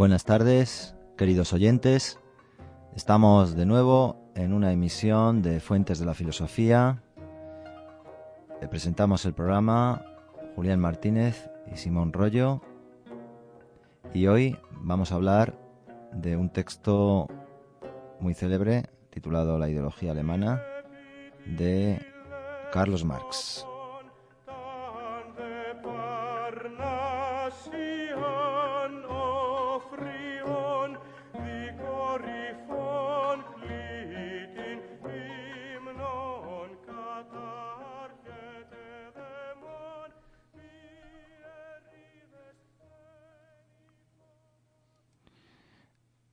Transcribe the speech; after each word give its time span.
Buenas 0.00 0.24
tardes, 0.24 0.94
queridos 1.18 1.52
oyentes. 1.52 2.18
Estamos 2.96 3.54
de 3.54 3.66
nuevo 3.66 4.32
en 4.34 4.54
una 4.54 4.72
emisión 4.72 5.42
de 5.42 5.60
Fuentes 5.60 5.98
de 5.98 6.06
la 6.06 6.14
Filosofía. 6.14 7.02
Presentamos 8.70 9.26
el 9.26 9.34
programa 9.34 10.02
Julián 10.56 10.80
Martínez 10.80 11.50
y 11.70 11.76
Simón 11.76 12.14
Rollo. 12.14 12.62
Y 14.14 14.26
hoy 14.26 14.56
vamos 14.70 15.12
a 15.12 15.16
hablar 15.16 15.58
de 16.14 16.34
un 16.34 16.48
texto 16.48 17.28
muy 18.20 18.32
célebre 18.32 18.86
titulado 19.10 19.58
La 19.58 19.68
ideología 19.68 20.12
alemana 20.12 20.62
de 21.44 22.00
Carlos 22.72 23.04
Marx. 23.04 23.66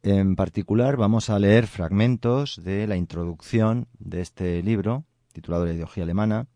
En 0.10 0.38
particular 0.38 0.96
vamos 0.96 1.30
a 1.30 1.38
leer 1.38 1.68
fragmentos 1.68 2.64
de 2.64 2.88
la 2.88 2.96
introducción 2.96 3.90
de 4.00 4.22
este 4.22 4.64
libro, 4.64 5.04
titulado 5.34 5.66
La 5.66 5.74
ideología 5.74 6.06
alemana, 6.06 6.48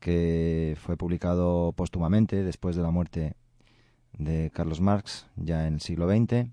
que 0.00 0.76
fue 0.78 0.98
publicado 0.98 1.72
póstumamente 1.72 2.44
después 2.44 2.76
de 2.76 2.82
la 2.82 2.90
muerte 2.90 3.36
de 4.18 4.50
Carlos 4.52 4.82
Marx, 4.82 5.28
ya 5.36 5.66
en 5.66 5.74
el 5.76 5.80
siglo 5.80 6.10
XX, 6.10 6.50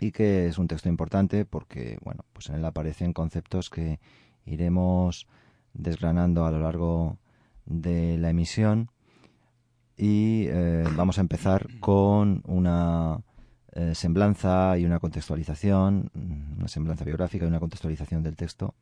y 0.00 0.10
que 0.10 0.46
es 0.46 0.56
un 0.56 0.68
texto 0.68 0.88
importante 0.88 1.44
porque, 1.44 1.98
bueno, 2.02 2.24
pues 2.32 2.48
en 2.48 2.54
él 2.54 2.64
aparecen 2.64 3.12
conceptos 3.12 3.68
que 3.68 4.00
iremos 4.46 5.26
desgranando 5.74 6.46
a 6.46 6.50
lo 6.50 6.60
largo 6.60 7.18
de 7.66 8.16
la 8.16 8.30
emisión. 8.30 8.90
Y 9.98 10.46
eh, 10.48 10.82
vamos 10.96 11.18
a 11.18 11.20
empezar 11.20 11.68
con 11.80 12.42
una 12.46 13.20
eh, 13.76 13.92
semblanza 13.96 14.78
y 14.78 14.84
una 14.84 15.00
contextualización, 15.00 16.08
mm, 16.14 16.58
una 16.58 16.68
semblanza 16.68 17.04
biográfica 17.04 17.44
y 17.44 17.48
una 17.48 17.58
contextualización 17.58 18.22
del 18.22 18.36
texto. 18.36 18.76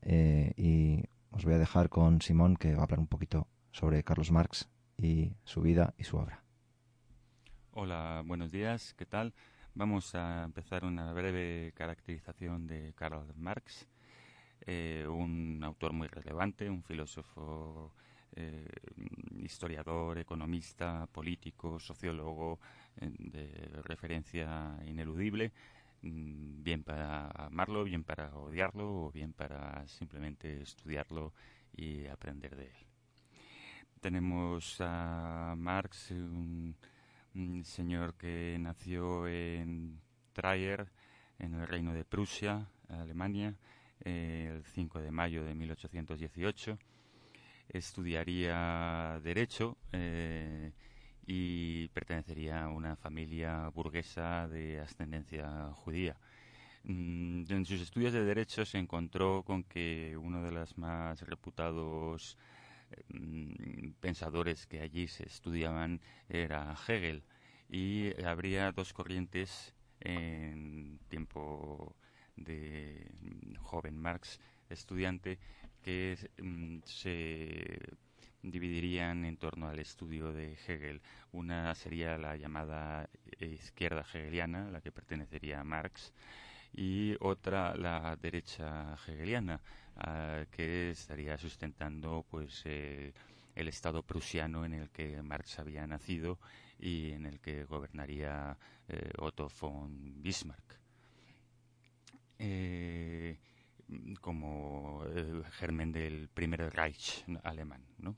Eh, 0.00 0.54
y 0.56 1.04
os 1.30 1.44
voy 1.44 1.52
a 1.52 1.58
dejar 1.58 1.90
con 1.90 2.22
Simón, 2.22 2.56
que 2.56 2.74
va 2.74 2.80
a 2.80 2.84
hablar 2.84 3.00
un 3.00 3.06
poquito 3.06 3.46
sobre 3.70 4.02
Carlos 4.02 4.30
Marx 4.30 4.70
y 4.96 5.34
su 5.44 5.60
vida 5.60 5.92
y 5.98 6.04
su 6.04 6.16
obra. 6.16 6.42
Hola, 7.72 8.22
buenos 8.24 8.50
días, 8.50 8.94
¿qué 8.94 9.04
tal? 9.04 9.34
Vamos 9.74 10.14
a 10.14 10.44
empezar 10.44 10.86
una 10.86 11.12
breve 11.12 11.72
caracterización 11.76 12.66
de 12.66 12.94
Karl 12.94 13.34
Marx, 13.36 13.86
eh, 14.62 15.06
un 15.06 15.60
autor 15.62 15.92
muy 15.92 16.08
relevante, 16.08 16.70
un 16.70 16.82
filósofo, 16.82 17.92
historiador, 19.38 20.16
economista, 20.16 21.06
político, 21.12 21.78
sociólogo, 21.78 22.58
de 22.96 23.82
referencia 23.84 24.78
ineludible, 24.86 25.52
mm, 26.02 26.62
bien 26.62 26.82
para 26.82 27.28
amarlo, 27.46 27.84
bien 27.84 28.04
para 28.04 28.34
odiarlo 28.36 29.06
o 29.06 29.12
bien 29.12 29.32
para 29.32 29.86
simplemente 29.86 30.62
estudiarlo 30.62 31.32
y 31.76 32.06
aprender 32.06 32.56
de 32.56 32.66
él. 32.66 32.86
Tenemos 34.00 34.76
a 34.80 35.54
Marx, 35.58 36.10
un, 36.10 36.74
señor 37.64 38.14
que 38.14 38.56
nació 38.58 39.28
en 39.28 40.00
Trier, 40.32 40.88
en 41.38 41.54
el 41.54 41.66
reino 41.68 41.92
de 41.92 42.04
Prusia, 42.04 42.66
Alemania, 42.88 43.54
el 44.00 44.64
5 44.64 45.00
de 45.00 45.10
mayo 45.10 45.44
de 45.44 45.54
1818. 45.54 46.78
Estudiaría 47.68 49.20
Derecho. 49.22 49.76
Eh, 49.92 50.72
y 51.32 51.86
pertenecería 51.90 52.64
a 52.64 52.68
una 52.70 52.96
familia 52.96 53.68
burguesa 53.68 54.48
de 54.48 54.80
ascendencia 54.80 55.70
judía. 55.74 56.16
Mm, 56.82 57.44
en 57.48 57.64
sus 57.64 57.80
estudios 57.80 58.12
de 58.12 58.24
derecho 58.24 58.64
se 58.64 58.78
encontró 58.78 59.44
con 59.44 59.62
que 59.62 60.16
uno 60.16 60.42
de 60.42 60.50
los 60.50 60.76
más 60.76 61.22
reputados 61.22 62.36
mm, 63.10 63.90
pensadores 64.00 64.66
que 64.66 64.80
allí 64.80 65.06
se 65.06 65.24
estudiaban 65.24 66.00
era 66.28 66.74
Hegel 66.88 67.22
y 67.68 68.20
habría 68.24 68.72
dos 68.72 68.92
corrientes 68.92 69.72
en 70.00 70.98
tiempo 71.08 71.94
de 72.34 73.06
mm, 73.20 73.54
joven 73.62 73.96
Marx 73.96 74.40
estudiante 74.68 75.38
que 75.82 76.16
se 76.86 77.78
dividirían 78.42 79.24
en 79.24 79.36
torno 79.36 79.68
al 79.68 79.78
estudio 79.78 80.32
de 80.32 80.54
Hegel. 80.54 81.00
Una 81.32 81.74
sería 81.74 82.16
la 82.18 82.36
llamada 82.36 83.08
izquierda 83.38 84.02
hegeliana, 84.02 84.70
la 84.70 84.80
que 84.80 84.92
pertenecería 84.92 85.60
a 85.60 85.64
Marx, 85.64 86.12
y 86.72 87.16
otra 87.20 87.74
la 87.76 88.16
derecha 88.16 88.94
hegeliana, 89.06 89.60
que 90.50 90.90
estaría 90.90 91.36
sustentando 91.36 92.24
pues 92.30 92.62
eh, 92.64 93.12
el 93.54 93.68
Estado 93.68 94.02
prusiano 94.02 94.64
en 94.64 94.72
el 94.74 94.90
que 94.90 95.22
Marx 95.22 95.58
había 95.58 95.86
nacido 95.86 96.38
y 96.78 97.10
en 97.10 97.26
el 97.26 97.40
que 97.40 97.64
gobernaría 97.64 98.56
eh, 98.88 99.10
Otto 99.18 99.48
von 99.60 100.22
Bismarck. 100.22 100.80
Eh, 102.38 103.38
como 104.20 105.04
el 105.04 105.44
germen 105.50 105.92
del 105.92 106.28
primer 106.28 106.72
Reich 106.72 107.24
alemán, 107.42 107.84
¿no? 107.98 108.16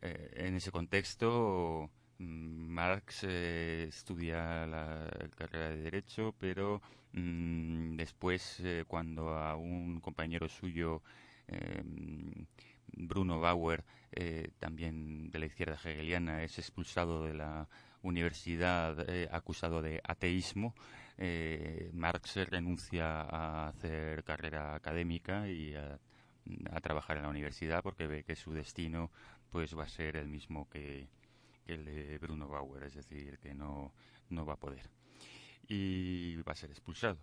Eh, 0.00 0.30
en 0.46 0.54
ese 0.56 0.70
contexto, 0.70 1.90
mm, 2.18 2.24
Marx 2.68 3.24
eh, 3.24 3.86
estudia 3.88 4.66
la 4.66 5.08
carrera 5.36 5.70
de 5.70 5.82
Derecho, 5.82 6.34
pero 6.38 6.80
mm, 7.12 7.96
después, 7.96 8.60
eh, 8.60 8.84
cuando 8.86 9.30
a 9.36 9.56
un 9.56 10.00
compañero 10.00 10.48
suyo, 10.48 11.02
Bruno 12.92 13.40
Bauer, 13.40 13.84
también 14.58 15.30
de 15.30 15.38
la 15.38 15.46
izquierda 15.46 15.74
hegeliana, 15.82 16.42
es 16.42 16.58
expulsado 16.58 17.24
de 17.24 17.34
la 17.34 17.68
universidad 18.02 18.98
acusado 19.32 19.80
de 19.80 20.00
ateísmo, 20.04 20.74
Marx 21.94 22.36
renuncia 22.50 23.22
a 23.22 23.68
hacer 23.68 24.24
carrera 24.24 24.74
académica 24.74 25.48
y 25.48 25.74
a, 25.74 25.98
a, 26.70 26.80
trabajar 26.80 27.16
en 27.16 27.24
la 27.24 27.28
universidad 27.28 27.82
porque 27.82 28.06
ve 28.06 28.24
que 28.24 28.36
su 28.36 28.52
destino 28.52 29.10
pues 29.50 29.76
va 29.76 29.84
a 29.84 29.88
ser 29.88 30.16
el 30.16 30.28
mismo 30.28 30.68
que, 30.68 31.08
el 31.66 31.84
de 31.84 32.18
Bruno 32.18 32.48
Bauer, 32.48 32.84
es 32.84 32.94
decir, 32.94 33.38
que 33.38 33.54
no, 33.54 33.92
no 34.30 34.46
va 34.46 34.54
a 34.54 34.58
poder. 34.58 34.90
Y 35.68 36.36
va 36.36 36.52
a 36.52 36.56
ser 36.56 36.70
expulsado. 36.70 37.18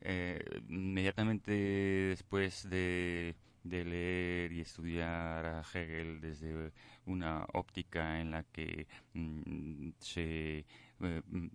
Eh, 0.00 0.40
inmediatamente 0.68 1.52
después 1.52 2.68
de, 2.68 3.34
leer 3.64 4.52
y 4.52 4.60
estudiar 4.60 5.44
a 5.44 5.60
Hegel 5.60 6.20
desde 6.20 6.72
una 7.04 7.44
óptica 7.52 8.20
en 8.20 8.30
la 8.30 8.44
que 8.44 8.86
mm, 9.12 9.90
se 9.98 10.64
eh, 11.00 11.22
mm, 11.26 11.46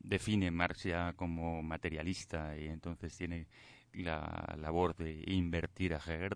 define 0.00 0.50
Marx 0.50 0.84
ya 0.84 1.12
como 1.14 1.62
materialista 1.62 2.56
y 2.56 2.68
entonces 2.68 3.16
tiene 3.16 3.46
la 3.92 4.54
labor 4.58 4.96
de 4.96 5.22
invertir 5.26 5.94
a 5.94 5.98
Hegel, 5.98 6.30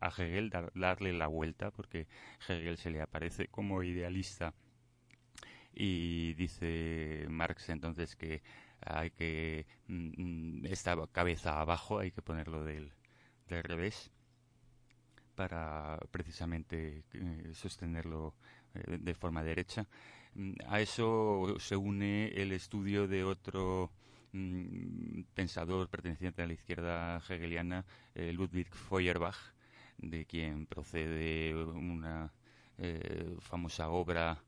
a 0.00 0.08
Hegel 0.08 0.50
darle 0.74 1.12
la 1.12 1.26
vuelta, 1.26 1.70
porque 1.70 2.06
Hegel 2.48 2.76
se 2.76 2.90
le 2.90 3.00
aparece 3.00 3.48
como 3.48 3.82
idealista 3.82 4.54
y 5.72 6.34
dice 6.34 7.26
Marx 7.28 7.68
entonces 7.68 8.16
que 8.16 8.42
hay 8.80 9.10
que 9.10 9.66
mm, 9.86 10.62
mm, 10.62 10.66
esta 10.66 10.96
cabeza 11.12 11.60
abajo 11.60 11.98
hay 11.98 12.10
que 12.10 12.22
ponerlo 12.22 12.64
del, 12.64 12.92
revés 13.48 14.10
para 15.34 15.98
precisamente 16.12 17.04
eh, 17.12 17.50
sostenerlo 17.52 18.34
eh, 18.74 18.98
de 19.00 19.14
forma 19.14 19.42
derecha. 19.42 19.86
Mm, 20.34 20.52
a 20.68 20.80
eso 20.80 21.56
se 21.58 21.76
une 21.76 22.28
el 22.28 22.52
estudio 22.52 23.08
de 23.08 23.24
otro 23.24 23.90
pensador 25.34 25.88
perteneciente 25.88 26.40
a 26.40 26.46
la 26.46 26.52
izquierda 26.52 27.20
hegeliana, 27.28 27.84
Ludwig 28.14 28.72
Feuerbach, 28.72 29.36
de 30.02 30.24
quien 30.26 30.66
procede 30.66 31.54
una 31.54 32.32
famosa 33.40 33.90
obra 33.90 34.42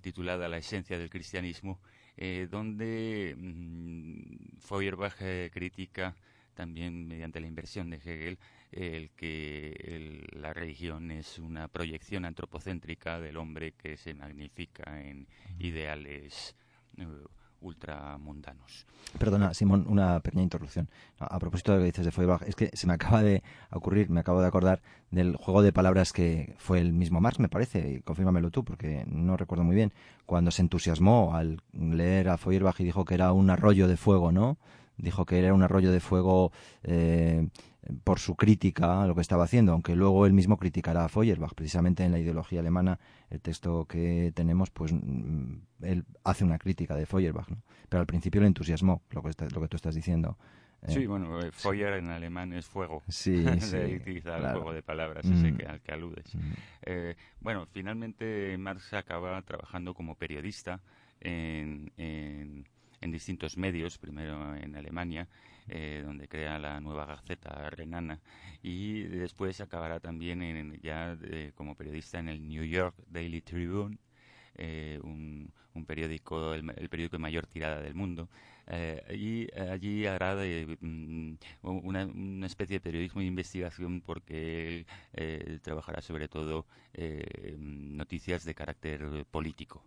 titulada 0.00 0.48
La 0.48 0.58
esencia 0.58 0.96
del 0.98 1.10
cristianismo, 1.10 1.80
eh, 2.16 2.46
donde 2.50 3.34
mm, 3.36 4.58
Feuerbach 4.58 5.16
eh, 5.20 5.50
critica 5.52 6.14
también 6.54 7.06
mediante 7.08 7.40
la 7.40 7.46
inversión 7.46 7.88
de 7.88 7.96
Hegel 7.96 8.38
el 8.70 9.10
que 9.10 10.26
la 10.32 10.52
religión 10.52 11.10
es 11.10 11.38
una 11.38 11.68
proyección 11.68 12.26
antropocéntrica 12.26 13.18
del 13.18 13.38
hombre 13.38 13.72
que 13.72 13.96
se 13.96 14.12
magnifica 14.12 15.00
en 15.00 15.26
ideales 15.58 16.54
eh, 16.98 17.06
ultramundanos. 17.62 18.86
Perdona, 19.18 19.54
Simón, 19.54 19.86
una 19.88 20.20
pequeña 20.20 20.42
interrupción. 20.42 20.88
A, 21.18 21.38
propósito 21.38 21.72
de 21.72 21.78
lo 21.78 21.82
que 21.82 21.86
dices 21.86 22.04
de 22.04 22.12
Feuerbach, 22.12 22.42
es 22.42 22.56
que 22.56 22.70
se 22.72 22.86
me 22.86 22.94
acaba 22.94 23.22
de 23.22 23.42
ocurrir, 23.70 24.10
me 24.10 24.20
acabo 24.20 24.40
de 24.40 24.46
acordar 24.46 24.82
del 25.10 25.36
juego 25.36 25.62
de 25.62 25.72
palabras 25.72 26.12
que 26.12 26.54
fue 26.58 26.80
el 26.80 26.92
mismo 26.92 27.20
Marx, 27.20 27.38
me 27.38 27.48
parece, 27.48 27.92
y 27.92 28.00
confírmamelo 28.00 28.50
tú, 28.50 28.64
porque 28.64 29.04
no 29.06 29.36
recuerdo 29.36 29.64
muy 29.64 29.74
bien, 29.74 29.92
cuando 30.26 30.50
se 30.50 30.62
entusiasmó 30.62 31.34
al 31.34 31.60
leer 31.72 32.28
a 32.28 32.38
Feuerbach 32.38 32.80
y 32.80 32.84
dijo 32.84 33.04
que 33.04 33.14
era 33.14 33.32
un 33.32 33.50
arroyo 33.50 33.88
de 33.88 33.96
fuego, 33.96 34.32
¿no? 34.32 34.58
Dijo 34.96 35.26
que 35.26 35.38
era 35.38 35.54
un 35.54 35.62
arroyo 35.62 35.90
de 35.90 36.00
fuego 36.00 36.52
eh, 36.82 37.48
por 38.04 38.18
su 38.18 38.36
crítica 38.36 39.02
a 39.02 39.06
lo 39.06 39.14
que 39.14 39.20
estaba 39.20 39.44
haciendo, 39.44 39.72
aunque 39.72 39.96
luego 39.96 40.26
él 40.26 40.32
mismo 40.32 40.56
criticará 40.56 41.04
a 41.04 41.08
Feuerbach. 41.08 41.54
Precisamente 41.54 42.04
en 42.04 42.12
la 42.12 42.18
ideología 42.18 42.60
alemana, 42.60 42.98
el 43.30 43.40
texto 43.40 43.86
que 43.86 44.32
tenemos, 44.34 44.70
pues 44.70 44.92
mm, 44.92 45.54
él 45.82 46.04
hace 46.24 46.44
una 46.44 46.58
crítica 46.58 46.94
de 46.94 47.06
Feuerbach, 47.06 47.48
¿no? 47.48 47.62
Pero 47.88 48.00
al 48.00 48.06
principio 48.06 48.40
le 48.40 48.46
entusiasmó 48.46 49.02
lo 49.10 49.22
que, 49.22 49.30
lo 49.52 49.60
que 49.60 49.68
tú 49.68 49.76
estás 49.76 49.94
diciendo. 49.94 50.38
Sí, 50.88 51.02
eh, 51.02 51.06
bueno, 51.06 51.40
eh, 51.40 51.52
Feuer 51.52 51.94
en 51.94 52.08
alemán 52.08 52.52
es 52.52 52.66
fuego. 52.66 53.02
Sí, 53.08 53.44
sí. 53.60 53.76
utiliza 53.76 54.36
el 54.36 54.52
juego 54.52 54.72
de 54.72 54.82
palabras 54.82 55.24
ese 55.24 55.52
mm. 55.52 55.56
que, 55.56 55.66
al 55.66 55.80
que 55.80 55.92
aludes. 55.92 56.34
Mm. 56.34 56.52
Eh, 56.82 57.16
bueno, 57.40 57.66
finalmente 57.70 58.56
Marx 58.58 58.92
acaba 58.94 59.40
trabajando 59.42 59.94
como 59.94 60.16
periodista 60.16 60.80
en, 61.20 61.92
en, 61.96 62.64
distintos 63.12 63.56
medios, 63.56 63.98
primero 63.98 64.56
en 64.56 64.74
Alemania, 64.74 65.28
donde 66.04 66.28
crea 66.28 66.58
la 66.58 66.80
nueva 66.80 67.06
Gaceta 67.06 67.70
Renana, 67.70 68.20
y 68.62 69.02
después 69.04 69.60
acabará 69.60 70.00
también 70.00 70.42
en, 70.42 70.80
ya 70.82 71.16
como 71.54 71.74
periodista 71.74 72.18
en 72.18 72.28
el 72.28 72.46
New 72.46 72.64
York 72.64 72.94
Daily 73.08 73.40
Tribune, 73.40 73.98
un, 75.02 75.52
un, 75.74 75.86
periódico, 75.86 76.54
el, 76.54 76.68
el, 76.76 76.88
periódico 76.88 77.16
de 77.16 77.22
mayor 77.22 77.46
tirada 77.46 77.80
del 77.80 77.94
mundo, 77.94 78.28
eh, 78.66 79.02
y 79.16 79.42
eh, 79.58 79.70
allí 79.70 80.06
hará 80.06 80.36
de, 80.36 80.78
mm, 80.80 81.34
una, 81.62 82.06
una, 82.06 82.46
especie 82.46 82.76
de 82.76 82.80
periodismo 82.80 83.20
de 83.20 83.26
investigación 83.26 84.00
porque 84.00 84.68
él 84.68 84.86
eh, 85.14 85.58
trabajará 85.62 86.00
sobre 86.00 86.28
todo 86.28 86.66
noticias 87.58 88.44
de 88.44 88.54
carácter 88.54 89.26
político. 89.30 89.84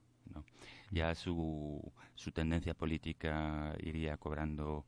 Ya 0.92 1.16
su, 1.16 1.92
su 2.16 2.32
tendencia 2.32 2.74
política 2.74 3.76
iría 3.80 4.18
cobrando 4.18 4.86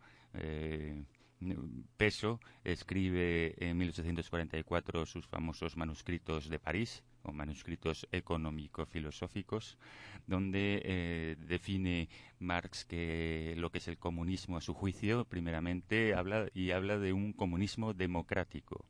peso, 1.97 2.39
escribe 2.63 3.55
en 3.59 3.77
1844 3.77 5.05
sus 5.05 5.27
famosos 5.27 5.77
manuscritos 5.77 6.49
de 6.49 6.59
París, 6.59 7.03
o 7.27 7.33
manuscritos 7.33 8.07
económico-filosóficos, 8.11 9.77
donde 10.25 10.81
eh, 10.83 11.35
define 11.39 12.09
Marx 12.39 12.85
que 12.85 13.53
lo 13.57 13.69
que 13.69 13.79
es 13.79 13.87
el 13.87 13.97
comunismo 13.97 14.57
a 14.57 14.61
su 14.61 14.73
juicio, 14.73 15.25
primeramente 15.25 16.15
habla 16.15 16.47
y 16.53 16.71
habla 16.71 16.97
de 16.97 17.13
un 17.13 17.33
comunismo 17.33 17.93
democrático. 17.93 18.85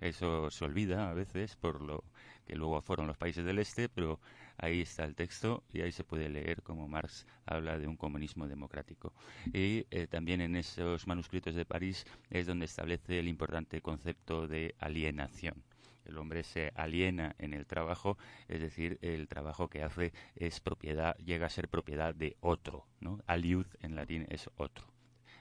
Eso 0.00 0.50
se 0.50 0.64
olvida 0.64 1.10
a 1.10 1.14
veces 1.14 1.54
por 1.54 1.80
lo 1.80 2.02
que 2.44 2.56
luego 2.56 2.82
fueron 2.82 3.06
los 3.06 3.16
países 3.16 3.44
del 3.44 3.60
este, 3.60 3.88
pero 3.88 4.18
ahí 4.62 4.80
está 4.80 5.04
el 5.04 5.14
texto 5.14 5.64
y 5.72 5.82
ahí 5.82 5.92
se 5.92 6.04
puede 6.04 6.30
leer 6.30 6.62
cómo 6.62 6.88
Marx 6.88 7.26
habla 7.44 7.78
de 7.78 7.86
un 7.86 7.96
comunismo 7.96 8.48
democrático. 8.48 9.12
Y 9.52 9.86
eh, 9.90 10.06
también 10.06 10.40
en 10.40 10.56
esos 10.56 11.06
manuscritos 11.06 11.54
de 11.54 11.64
París 11.64 12.06
es 12.30 12.46
donde 12.46 12.64
establece 12.64 13.18
el 13.18 13.28
importante 13.28 13.80
concepto 13.80 14.48
de 14.48 14.74
alienación 14.78 15.62
el 16.04 16.18
hombre 16.18 16.42
se 16.42 16.72
aliena 16.74 17.34
en 17.38 17.54
el 17.54 17.66
trabajo, 17.66 18.18
es 18.48 18.60
decir, 18.60 18.98
el 19.02 19.28
trabajo 19.28 19.68
que 19.68 19.82
hace 19.82 20.12
es 20.34 20.60
propiedad, 20.60 21.16
llega 21.18 21.46
a 21.46 21.50
ser 21.50 21.68
propiedad 21.68 22.14
de 22.14 22.36
otro, 22.40 22.86
¿no? 23.00 23.20
Aliud 23.26 23.66
en 23.80 23.94
latín 23.94 24.26
es 24.28 24.50
otro. 24.56 24.91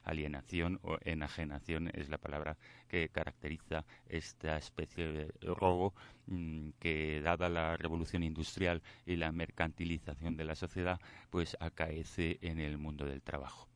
Alienación 0.03 0.79
o 0.83 0.97
enajenación 1.03 1.89
es 1.93 2.09
la 2.09 2.17
palabra 2.17 2.57
que 2.87 3.09
caracteriza 3.09 3.85
esta 4.07 4.57
especie 4.57 5.07
de 5.07 5.31
robo 5.41 5.93
mm, 6.27 6.69
que, 6.79 7.21
dada 7.21 7.49
la 7.49 7.77
revolución 7.77 8.23
industrial 8.23 8.81
y 9.05 9.15
la 9.15 9.31
mercantilización 9.31 10.35
de 10.37 10.45
la 10.45 10.55
sociedad, 10.55 10.99
pues 11.29 11.55
acaece 11.59 12.39
en 12.41 12.59
el 12.59 12.77
mundo 12.77 13.05
del 13.05 13.21
trabajo. 13.21 13.67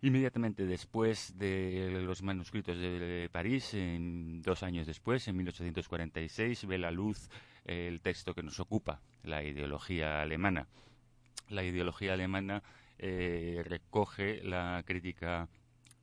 Inmediatamente 0.00 0.64
después 0.64 1.36
de 1.36 1.90
los 2.02 2.22
manuscritos 2.22 2.78
de 2.78 3.28
París, 3.32 3.74
dos 4.42 4.62
años 4.62 4.86
después, 4.86 5.26
en 5.26 5.36
1846, 5.36 6.66
ve 6.66 6.78
la 6.78 6.92
luz 6.92 7.28
el 7.64 8.00
texto 8.00 8.32
que 8.34 8.44
nos 8.44 8.60
ocupa, 8.60 9.00
la 9.24 9.42
ideología 9.42 10.22
alemana. 10.22 10.68
La 11.48 11.64
ideología 11.64 12.12
alemana 12.12 12.62
eh, 12.98 13.62
recoge 13.64 14.42
la 14.42 14.82
crítica 14.84 15.48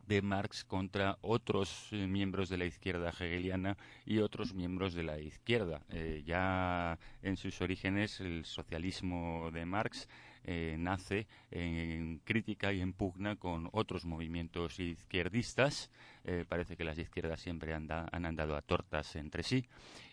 de 0.07 0.21
Marx 0.21 0.63
contra 0.63 1.18
otros 1.21 1.89
eh, 1.92 2.07
miembros 2.07 2.50
de 2.50 2.57
la 2.57 2.65
izquierda 2.65 3.09
hegeliana 3.09 3.77
y 4.06 4.19
otros 4.19 4.53
miembros 4.53 4.94
de 4.94 5.03
la 5.03 5.19
izquierda. 5.19 5.81
Eh, 5.89 6.24
ya 6.25 7.00
en 7.21 7.38
sus 7.38 7.62
orígenes 7.62 8.19
el 8.19 8.45
socialismo 8.45 9.50
de 9.51 9.65
Marx 9.65 10.07
eh, 10.47 10.75
nace 10.77 11.27
en 11.50 12.19
crítica 12.19 12.71
y 12.71 12.80
en 12.80 12.94
pugna 12.94 13.36
con 13.36 13.69
otros 13.71 14.06
movimientos 14.06 14.80
izquierdistas. 14.80 15.89
Eh, 16.24 16.46
parece 16.48 16.77
que 16.77 16.84
las 16.84 17.00
izquierdas 17.00 17.39
siempre 17.39 17.74
han 17.74 17.89
andado 17.91 18.55
a 18.55 18.62
tortas 18.62 19.15
entre 19.15 19.41
sí 19.41 19.65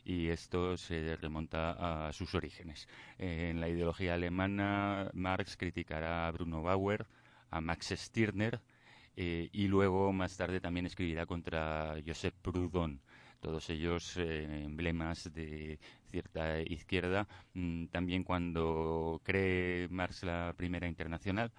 y 0.05 0.29
esto 0.29 0.77
se 0.77 1.17
remonta 1.17 2.09
a 2.09 2.13
sus 2.13 2.35
orígenes. 2.35 2.89
Eh, 3.19 3.49
en 3.51 3.61
la 3.61 3.69
ideología 3.69 4.15
alemana, 4.15 5.11
Marx 5.13 5.57
criticará 5.57 6.27
a 6.27 6.31
Bruno 6.31 6.63
Bauer, 6.63 7.07
a 7.51 7.61
Max 7.61 7.93
Stirner, 7.95 8.61
y 9.15 9.69
luego 9.69 10.11
más 10.15 10.39
tarde 10.39 10.59
también 10.59 10.87
escribirá 10.87 11.27
contra 11.27 11.97
Josep 12.07 12.35
Proudhon 12.41 13.03
todos 13.43 13.69
ellos 13.71 14.17
eh, 14.17 14.65
emblemas 14.65 15.31
de 15.35 15.79
cierta 16.11 16.61
izquierda. 16.63 17.27
Mm, 17.55 17.87
también 17.87 18.23
cuando 18.23 19.21
cree 19.25 19.89
Marx 19.89 20.23
la 20.23 20.55
primera 20.57 20.87
internacional, 20.87 21.51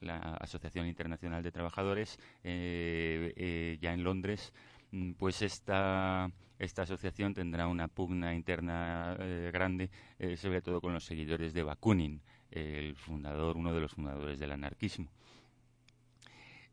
la 0.00 0.18
Asociación 0.34 0.86
Internacional 0.86 1.42
de 1.42 1.50
Trabajadores, 1.50 2.18
eh, 2.44 3.32
eh, 3.36 3.78
ya 3.80 3.94
en 3.94 4.04
Londres, 4.04 4.52
mm, 4.92 5.12
pues 5.12 5.40
esta, 5.40 6.30
esta 6.58 6.82
asociación 6.82 7.32
tendrá 7.32 7.66
una 7.68 7.88
pugna 7.88 8.34
interna 8.34 9.16
grande, 9.50 9.90
sobre 10.36 10.60
todo 10.60 10.80
con 10.82 10.92
los 10.92 11.04
seguidores 11.04 11.54
de 11.54 11.62
Bakunin, 11.62 12.20
el 12.50 12.94
fundador, 12.96 13.56
uno 13.56 13.72
de 13.72 13.80
los 13.80 13.92
fundadores 13.92 14.38
del 14.38 14.52
anarquismo. 14.52 15.10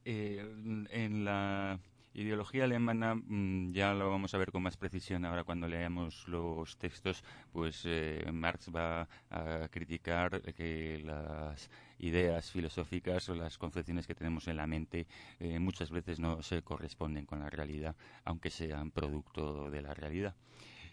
en 0.04 1.26
la 1.26 1.80
Ideología 2.18 2.64
alemana, 2.64 3.14
mm, 3.14 3.74
ya 3.74 3.94
lo 3.94 4.10
vamos 4.10 4.34
a 4.34 4.40
ver 4.40 4.52
con 4.52 4.64
más 4.64 4.76
precisión 4.76 5.24
ahora 5.24 5.44
cuando 5.44 5.68
leamos 5.68 6.28
los 6.28 6.76
textos, 6.80 7.24
pues 7.52 7.84
eh, 7.86 8.26
Marx 8.34 8.72
va 8.76 9.08
a 9.30 9.68
criticar 9.70 10.42
que 10.54 11.00
las 11.06 11.70
ideas 12.00 12.50
filosóficas 12.50 13.30
o 13.30 13.36
las 13.36 13.60
concepciones 13.60 14.08
que 14.08 14.16
tenemos 14.16 14.48
en 14.48 14.58
la 14.58 14.66
mente 14.66 15.06
eh, 15.40 15.60
muchas 15.60 15.92
veces 15.92 16.20
no 16.20 16.42
se 16.42 16.64
corresponden 16.64 17.28
con 17.28 17.40
la 17.40 17.52
realidad, 17.52 17.96
aunque 18.26 18.50
sean 18.50 18.90
producto 18.90 19.70
de 19.70 19.84
la 19.84 19.94
realidad. 19.94 20.36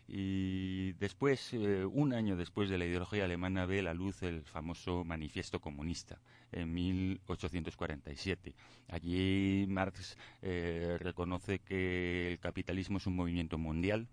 Y 0.06 0.92
después, 0.94 1.54
eh, 1.54 1.84
un 1.84 2.12
año 2.12 2.36
después 2.36 2.68
de 2.68 2.76
la 2.76 2.84
ideología 2.84 3.24
alemana, 3.24 3.64
ve 3.64 3.82
la 3.82 3.94
luz 3.94 4.22
el 4.22 4.42
famoso 4.42 5.04
Manifiesto 5.04 5.60
Comunista, 5.60 6.20
en 6.52 6.74
1847. 6.74 8.54
Allí 8.88 9.64
Marx 9.68 10.18
eh, 10.42 10.98
reconoce 11.00 11.60
que 11.60 12.32
el 12.32 12.38
capitalismo 12.38 12.98
es 12.98 13.06
un 13.06 13.16
movimiento 13.16 13.56
mundial, 13.56 14.08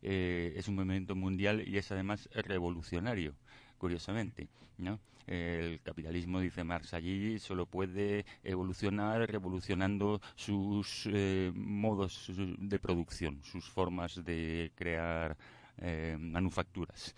eh, 0.00 0.54
es 0.56 0.68
un 0.68 0.76
movimiento 0.76 1.14
mundial 1.14 1.66
y 1.66 1.76
es 1.76 1.92
además 1.92 2.28
revolucionario 2.32 3.34
curiosamente, 3.78 4.48
¿no? 4.78 5.00
El 5.26 5.80
capitalismo, 5.82 6.40
dice 6.40 6.64
Marx 6.64 6.94
allí, 6.94 7.38
solo 7.38 7.66
puede 7.66 8.24
evolucionar 8.42 9.30
revolucionando 9.30 10.20
sus 10.34 11.06
eh, 11.12 11.52
modos 11.54 12.30
de 12.36 12.78
producción, 12.78 13.42
sus 13.44 13.68
formas 13.68 14.24
de 14.24 14.72
crear 14.74 15.36
eh, 15.78 16.16
manufacturas 16.18 17.14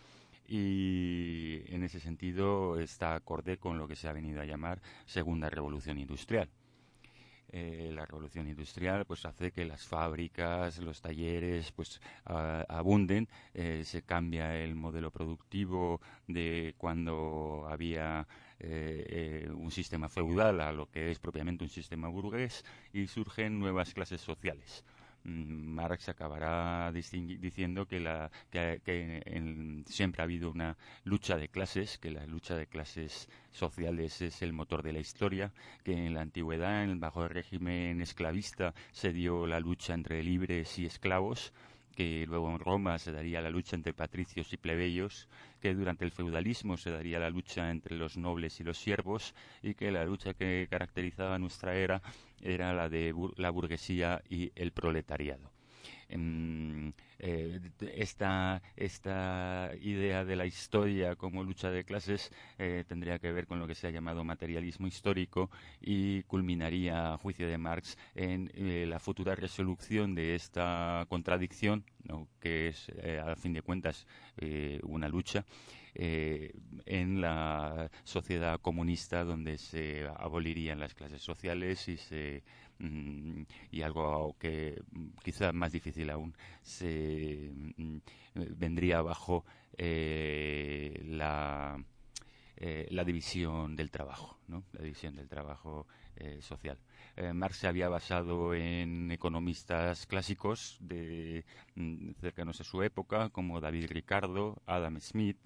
y 0.50 1.62
en 1.72 1.84
ese 1.84 2.00
sentido 2.00 2.80
está 2.80 3.14
acorde 3.14 3.58
con 3.58 3.78
lo 3.78 3.86
que 3.86 3.94
se 3.94 4.08
ha 4.08 4.12
venido 4.12 4.40
a 4.40 4.44
llamar 4.44 4.82
segunda 5.06 5.48
revolución 5.48 5.96
industrial. 5.98 6.50
Eh, 7.52 7.90
la 7.92 8.06
revolución 8.06 8.48
industrial 8.48 9.04
pues 9.04 9.24
hace 9.26 9.50
que 9.50 9.64
las 9.64 9.86
fábricas, 9.86 10.78
los 10.78 11.00
talleres 11.00 11.72
pues 11.72 12.00
abunden, 12.24 13.28
eh, 13.54 13.82
se 13.84 14.02
cambia 14.02 14.56
el 14.56 14.76
modelo 14.76 15.10
productivo 15.10 16.00
de 16.28 16.74
cuando 16.78 17.66
había 17.68 18.26
eh, 18.60 19.48
un 19.52 19.70
sistema 19.70 20.08
feudal 20.08 20.60
a 20.60 20.72
lo 20.72 20.90
que 20.90 21.10
es 21.10 21.18
propiamente 21.18 21.64
un 21.64 21.70
sistema 21.70 22.08
burgués 22.08 22.64
y 22.92 23.06
surgen 23.08 23.58
nuevas 23.58 23.94
clases 23.94 24.20
sociales. 24.20 24.84
Mm, 25.24 25.74
Marx 25.74 26.08
acabará 26.08 26.90
diciendo 26.92 27.86
que, 27.86 27.98
siempre 29.86 30.22
ha 30.22 30.24
habido 30.24 30.50
una 30.50 30.76
lucha 31.04 31.36
de 31.36 31.48
clases, 31.48 31.98
que 31.98 32.10
la 32.10 32.26
lucha 32.26 32.56
de 32.56 32.66
clases 32.66 33.28
sociales 33.50 34.22
es 34.22 34.42
el 34.42 34.52
motor 34.52 34.82
de 34.82 34.92
la 34.92 35.00
historia, 35.00 35.52
que 35.84 35.92
en 35.92 36.14
la 36.14 36.22
antigüedad, 36.22 36.84
en, 36.84 37.00
bajo 37.00 37.24
el 37.24 37.30
régimen 37.30 38.00
esclavista, 38.00 38.74
se 38.92 39.12
dio 39.12 39.46
la 39.46 39.60
lucha 39.60 39.94
entre 39.94 40.22
libres 40.22 40.78
y 40.78 40.86
esclavos, 40.86 41.52
que 41.94 42.24
luego 42.26 42.50
en 42.50 42.58
Roma 42.58 42.98
se 42.98 43.12
daría 43.12 43.42
la 43.42 43.50
lucha 43.50 43.76
entre 43.76 43.92
patricios 43.92 44.52
y 44.52 44.56
plebeyos, 44.56 45.28
que 45.60 45.74
durante 45.74 46.04
el 46.04 46.12
feudalismo 46.12 46.78
se 46.78 46.90
daría 46.90 47.18
la 47.18 47.28
lucha 47.28 47.70
entre 47.70 47.96
los 47.96 48.16
nobles 48.16 48.58
y 48.60 48.64
los 48.64 48.78
siervos, 48.78 49.34
y 49.62 49.74
que 49.74 49.90
la 49.90 50.04
lucha 50.04 50.32
que 50.32 50.66
caracterizaba 50.70 51.38
nuestra 51.38 51.74
era 51.74 52.00
era 52.40 52.72
la 52.72 52.88
de 52.88 53.14
la 53.36 53.50
burguesía 53.50 54.22
y 54.28 54.52
el 54.54 54.72
proletariado. 54.72 55.50
Em, 56.10 56.92
eh, 57.20 57.60
esta, 57.94 58.60
esta 58.74 59.70
idea 59.80 60.24
de 60.24 60.34
la 60.34 60.44
historia 60.44 61.14
como 61.14 61.44
lucha 61.44 61.70
de 61.70 61.84
clases 61.84 62.32
eh, 62.58 62.84
tendría 62.88 63.20
que 63.20 63.30
ver 63.30 63.46
con 63.46 63.60
lo 63.60 63.66
que 63.68 63.76
se 63.76 63.86
ha 63.86 63.90
llamado 63.90 64.24
materialismo 64.24 64.88
histórico 64.88 65.50
y 65.80 66.24
culminaría, 66.24 67.14
a 67.14 67.18
juicio 67.18 67.46
de 67.46 67.58
Marx, 67.58 67.96
en 68.16 68.50
eh, 68.54 68.86
la 68.88 68.98
futura 68.98 69.36
resolución 69.36 70.16
de 70.16 70.34
esta 70.34 71.06
contradicción, 71.08 71.84
que 72.40 72.68
es, 72.68 72.90
a 73.24 73.36
fin 73.36 73.52
de 73.52 73.62
cuentas, 73.62 74.06
una 74.82 75.08
lucha. 75.08 75.44
En 75.94 77.20
la 77.20 77.90
sociedad 78.04 78.60
comunista 78.60 79.24
donde 79.24 79.58
se 79.58 80.06
abolirían 80.16 80.78
las 80.80 80.94
clases 80.94 81.22
sociales 81.22 81.88
y 81.88 81.96
se 81.96 82.42
Mm, 82.80 83.42
y 83.70 83.82
algo 83.82 84.36
que 84.38 84.82
mm, 84.92 85.08
quizá 85.22 85.52
más 85.52 85.72
difícil 85.72 86.08
aún 86.10 86.34
se 86.62 87.52
mm, 87.76 87.98
vendría 88.56 89.02
bajo 89.02 89.44
eh, 89.76 90.98
la 91.04 91.78
eh, 92.56 92.86
la 92.90 93.04
división 93.04 93.76
del 93.76 93.90
trabajo, 93.90 94.38
¿no? 94.48 94.64
la 94.72 94.82
división 94.82 95.14
del 95.16 95.28
trabajo 95.28 95.86
eh, 96.16 96.40
social. 96.42 96.78
Marx 97.34 97.58
se 97.58 97.68
había 97.68 97.88
basado 97.88 98.54
en 98.54 99.10
economistas 99.10 100.06
clásicos 100.06 100.78
de, 100.80 101.44
cercanos 102.20 102.60
a 102.60 102.64
su 102.64 102.82
época, 102.82 103.28
como 103.30 103.60
David 103.60 103.90
Ricardo, 103.90 104.62
Adam 104.64 104.98
Smith, 105.00 105.38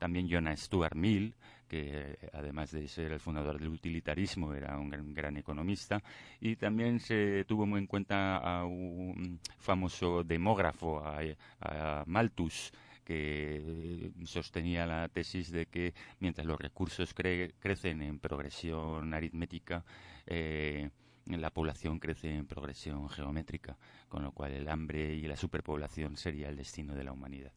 también 0.00 0.28
Jonas 0.28 0.60
Stuart 0.60 0.96
Mill, 0.96 1.34
que 1.68 2.18
además 2.32 2.72
de 2.72 2.88
ser 2.88 3.12
el 3.12 3.20
fundador 3.20 3.58
del 3.58 3.68
utilitarismo 3.68 4.54
era 4.54 4.78
un 4.78 5.14
gran, 5.14 5.36
economista, 5.36 6.02
y 6.40 6.56
también 6.56 7.00
se 7.00 7.44
tuvo 7.44 7.66
muy 7.66 7.80
en 7.80 7.86
cuenta 7.86 8.38
a 8.38 8.64
un 8.64 9.38
famoso 9.58 10.24
demógrafo, 10.24 11.02
a, 11.04 12.02
Malthus, 12.06 12.72
que 13.04 14.10
sostenía 14.24 14.86
la 14.86 15.08
tesis 15.08 15.52
de 15.52 15.66
que 15.66 15.92
mientras 16.18 16.46
los 16.46 16.58
recursos 16.58 17.12
crecen 17.12 18.00
en 18.00 18.18
progresión 18.18 19.12
aritmética, 19.12 19.84
eh, 20.26 20.88
la 21.26 21.50
población 21.50 21.98
crece 21.98 22.34
en 22.34 22.46
progresión 22.46 23.06
geométrica, 23.10 23.76
con 24.08 24.22
lo 24.22 24.32
cual 24.32 24.52
el 24.52 24.68
hambre 24.68 25.14
y 25.14 25.26
la 25.28 25.36
superpoblación 25.36 26.16
sería 26.16 26.48
el 26.48 26.56
destino 26.56 26.94
de 26.94 27.04
la 27.04 27.12
humanidad. 27.12 27.52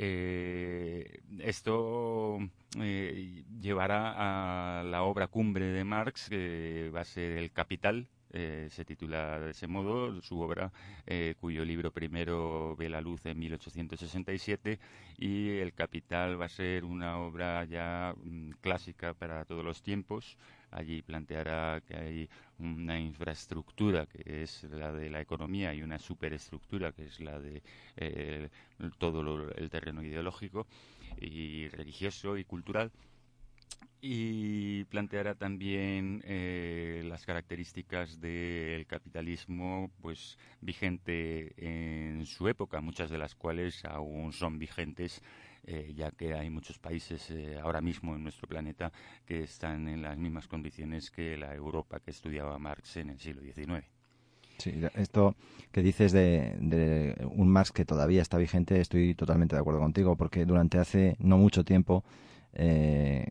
Eh, 0.00 1.22
esto 1.40 2.38
eh, 2.80 3.42
llevará 3.60 4.78
a 4.80 4.84
la 4.84 5.02
obra 5.02 5.26
cumbre 5.26 5.66
de 5.66 5.82
Marx, 5.82 6.28
que 6.28 6.90
va 6.94 7.00
a 7.00 7.04
ser 7.04 7.36
El 7.36 7.50
Capital, 7.50 8.06
eh, 8.30 8.68
se 8.70 8.84
titula 8.84 9.40
de 9.40 9.50
ese 9.50 9.66
modo, 9.66 10.20
su 10.22 10.38
obra, 10.40 10.70
cuyo 11.40 11.64
libro 11.64 11.90
primero 11.90 12.76
ve 12.76 12.88
la 12.88 13.00
luz 13.00 13.26
en 13.26 13.38
1867, 13.40 14.78
y 15.18 15.58
El 15.58 15.72
Capital 15.72 16.40
va 16.40 16.44
a 16.44 16.48
ser 16.48 16.84
una 16.84 17.18
obra 17.18 17.64
ya 17.64 18.14
mm, 18.22 18.50
clásica 18.60 19.14
para 19.14 19.44
todos 19.44 19.64
los 19.64 19.82
tiempos, 19.82 20.38
allí 20.70 21.02
planteará 21.02 21.80
que 21.86 21.96
hay 21.96 22.28
una 22.58 22.98
infraestructura 22.98 24.06
que 24.06 24.42
es 24.42 24.64
la 24.64 24.92
de 24.92 25.10
la 25.10 25.20
economía 25.20 25.74
y 25.74 25.82
una 25.82 25.98
superestructura 25.98 26.92
que 26.92 27.06
es 27.06 27.20
la 27.20 27.38
de 27.38 27.62
eh, 27.96 28.48
todo 28.98 29.50
el 29.52 29.70
terreno 29.70 30.02
ideológico 30.02 30.66
y 31.20 31.68
religioso 31.68 32.36
y 32.36 32.44
cultural. 32.44 32.90
Y 34.00 34.84
planteará 34.84 35.34
también 35.34 36.22
eh, 36.24 37.02
las 37.04 37.26
características 37.26 38.20
del 38.20 38.86
capitalismo 38.86 39.90
pues 40.00 40.38
vigente 40.60 41.52
en 41.56 42.24
su 42.24 42.46
época 42.46 42.80
muchas 42.80 43.10
de 43.10 43.18
las 43.18 43.34
cuales 43.34 43.84
aún 43.84 44.32
son 44.32 44.58
vigentes 44.58 45.20
eh, 45.70 45.92
ya 45.94 46.10
que 46.12 46.32
hay 46.32 46.48
muchos 46.48 46.78
países 46.78 47.30
eh, 47.30 47.58
ahora 47.62 47.82
mismo 47.82 48.16
en 48.16 48.22
nuestro 48.22 48.48
planeta 48.48 48.90
que 49.26 49.42
están 49.42 49.86
en 49.86 50.00
las 50.00 50.16
mismas 50.16 50.48
condiciones 50.48 51.10
que 51.10 51.36
la 51.36 51.54
Europa 51.54 52.00
que 52.00 52.10
estudiaba 52.10 52.58
Marx 52.58 52.96
en 52.96 53.10
el 53.10 53.18
siglo 53.18 53.42
XIX. 53.42 53.84
Sí, 54.56 54.80
esto 54.94 55.36
que 55.70 55.82
dices 55.82 56.12
de, 56.12 56.56
de, 56.58 57.28
un 57.32 57.48
Marx 57.48 57.70
que 57.70 57.84
todavía 57.84 58.22
está 58.22 58.38
vigente, 58.38 58.80
estoy 58.80 59.14
totalmente 59.14 59.56
de 59.56 59.60
acuerdo 59.60 59.80
contigo, 59.80 60.16
porque 60.16 60.46
durante 60.46 60.78
hace 60.78 61.16
no 61.18 61.36
mucho 61.36 61.64
tiempo 61.64 62.02
eh, 62.58 63.26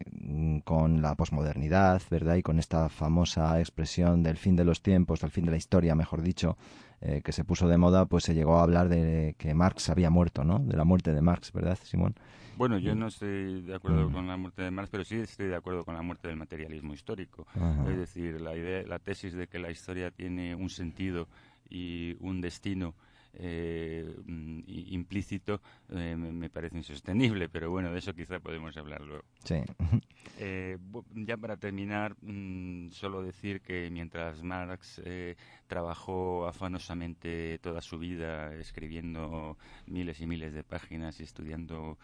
con 0.64 1.02
la 1.02 1.16
posmodernidad, 1.16 2.02
¿verdad? 2.10 2.36
Y 2.36 2.44
con 2.44 2.60
esta 2.60 2.88
famosa 2.88 3.60
expresión 3.60 4.24
del 4.24 4.38
fin 4.38 4.56
de 4.56 4.64
los 4.64 4.82
tiempos, 4.82 5.20
del 5.20 5.32
fin 5.32 5.46
de 5.46 5.52
la 5.52 5.58
historia, 5.58 5.96
mejor 5.96 6.22
dicho, 6.22 6.58
eh, 7.02 7.22
que 7.24 7.34
se 7.34 7.44
puso 7.44 7.68
de 7.68 7.78
moda, 7.78 8.06
pues 8.06 8.24
se 8.24 8.34
llegó 8.34 8.58
a 8.58 8.64
hablar 8.64 8.88
de 8.88 9.36
que 9.38 9.54
Marx 9.54 9.90
había 9.90 10.10
muerto, 10.10 10.46
¿no? 10.46 10.60
De 10.60 10.78
la 10.78 10.86
muerte 10.86 11.14
de 11.14 11.22
Marx, 11.22 11.52
¿verdad, 11.52 11.78
Simón? 11.84 12.16
Bueno, 12.56 12.80
yo 12.80 12.96
no 12.96 13.08
estoy 13.08 13.62
de 13.62 13.76
acuerdo 13.76 14.10
mm. 14.10 14.14
con 14.14 14.28
la 14.28 14.38
muerte 14.38 14.62
de 14.64 14.72
Marx, 14.72 14.90
pero 14.90 15.04
sí 15.04 15.18
estoy 15.18 15.48
de 15.48 15.56
acuerdo 15.56 15.84
con 15.84 15.94
la 15.94 16.02
muerte 16.02 16.30
del 16.30 16.38
materialismo 16.38 16.94
histórico. 16.94 17.46
Es 17.88 17.98
decir, 17.98 18.42
la, 18.42 18.56
idea, 18.56 18.84
la 18.88 18.98
tesis 18.98 19.34
de 19.34 19.48
que 19.48 19.60
la 19.60 19.70
historia 19.70 20.10
tiene 20.10 20.56
un 20.56 20.70
sentido 20.70 21.28
y 21.70 22.16
un 22.20 22.42
destino 22.42 22.96
eh, 23.40 24.16
mm, 24.26 24.62
implícito 24.68 25.62
eh, 25.90 26.16
me 26.16 26.50
parece 26.50 26.78
insostenible, 26.78 27.50
pero 27.50 27.70
bueno, 27.70 27.92
de 27.92 28.00
eso 28.00 28.14
quizá 28.14 28.40
podemos 28.40 28.76
hablar 28.78 29.02
luego. 29.02 29.24
Sí. 29.44 29.62
Eh, 30.40 30.78
ya 31.16 31.36
para 31.38 31.58
terminar, 31.58 32.16
mm, 32.22 32.90
solo 32.92 33.24
decir 33.24 33.62
que 33.62 33.90
mientras 33.90 34.44
Marx 34.44 35.02
trabajó 35.66 36.46
afanosamente 36.46 37.58
toda 37.60 37.82
su 37.82 37.98
vida 37.98 38.54
escribiendo 38.54 39.58
miles 39.88 40.20
y 40.22 40.28
miles 40.28 40.54
de 40.54 40.64
páginas 40.64 41.22
y 41.22 41.24
estudiando 41.24 41.98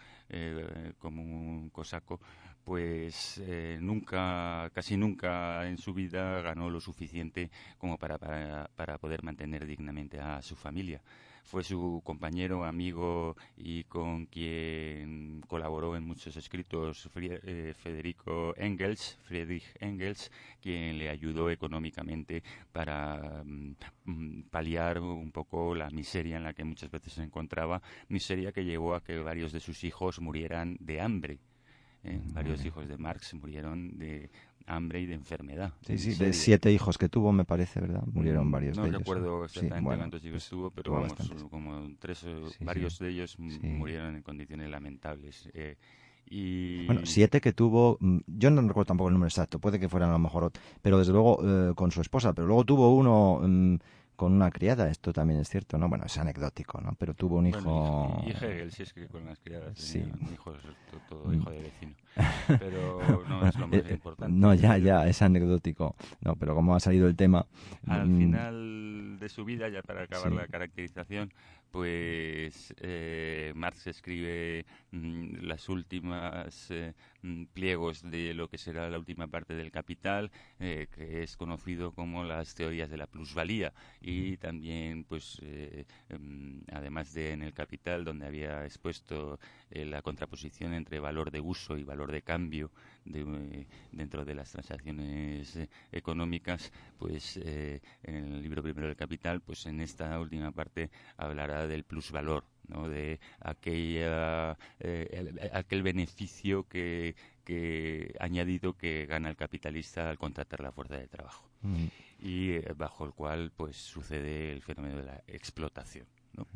como 0.97 1.21
un 1.21 1.69
cosaco, 1.69 2.21
pues 2.63 3.41
nunca, 3.79 4.69
casi 4.73 4.97
nunca 4.97 5.67
en 5.67 5.77
su 5.77 5.93
vida 5.93 6.41
ganó 6.41 6.69
lo 6.69 6.79
suficiente 6.79 7.51
como 7.77 7.97
para, 7.97 8.69
para 8.75 8.97
poder 8.97 9.23
mantener 9.23 9.65
dignamente 9.65 10.19
a 10.19 10.41
su 10.41 10.55
familia 10.55 11.01
fue 11.43 11.63
su 11.63 12.01
compañero, 12.03 12.63
amigo 12.63 13.35
y 13.57 13.83
con 13.83 14.25
quien 14.25 15.41
colaboró 15.47 15.95
en 15.95 16.05
muchos 16.05 16.35
escritos 16.35 17.09
eh, 17.15 17.73
Federico 17.77 18.55
Engels, 18.57 19.17
Friedrich 19.23 19.65
Engels, 19.79 20.31
quien 20.61 20.97
le 20.97 21.09
ayudó 21.09 21.49
económicamente 21.49 22.43
para 22.71 23.43
mm, 23.45 24.43
paliar 24.49 24.99
un 24.99 25.31
poco 25.31 25.75
la 25.75 25.89
miseria 25.89 26.37
en 26.37 26.43
la 26.43 26.53
que 26.53 26.63
muchas 26.63 26.89
veces 26.89 27.13
se 27.13 27.23
encontraba, 27.23 27.81
miseria 28.07 28.51
que 28.51 28.65
llevó 28.65 28.95
a 28.95 29.03
que 29.03 29.17
varios 29.19 29.51
de 29.51 29.59
sus 29.59 29.83
hijos 29.83 30.19
murieran 30.19 30.77
de 30.79 31.01
hambre. 31.01 31.39
Eh, 32.05 32.19
varios 32.33 32.63
hijos 32.65 32.87
de 32.87 32.97
Marx 32.97 33.33
murieron 33.33 33.97
de 33.97 34.29
hambre 34.65 35.01
y 35.01 35.05
de 35.05 35.13
enfermedad. 35.13 35.73
Sí, 35.85 35.97
sí, 35.97 36.13
de 36.15 36.33
siete 36.33 36.71
hijos 36.71 36.97
que 36.97 37.09
tuvo, 37.09 37.31
me 37.31 37.45
parece, 37.45 37.79
¿verdad? 37.81 38.03
Murieron 38.11 38.47
mm, 38.47 38.51
varios 38.51 38.77
de 38.77 38.83
ellos. 38.83 38.93
No 38.93 38.99
recuerdo 38.99 39.45
exactamente 39.45 39.97
cuántos 39.97 40.25
hijos 40.25 40.49
tuvo, 40.49 40.71
pero 40.71 40.93
vamos, 40.93 41.13
como 41.49 41.89
tres, 41.99 42.25
varios 42.61 42.99
de 42.99 43.09
ellos 43.09 43.37
murieron 43.39 44.15
en 44.15 44.21
condiciones 44.21 44.69
lamentables. 44.69 45.49
Eh, 45.53 45.77
Y... 46.29 46.85
Bueno, 46.85 47.01
siete 47.05 47.41
que 47.41 47.51
tuvo, 47.53 47.97
mm, 47.99 48.19
yo 48.27 48.49
no 48.49 48.61
recuerdo 48.61 48.85
tampoco 48.87 49.09
el 49.09 49.13
número 49.13 49.27
exacto, 49.27 49.59
puede 49.59 49.79
que 49.79 49.89
fueran 49.89 50.09
a 50.09 50.13
lo 50.13 50.19
mejor, 50.19 50.51
pero 50.81 50.97
desde 50.97 51.11
luego 51.11 51.39
eh, 51.43 51.73
con 51.75 51.91
su 51.91 52.01
esposa, 52.01 52.33
pero 52.33 52.47
luego 52.47 52.63
tuvo 52.63 52.95
uno 52.95 53.41
mm, 53.43 53.75
con 54.23 54.31
una 54.31 54.51
criada, 54.51 54.89
esto 54.89 55.11
también 55.11 55.41
es 55.41 55.49
cierto, 55.49 55.77
¿no? 55.77 55.89
Bueno, 55.89 56.05
es 56.05 56.17
anecdótico, 56.17 56.79
¿no? 56.79 56.95
Pero 56.97 57.13
tuvo 57.13 57.39
un 57.39 57.47
hijo... 57.47 58.23
y, 58.25 58.29
Hegel, 58.29 58.71
sí 58.71 58.83
es 58.83 58.93
que 58.93 59.05
con 59.07 59.25
las 59.25 59.37
criadas 59.37 59.77
sí. 59.77 59.99
un 59.99 60.33
hijo, 60.33 60.53
todo, 61.09 61.33
hijo 61.33 61.51
de 61.51 61.59
vecino. 61.59 61.93
Pero 62.47 63.01
no 63.27 63.45
es 63.45 63.55
lo 63.57 63.67
más 63.67 63.79
eh, 63.79 63.91
importante. 63.91 64.33
No, 64.33 64.53
ya, 64.53 64.77
ya, 64.77 65.05
es 65.05 65.21
anecdótico. 65.21 65.97
No, 66.21 66.37
pero 66.37 66.55
como 66.55 66.73
ha 66.73 66.79
salido 66.79 67.05
el 67.05 67.17
tema... 67.17 67.45
Al 67.85 68.05
final 68.05 69.17
de 69.19 69.27
su 69.27 69.43
vida, 69.43 69.67
ya 69.67 69.81
para 69.81 70.03
acabar 70.03 70.31
la 70.31 70.47
caracterización, 70.47 71.33
pues 71.73 72.71
eh, 72.81 73.51
Marx 73.55 73.87
escribe 73.87 74.63
mm, 74.91 75.37
las 75.41 75.69
últimas 75.69 76.69
eh, 76.69 76.93
mm, 77.23 77.45
pliegos 77.45 78.03
de 78.03 78.35
lo 78.35 78.47
que 78.47 78.59
será 78.59 78.91
la 78.91 78.99
última 78.99 79.25
parte 79.25 79.55
del 79.55 79.71
Capital, 79.71 80.29
eh, 80.59 80.85
que 80.93 81.23
es 81.23 81.35
conocido 81.35 81.91
como 81.91 82.25
las 82.25 82.53
teorías 82.53 82.91
de 82.91 82.97
la 82.97 83.07
plusvalía, 83.07 83.73
y 84.01 84.12
también, 84.39 85.03
pues, 85.03 85.39
em, 86.09 86.61
además 86.71 87.13
de 87.13 87.31
en 87.31 87.41
el 87.43 87.53
Capital, 87.53 88.03
donde 88.03 88.25
había 88.25 88.65
expuesto 88.65 89.39
la 89.69 90.01
contraposición 90.01 90.73
entre 90.73 90.99
valor 90.99 91.31
de 91.31 91.39
uso 91.39 91.77
y 91.77 91.83
valor 91.83 92.11
de 92.11 92.21
cambio 92.21 92.71
dentro 93.91 94.23
de 94.23 94.35
las 94.35 94.51
transacciones 94.51 95.57
económicas, 95.91 96.71
pues 96.97 97.37
en 97.37 97.81
el 98.03 98.41
libro 98.41 98.61
primero 98.61 98.87
del 98.87 98.95
Capital, 98.95 99.41
pues 99.41 99.65
en 99.65 99.81
esta 99.81 100.19
última 100.19 100.51
parte 100.51 100.89
hablará 101.17 101.67
del 101.67 101.83
plusvalor, 101.83 102.43
¿no? 102.67 102.89
de 102.89 103.19
aquella, 103.39 104.57
eh, 104.79 105.49
aquel 105.53 105.83
beneficio 105.83 106.67
que, 106.67 107.15
que 107.43 108.15
añadido 108.19 108.73
que 108.73 109.05
gana 109.05 109.29
el 109.29 109.35
capitalista 109.35 110.09
al 110.09 110.17
contratar 110.17 110.61
la 110.61 110.71
fuerza 110.71 110.97
de 110.97 111.07
trabajo 111.07 111.47
mm. 111.61 111.85
Y 112.23 112.51
eh, 112.51 112.73
bajo 112.75 113.03
el 113.05 113.11
cual 113.11 113.51
pues 113.55 113.75
sucede 113.75 114.53
el 114.53 114.61
fenómeno 114.61 114.95
de 114.97 115.03
la 115.03 115.23
explotación. 115.27 116.07
¿no? 116.37 116.47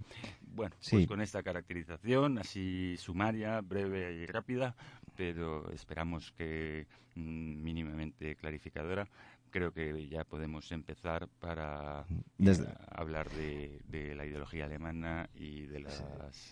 Bueno, 0.41 0.75
pues 0.89 1.05
con 1.05 1.21
esta 1.21 1.43
caracterización 1.43 2.39
así 2.39 2.95
sumaria, 2.97 3.59
breve 3.61 4.13
y 4.13 4.25
rápida, 4.25 4.75
pero 5.15 5.69
esperamos 5.71 6.31
que 6.31 6.87
mm, 7.15 7.61
mínimamente 7.61 8.37
clarificadora, 8.37 9.09
creo 9.49 9.73
que 9.73 10.07
ya 10.07 10.23
podemos 10.23 10.71
empezar 10.71 11.27
para 11.39 12.05
eh, 12.39 12.57
hablar 12.89 13.29
de, 13.31 14.13
la 14.15 14.25
ideología 14.25 14.65
alemana 14.65 15.29
y 15.35 15.65
de 15.65 15.81
las 15.81 16.01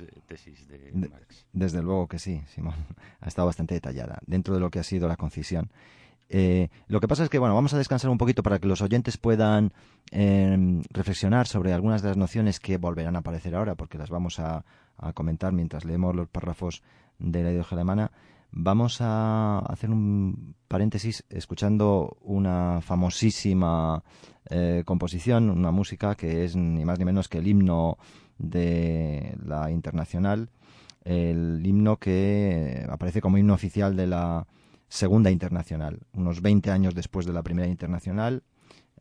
eh, 0.02 0.08
tesis 0.28 0.68
de, 0.68 0.92
Marx. 0.92 1.48
Desde 1.54 1.82
luego 1.82 2.08
que 2.08 2.20
sí, 2.20 2.42
Simón. 2.48 2.76
Ha 3.22 3.28
estado 3.28 3.48
bastante 3.48 3.74
detallada 3.74 4.20
dentro 4.28 4.54
de 4.54 4.60
lo 4.60 4.70
que 4.70 4.80
ha 4.80 4.84
sido 4.84 5.08
la 5.08 5.16
concisión. 5.16 5.72
Eh, 6.30 6.70
lo 6.88 7.00
que 7.00 7.08
pasa 7.08 7.24
es 7.24 7.30
que, 7.30 7.40
bueno, 7.40 7.56
vamos 7.56 7.74
a 7.74 7.78
descansar 7.78 8.10
un 8.10 8.18
poquito 8.18 8.44
para 8.44 8.60
que 8.60 8.68
los 8.68 8.82
oyentes 8.82 9.18
puedan 9.18 9.74
em, 10.12 10.82
reflexionar 10.90 11.48
sobre 11.48 11.74
algunas 11.74 12.02
de 12.02 12.10
las 12.10 12.18
nociones 12.18 12.60
que 12.60 12.78
volverán 12.78 13.16
a 13.16 13.20
aparecer 13.20 13.56
ahora, 13.56 13.76
porque 13.76 13.98
las 13.98 14.10
vamos 14.10 14.40
a 14.40 14.64
comentar 15.14 15.52
mientras 15.52 15.84
leemos 15.84 16.16
los 16.16 16.30
párrafos 16.30 16.82
de 17.20 17.44
la 17.44 17.50
ideología 17.50 17.78
alemana. 17.78 18.12
Vamos 18.58 19.02
a 19.02 19.60
hacer 19.60 19.90
un 19.90 20.56
paréntesis 20.70 21.26
escuchando 21.30 22.18
una 22.22 22.80
famosísima 22.82 24.02
eh, 24.50 24.84
composición, 24.86 25.50
una 25.50 25.72
música 25.72 26.16
que 26.16 26.46
es 26.46 26.56
ni 26.56 26.86
más 26.86 26.98
ni 26.98 27.04
menos 27.04 27.28
que 27.28 27.40
el 27.40 27.48
himno 27.48 27.98
de 28.38 29.36
la 29.44 29.72
internacional, 29.72 30.50
el 31.04 31.62
himno 31.66 31.98
que 31.98 32.86
aparece 32.90 33.20
como 33.20 33.38
himno 33.38 33.54
oficial 33.54 33.98
de 33.98 34.08
la 34.08 34.48
segunda 34.88 35.32
internacional, 35.32 36.00
unos 36.14 36.42
20 36.42 36.72
años 36.72 36.96
después 36.96 37.26
de 37.26 37.34
la 37.34 37.44
primera 37.44 37.68
internacional, 37.68 38.44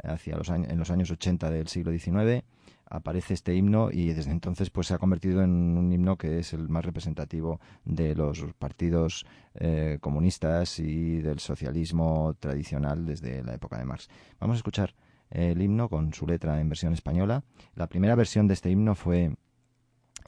hacia 0.02 0.36
los 0.36 0.50
años, 0.50 0.70
en 0.70 0.78
los 0.78 0.90
años 0.90 1.10
80 1.10 1.50
del 1.50 1.68
siglo 1.68 1.92
XIX 1.92 2.44
aparece 2.86 3.34
este 3.34 3.54
himno 3.54 3.90
y 3.90 4.12
desde 4.12 4.30
entonces 4.30 4.70
pues 4.70 4.88
se 4.88 4.94
ha 4.94 4.98
convertido 4.98 5.42
en 5.42 5.50
un 5.50 5.92
himno 5.92 6.16
que 6.16 6.38
es 6.38 6.52
el 6.52 6.68
más 6.68 6.84
representativo 6.84 7.60
de 7.84 8.14
los 8.14 8.44
partidos 8.58 9.26
eh, 9.54 9.98
comunistas 10.00 10.78
y 10.78 11.20
del 11.20 11.38
socialismo 11.38 12.36
tradicional 12.38 13.04
desde 13.06 13.42
la 13.42 13.54
época 13.54 13.78
de 13.78 13.84
Marx. 13.84 14.08
Vamos 14.38 14.54
a 14.54 14.58
escuchar 14.58 14.94
el 15.30 15.60
himno 15.60 15.88
con 15.88 16.12
su 16.12 16.26
letra 16.26 16.60
en 16.60 16.68
versión 16.68 16.92
española. 16.92 17.42
La 17.74 17.88
primera 17.88 18.14
versión 18.14 18.46
de 18.46 18.54
este 18.54 18.70
himno 18.70 18.94
fue 18.94 19.34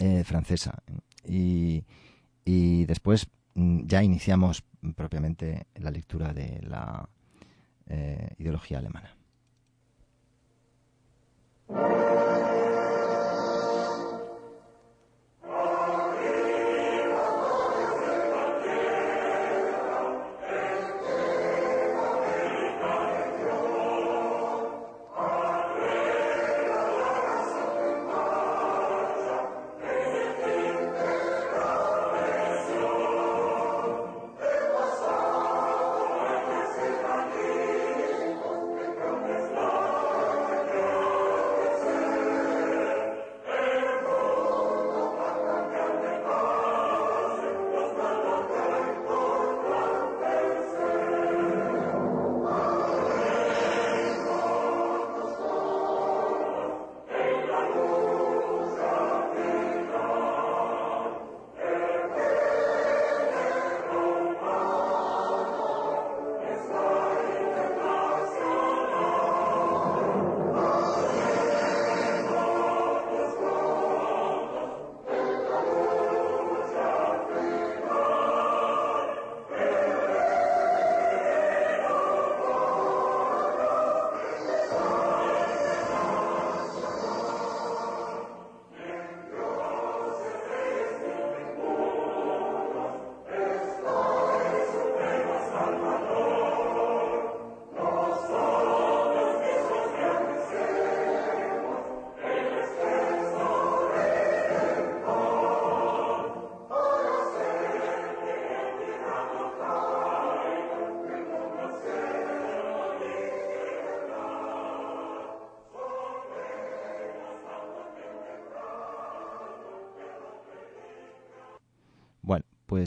eh, 0.01 0.25
francesa 0.25 0.83
y, 1.25 1.85
y 2.45 2.85
después 2.87 3.29
mm, 3.55 3.87
ya 3.87 4.03
iniciamos 4.03 4.65
propiamente 4.95 5.67
la 5.75 5.91
lectura 5.91 6.33
de 6.33 6.61
la 6.63 7.09
eh, 7.89 8.35
ideología 8.39 8.79
alemana. 8.79 9.17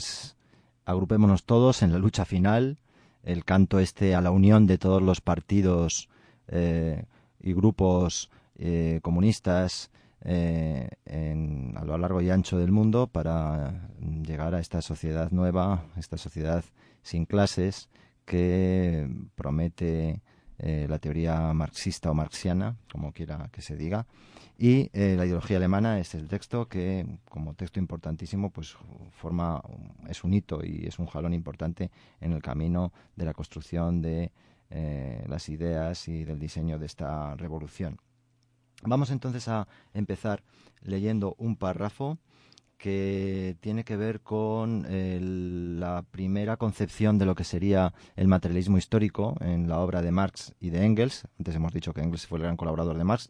Pues 0.00 0.34
agrupémonos 0.86 1.44
todos 1.44 1.82
en 1.82 1.92
la 1.92 1.98
lucha 1.98 2.24
final, 2.24 2.78
el 3.22 3.44
canto 3.44 3.80
este 3.80 4.14
a 4.14 4.22
la 4.22 4.30
unión 4.30 4.66
de 4.66 4.78
todos 4.78 5.02
los 5.02 5.20
partidos 5.20 6.08
eh, 6.48 7.04
y 7.38 7.52
grupos 7.52 8.30
eh, 8.56 9.00
comunistas 9.02 9.90
eh, 10.22 10.88
a 11.76 11.84
lo 11.84 11.98
largo 11.98 12.22
y 12.22 12.30
ancho 12.30 12.56
del 12.56 12.72
mundo 12.72 13.08
para 13.08 13.90
llegar 14.26 14.54
a 14.54 14.60
esta 14.60 14.80
sociedad 14.80 15.30
nueva, 15.32 15.84
esta 15.98 16.16
sociedad 16.16 16.64
sin 17.02 17.26
clases 17.26 17.90
que 18.24 19.06
promete 19.34 20.22
eh, 20.62 20.86
la 20.88 20.98
teoría 20.98 21.52
marxista 21.54 22.10
o 22.10 22.14
marxiana, 22.14 22.76
como 22.92 23.12
quiera 23.12 23.48
que 23.50 23.62
se 23.62 23.76
diga, 23.76 24.06
y 24.58 24.90
eh, 24.92 25.14
la 25.16 25.24
ideología 25.24 25.56
alemana 25.56 25.98
es 25.98 26.14
el 26.14 26.28
texto 26.28 26.68
que, 26.68 27.06
como 27.30 27.54
texto 27.54 27.80
importantísimo, 27.80 28.50
pues 28.50 28.76
forma 29.12 29.62
es 30.06 30.22
un 30.22 30.34
hito 30.34 30.60
y 30.62 30.86
es 30.86 30.98
un 30.98 31.06
jalón 31.06 31.32
importante 31.32 31.90
en 32.20 32.32
el 32.32 32.42
camino 32.42 32.92
de 33.16 33.24
la 33.24 33.32
construcción 33.32 34.02
de 34.02 34.32
eh, 34.68 35.24
las 35.28 35.48
ideas 35.48 36.06
y 36.08 36.24
del 36.24 36.38
diseño 36.38 36.78
de 36.78 36.84
esta 36.84 37.34
revolución. 37.36 37.98
Vamos 38.82 39.10
entonces 39.10 39.48
a 39.48 39.66
empezar 39.94 40.42
leyendo 40.82 41.36
un 41.38 41.56
párrafo 41.56 42.18
que 42.80 43.56
tiene 43.60 43.84
que 43.84 43.96
ver 43.96 44.22
con 44.22 44.86
la 45.78 46.02
primera 46.10 46.56
concepción 46.56 47.18
de 47.18 47.26
lo 47.26 47.34
que 47.34 47.44
sería 47.44 47.92
el 48.16 48.26
materialismo 48.26 48.78
histórico 48.78 49.36
en 49.40 49.68
la 49.68 49.80
obra 49.80 50.00
de 50.00 50.10
Marx 50.10 50.54
y 50.60 50.70
de 50.70 50.86
Engels. 50.86 51.24
Antes 51.38 51.54
hemos 51.54 51.74
dicho 51.74 51.92
que 51.92 52.00
Engels 52.00 52.26
fue 52.26 52.38
el 52.38 52.44
gran 52.44 52.56
colaborador 52.56 52.96
de 52.96 53.04
Marx. 53.04 53.28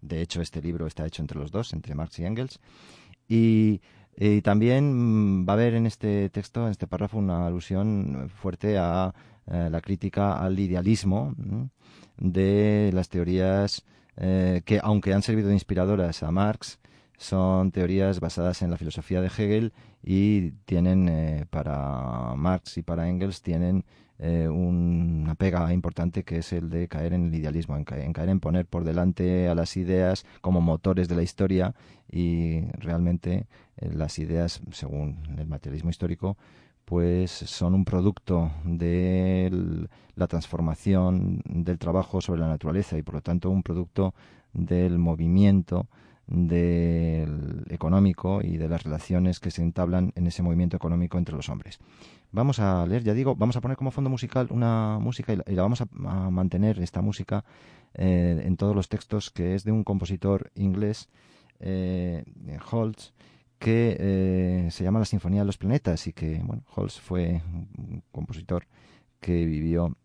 De 0.00 0.22
hecho, 0.22 0.40
este 0.40 0.62
libro 0.62 0.86
está 0.86 1.04
hecho 1.04 1.22
entre 1.22 1.40
los 1.40 1.50
dos, 1.50 1.72
entre 1.72 1.96
Marx 1.96 2.20
y 2.20 2.24
Engels. 2.24 2.60
Y, 3.28 3.80
también 4.44 5.40
mm, 5.40 5.48
va 5.48 5.54
a 5.54 5.56
haber 5.56 5.74
en 5.74 5.86
este 5.86 6.30
texto, 6.30 6.64
en 6.64 6.70
este 6.70 6.86
párrafo, 6.86 7.18
una 7.18 7.48
alusión 7.48 8.30
fuerte 8.32 8.78
a 8.78 9.12
eh, 9.48 9.68
la 9.70 9.80
crítica 9.80 10.38
al 10.38 10.56
idealismo 10.56 11.34
de 12.16 12.92
las 12.94 13.08
teorías 13.08 13.84
eh, 14.16 14.62
que, 14.64 14.78
aunque 14.80 15.12
han 15.12 15.22
servido 15.22 15.48
de 15.48 15.54
inspiradoras 15.54 16.22
a 16.22 16.30
Marx, 16.30 16.78
son 17.16 17.70
teorías 17.70 18.20
basadas 18.20 18.62
en 18.62 18.70
la 18.70 18.76
filosofía 18.76 19.20
de 19.20 19.28
Hegel 19.28 19.72
y 20.02 20.50
tienen 20.64 21.08
eh, 21.08 21.46
para 21.50 22.34
Marx 22.36 22.78
y 22.78 22.82
para 22.82 23.08
Engels 23.08 23.42
tienen 23.42 23.84
eh, 24.18 24.48
una 24.48 25.34
pega 25.34 25.72
importante 25.72 26.22
que 26.22 26.38
es 26.38 26.52
el 26.52 26.70
de 26.70 26.86
caer 26.86 27.14
en 27.14 27.26
el 27.26 27.34
idealismo, 27.34 27.76
en 27.76 27.84
caer, 27.84 28.28
en 28.28 28.40
poner 28.40 28.64
por 28.66 28.84
delante 28.84 29.48
a 29.48 29.54
las 29.54 29.76
ideas 29.76 30.24
como 30.40 30.60
motores 30.60 31.08
de 31.08 31.16
la 31.16 31.22
historia 31.22 31.74
y 32.10 32.60
realmente 32.78 33.46
eh, 33.76 33.90
las 33.92 34.18
ideas, 34.18 34.60
según 34.70 35.18
el 35.36 35.46
materialismo 35.46 35.90
histórico, 35.90 36.36
pues 36.84 37.30
son 37.30 37.74
un 37.74 37.84
producto 37.84 38.52
de 38.64 39.88
la 40.14 40.26
transformación 40.26 41.40
del 41.44 41.78
trabajo 41.78 42.20
sobre 42.20 42.40
la 42.40 42.48
naturaleza 42.48 42.96
y 42.98 43.02
por 43.02 43.14
lo 43.16 43.20
tanto 43.22 43.50
un 43.50 43.62
producto 43.62 44.14
del 44.52 44.98
movimiento 44.98 45.88
del 46.26 47.64
económico 47.68 48.40
y 48.42 48.56
de 48.56 48.68
las 48.68 48.82
relaciones 48.82 49.40
que 49.40 49.50
se 49.50 49.62
entablan 49.62 50.12
en 50.14 50.26
ese 50.26 50.42
movimiento 50.42 50.76
económico 50.76 51.18
entre 51.18 51.36
los 51.36 51.48
hombres. 51.48 51.78
Vamos 52.32 52.58
a 52.58 52.86
leer, 52.86 53.04
ya 53.04 53.14
digo, 53.14 53.36
vamos 53.36 53.56
a 53.56 53.60
poner 53.60 53.76
como 53.76 53.90
fondo 53.90 54.10
musical 54.10 54.48
una 54.50 54.98
música 55.00 55.32
y 55.32 55.36
la, 55.36 55.62
vamos 55.62 55.80
a, 55.80 55.86
mantener 56.30 56.80
esta 56.80 57.00
música 57.00 57.44
eh, 57.94 58.42
en 58.44 58.56
todos 58.56 58.74
los 58.74 58.88
textos 58.88 59.30
que 59.30 59.54
es 59.54 59.64
de 59.64 59.72
un 59.72 59.84
compositor 59.84 60.50
inglés, 60.54 61.08
eh, 61.60 62.24
Holtz, 62.70 63.12
que 63.58 63.96
eh, 63.98 64.68
se 64.70 64.84
llama 64.84 64.98
La 64.98 65.04
Sinfonía 65.04 65.40
de 65.40 65.46
los 65.46 65.58
Planetas 65.58 66.06
y 66.06 66.12
que, 66.12 66.40
bueno, 66.42 66.64
Holtz 66.74 67.00
fue 67.00 67.40
un 67.78 68.02
compositor 68.10 68.66
que 69.20 69.44
vivió 69.46 69.96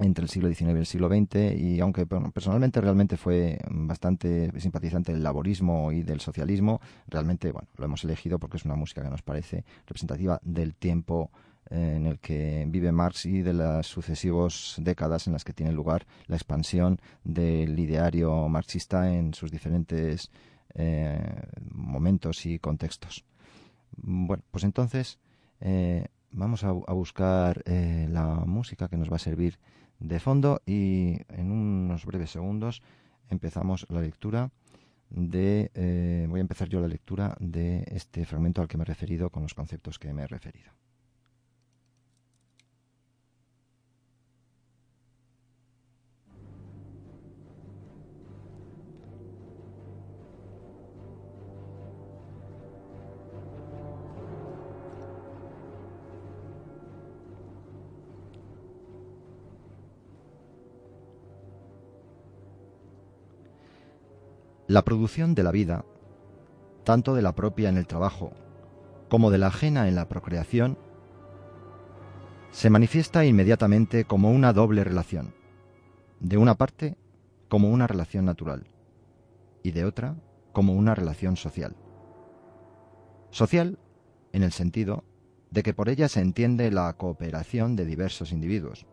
entre 0.00 0.24
el 0.24 0.28
siglo 0.28 0.48
XIX 0.48 0.62
y 0.62 0.78
el 0.78 0.86
siglo 0.86 1.08
XX 1.08 1.56
y 1.56 1.80
aunque 1.80 2.04
personalmente 2.06 2.80
realmente 2.80 3.16
fue 3.16 3.58
bastante 3.70 4.50
simpatizante 4.60 5.12
del 5.12 5.22
laborismo 5.22 5.92
y 5.92 6.02
del 6.02 6.20
socialismo, 6.20 6.80
realmente 7.06 7.52
bueno, 7.52 7.68
lo 7.76 7.84
hemos 7.84 8.02
elegido 8.04 8.38
porque 8.38 8.56
es 8.56 8.64
una 8.64 8.74
música 8.74 9.02
que 9.02 9.10
nos 9.10 9.22
parece 9.22 9.64
representativa 9.86 10.40
del 10.42 10.74
tiempo 10.74 11.30
eh, 11.70 11.94
en 11.96 12.06
el 12.06 12.18
que 12.18 12.64
vive 12.68 12.92
Marx 12.92 13.24
y 13.24 13.42
de 13.42 13.54
las 13.54 13.86
sucesivas 13.86 14.74
décadas 14.78 15.26
en 15.26 15.32
las 15.32 15.44
que 15.44 15.54
tiene 15.54 15.72
lugar 15.72 16.06
la 16.26 16.36
expansión 16.36 17.00
del 17.22 17.78
ideario 17.78 18.48
marxista 18.48 19.14
en 19.14 19.32
sus 19.32 19.50
diferentes 19.50 20.30
eh, 20.74 21.20
momentos 21.70 22.44
y 22.44 22.58
contextos. 22.58 23.24
Bueno, 23.96 24.42
pues 24.50 24.64
entonces 24.64 25.18
eh, 25.60 26.08
vamos 26.32 26.64
a, 26.64 26.72
buscar 26.72 27.62
la 27.64 28.42
música 28.44 28.88
que 28.88 28.96
nos 28.96 29.10
va 29.10 29.16
a 29.16 29.20
servir 29.20 29.58
de 30.04 30.20
fondo 30.20 30.60
y 30.66 31.16
en 31.28 31.50
unos 31.50 32.04
breves 32.04 32.30
segundos 32.30 32.82
empezamos 33.30 33.86
la 33.88 34.02
lectura 34.02 34.50
de 35.08 35.70
eh, 35.74 36.26
voy 36.28 36.40
a 36.40 36.42
empezar 36.42 36.68
yo 36.68 36.80
la 36.80 36.88
lectura 36.88 37.36
de 37.40 37.84
este 37.88 38.26
fragmento 38.26 38.60
al 38.60 38.68
que 38.68 38.76
me 38.76 38.82
he 38.82 38.86
referido 38.86 39.30
con 39.30 39.42
los 39.42 39.54
conceptos 39.54 39.98
que 39.98 40.12
me 40.12 40.22
he 40.22 40.26
referido. 40.26 40.72
La 64.74 64.82
producción 64.82 65.36
de 65.36 65.44
la 65.44 65.52
vida, 65.52 65.84
tanto 66.82 67.14
de 67.14 67.22
la 67.22 67.36
propia 67.36 67.68
en 67.68 67.76
el 67.76 67.86
trabajo 67.86 68.32
como 69.08 69.30
de 69.30 69.38
la 69.38 69.46
ajena 69.46 69.86
en 69.86 69.94
la 69.94 70.08
procreación, 70.08 70.76
se 72.50 72.70
manifiesta 72.70 73.24
inmediatamente 73.24 74.04
como 74.04 74.32
una 74.32 74.52
doble 74.52 74.82
relación, 74.82 75.32
de 76.18 76.38
una 76.38 76.56
parte 76.56 76.96
como 77.48 77.70
una 77.70 77.86
relación 77.86 78.24
natural 78.24 78.66
y 79.62 79.70
de 79.70 79.84
otra 79.84 80.16
como 80.50 80.72
una 80.72 80.96
relación 80.96 81.36
social. 81.36 81.76
Social 83.30 83.78
en 84.32 84.42
el 84.42 84.50
sentido 84.50 85.04
de 85.52 85.62
que 85.62 85.72
por 85.72 85.88
ella 85.88 86.08
se 86.08 86.20
entiende 86.20 86.72
la 86.72 86.92
cooperación 86.94 87.76
de 87.76 87.84
diversos 87.84 88.32
individuos, 88.32 88.86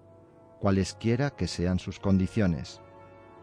cualesquiera 0.60 1.32
que 1.32 1.48
sean 1.48 1.80
sus 1.80 2.00
condiciones, 2.00 2.82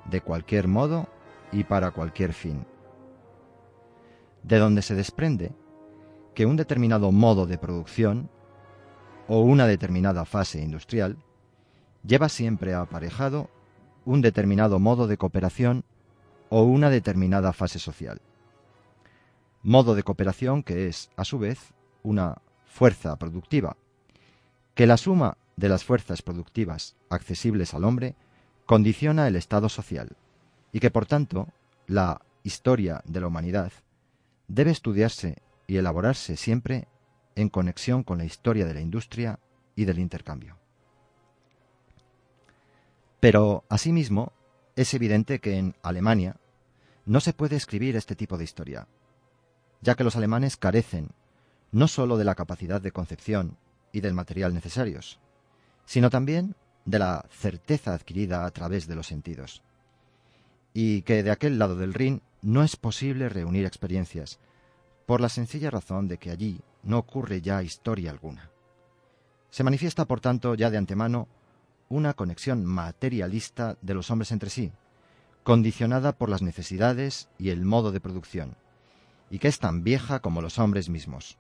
de 0.09 0.21
cualquier 0.21 0.69
modo 0.69 1.09
y 1.53 1.65
para 1.65 1.91
cualquier 1.91 2.33
fin. 2.33 2.67
De 4.43 4.59
donde 4.59 4.83
se 4.83 4.95
desprende 4.95 5.53
que 6.35 6.47
un 6.47 6.57
determinado 6.57 7.11
modo 7.13 7.47
de 7.47 7.59
producción 7.59 8.31
o 9.27 9.41
una 9.41 9.67
determinada 9.67 10.25
fase 10.25 10.63
industrial 10.63 11.19
lleva 12.05 12.29
siempre 12.29 12.75
aparejado 12.75 13.51
un 14.05 14.23
determinado 14.23 14.79
modo 14.79 15.07
de 15.07 15.19
cooperación 15.19 15.85
o 16.49 16.63
una 16.63 16.91
determinada 16.91 17.53
fase 17.53 17.79
social. 17.79 18.23
Modo 19.63 19.95
de 19.95 20.03
cooperación 20.03 20.63
que 20.63 20.89
es, 20.89 21.11
a 21.17 21.25
su 21.25 21.39
vez, 21.39 21.75
una 22.03 22.41
fuerza 22.65 23.17
productiva, 23.17 23.77
que 24.75 24.87
la 24.87 24.97
suma 24.97 25.37
de 25.57 25.69
las 25.69 25.85
fuerzas 25.85 26.23
productivas 26.23 26.97
accesibles 27.11 27.75
al 27.75 27.85
hombre 27.85 28.15
condiciona 28.65 29.27
el 29.27 29.37
estado 29.37 29.69
social 29.69 30.17
y 30.73 30.81
que 30.81 30.91
por 30.91 31.07
tanto 31.07 31.49
la 31.87 32.21
historia 32.43 33.03
de 33.05 33.21
la 33.21 33.27
humanidad 33.27 33.73
debe 34.47 34.71
estudiarse 34.71 35.43
y 35.67 35.77
elaborarse 35.77 36.37
siempre 36.37 36.89
en 37.37 37.49
conexión 37.49 38.03
con 38.03 38.19
la 38.19 38.25
historia 38.25 38.67
de 38.67 38.75
la 38.75 38.81
industria 38.81 39.39
y 39.77 39.85
del 39.85 39.99
intercambio. 39.99 40.57
Pero, 43.21 43.65
asimismo, 43.69 44.33
es 44.77 44.95
evidente 44.95 45.41
que 45.41 45.59
en 45.59 45.75
Alemania 45.83 46.37
no 47.05 47.21
se 47.21 47.33
puede 47.33 47.57
escribir 47.57 47.97
este 47.97 48.15
tipo 48.15 48.39
de 48.39 48.45
historia, 48.45 48.87
ya 49.81 49.95
que 49.95 50.05
los 50.05 50.17
alemanes 50.17 50.57
carecen 50.57 51.11
no 51.71 51.89
sólo 51.89 52.17
de 52.17 52.25
la 52.25 52.35
capacidad 52.35 52.81
de 52.81 52.93
concepción 52.93 53.57
y 53.93 54.01
del 54.01 54.15
material 54.15 54.55
necesarios, 54.55 55.21
sino 55.85 56.11
también 56.11 56.55
de 56.85 56.99
la 56.99 57.27
certeza 57.31 57.93
adquirida 57.93 58.45
a 58.45 58.51
través 58.51 58.87
de 58.87 58.95
los 58.95 59.07
sentidos 59.07 59.63
y 60.81 61.03
que 61.03 61.25
de 61.25 61.33
aquel 61.33 61.59
lado 61.59 61.75
del 61.75 61.93
Rin 61.93 62.23
no 62.41 62.63
es 62.63 62.77
posible 62.77 63.29
reunir 63.29 63.67
experiencias, 63.67 64.39
por 65.07 65.21
la 65.21 65.29
sencilla 65.29 65.73
razón 65.73 66.07
de 66.07 66.19
que 66.19 66.31
allí 66.31 66.61
no 66.85 66.99
ocurre 66.99 67.41
ya 67.41 67.65
historia 67.65 68.13
alguna. 68.13 68.53
Se 69.51 69.65
manifiesta, 69.65 70.05
por 70.05 70.21
tanto, 70.21 70.55
ya 70.55 70.71
de 70.71 70.79
antemano 70.79 71.27
una 71.89 72.15
conexión 72.15 72.65
materialista 72.65 73.77
de 73.83 73.95
los 73.95 74.09
hombres 74.13 74.31
entre 74.31 74.51
sí, 74.51 74.71
condicionada 75.43 76.13
por 76.13 76.29
las 76.29 76.43
necesidades 76.43 77.29
y 77.39 77.49
el 77.51 77.65
modo 77.65 77.91
de 77.91 77.99
producción, 77.99 78.55
y 79.31 79.41
que 79.41 79.49
es 79.49 79.59
tan 79.59 79.83
vieja 79.83 80.21
como 80.21 80.43
los 80.43 80.61
hombres 80.61 80.89
mismos. 80.89 81.39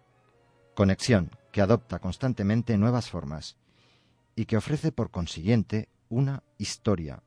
Conexión 0.74 1.30
que 1.52 1.60
adopta 1.60 2.00
constantemente 2.00 2.76
nuevas 2.76 3.08
formas 3.08 3.56
y 4.34 4.46
que 4.46 4.56
ofrece 4.56 4.90
por 4.90 5.12
consiguiente 5.12 5.88
una 6.08 6.42
historia 6.58 7.22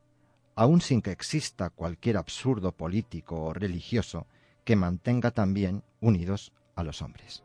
aun 0.56 0.82
sin 0.82 1.02
que 1.02 1.12
exista 1.12 1.70
cualquier 1.70 2.18
absurdo 2.18 2.72
político 2.72 3.44
o 3.46 3.54
religioso 3.54 4.28
que 4.64 4.76
mantenga 4.76 5.32
también 5.32 5.84
unidos 6.00 6.52
a 6.76 6.84
los 6.84 7.02
hombres. 7.02 7.44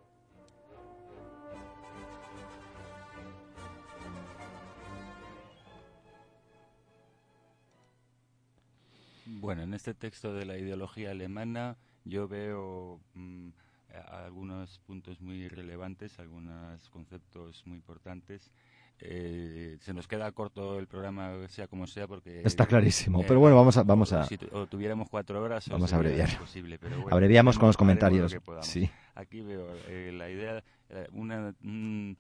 Bueno, 9.29 9.63
en 9.63 9.75
este 9.75 9.95
texto 9.95 10.33
de 10.35 10.45
la 10.45 10.57
ideología 10.57 11.11
alemana 11.11 11.77
yo 12.05 12.29
veo 12.29 13.01
mm, 13.15 13.49
algunos 14.09 14.79
puntos 14.81 15.21
muy 15.21 15.49
relevantes, 15.49 16.19
algunos 16.19 16.89
conceptos 16.91 17.67
muy 17.67 17.77
importantes. 17.77 18.51
Eh, 19.01 19.77
se 19.81 19.93
nos 19.93 20.09
queda 20.09 20.31
corto 20.33 20.79
el 20.79 20.87
programa, 20.87 21.47
sea 21.49 21.69
como 21.69 21.87
sea, 21.87 22.07
porque... 22.07 22.43
Está 22.45 22.67
clarísimo, 22.67 23.23
pero 23.27 23.41
bueno, 23.41 23.57
vamos 23.57 23.77
a... 23.77 23.83
Vamos 23.83 24.13
a... 24.13 24.25
Si 24.25 24.39
tuviéramos 24.39 25.09
cuatro 25.11 25.43
horas... 25.43 25.69
Vamos 25.69 25.93
a 25.93 25.97
abreviar. 25.97 26.39
Posible, 26.39 26.79
pero 26.79 27.05
Abreviamos 27.11 27.59
con 27.59 27.69
los 27.69 27.77
comentarios. 27.77 28.35
Sí. 28.63 28.91
Aquí 29.15 29.43
veo 29.43 29.69
eh, 29.89 30.13
la 30.15 30.31
idea, 30.31 30.63
eh, 30.91 31.07
una, 31.13 31.55
un, 31.63 32.17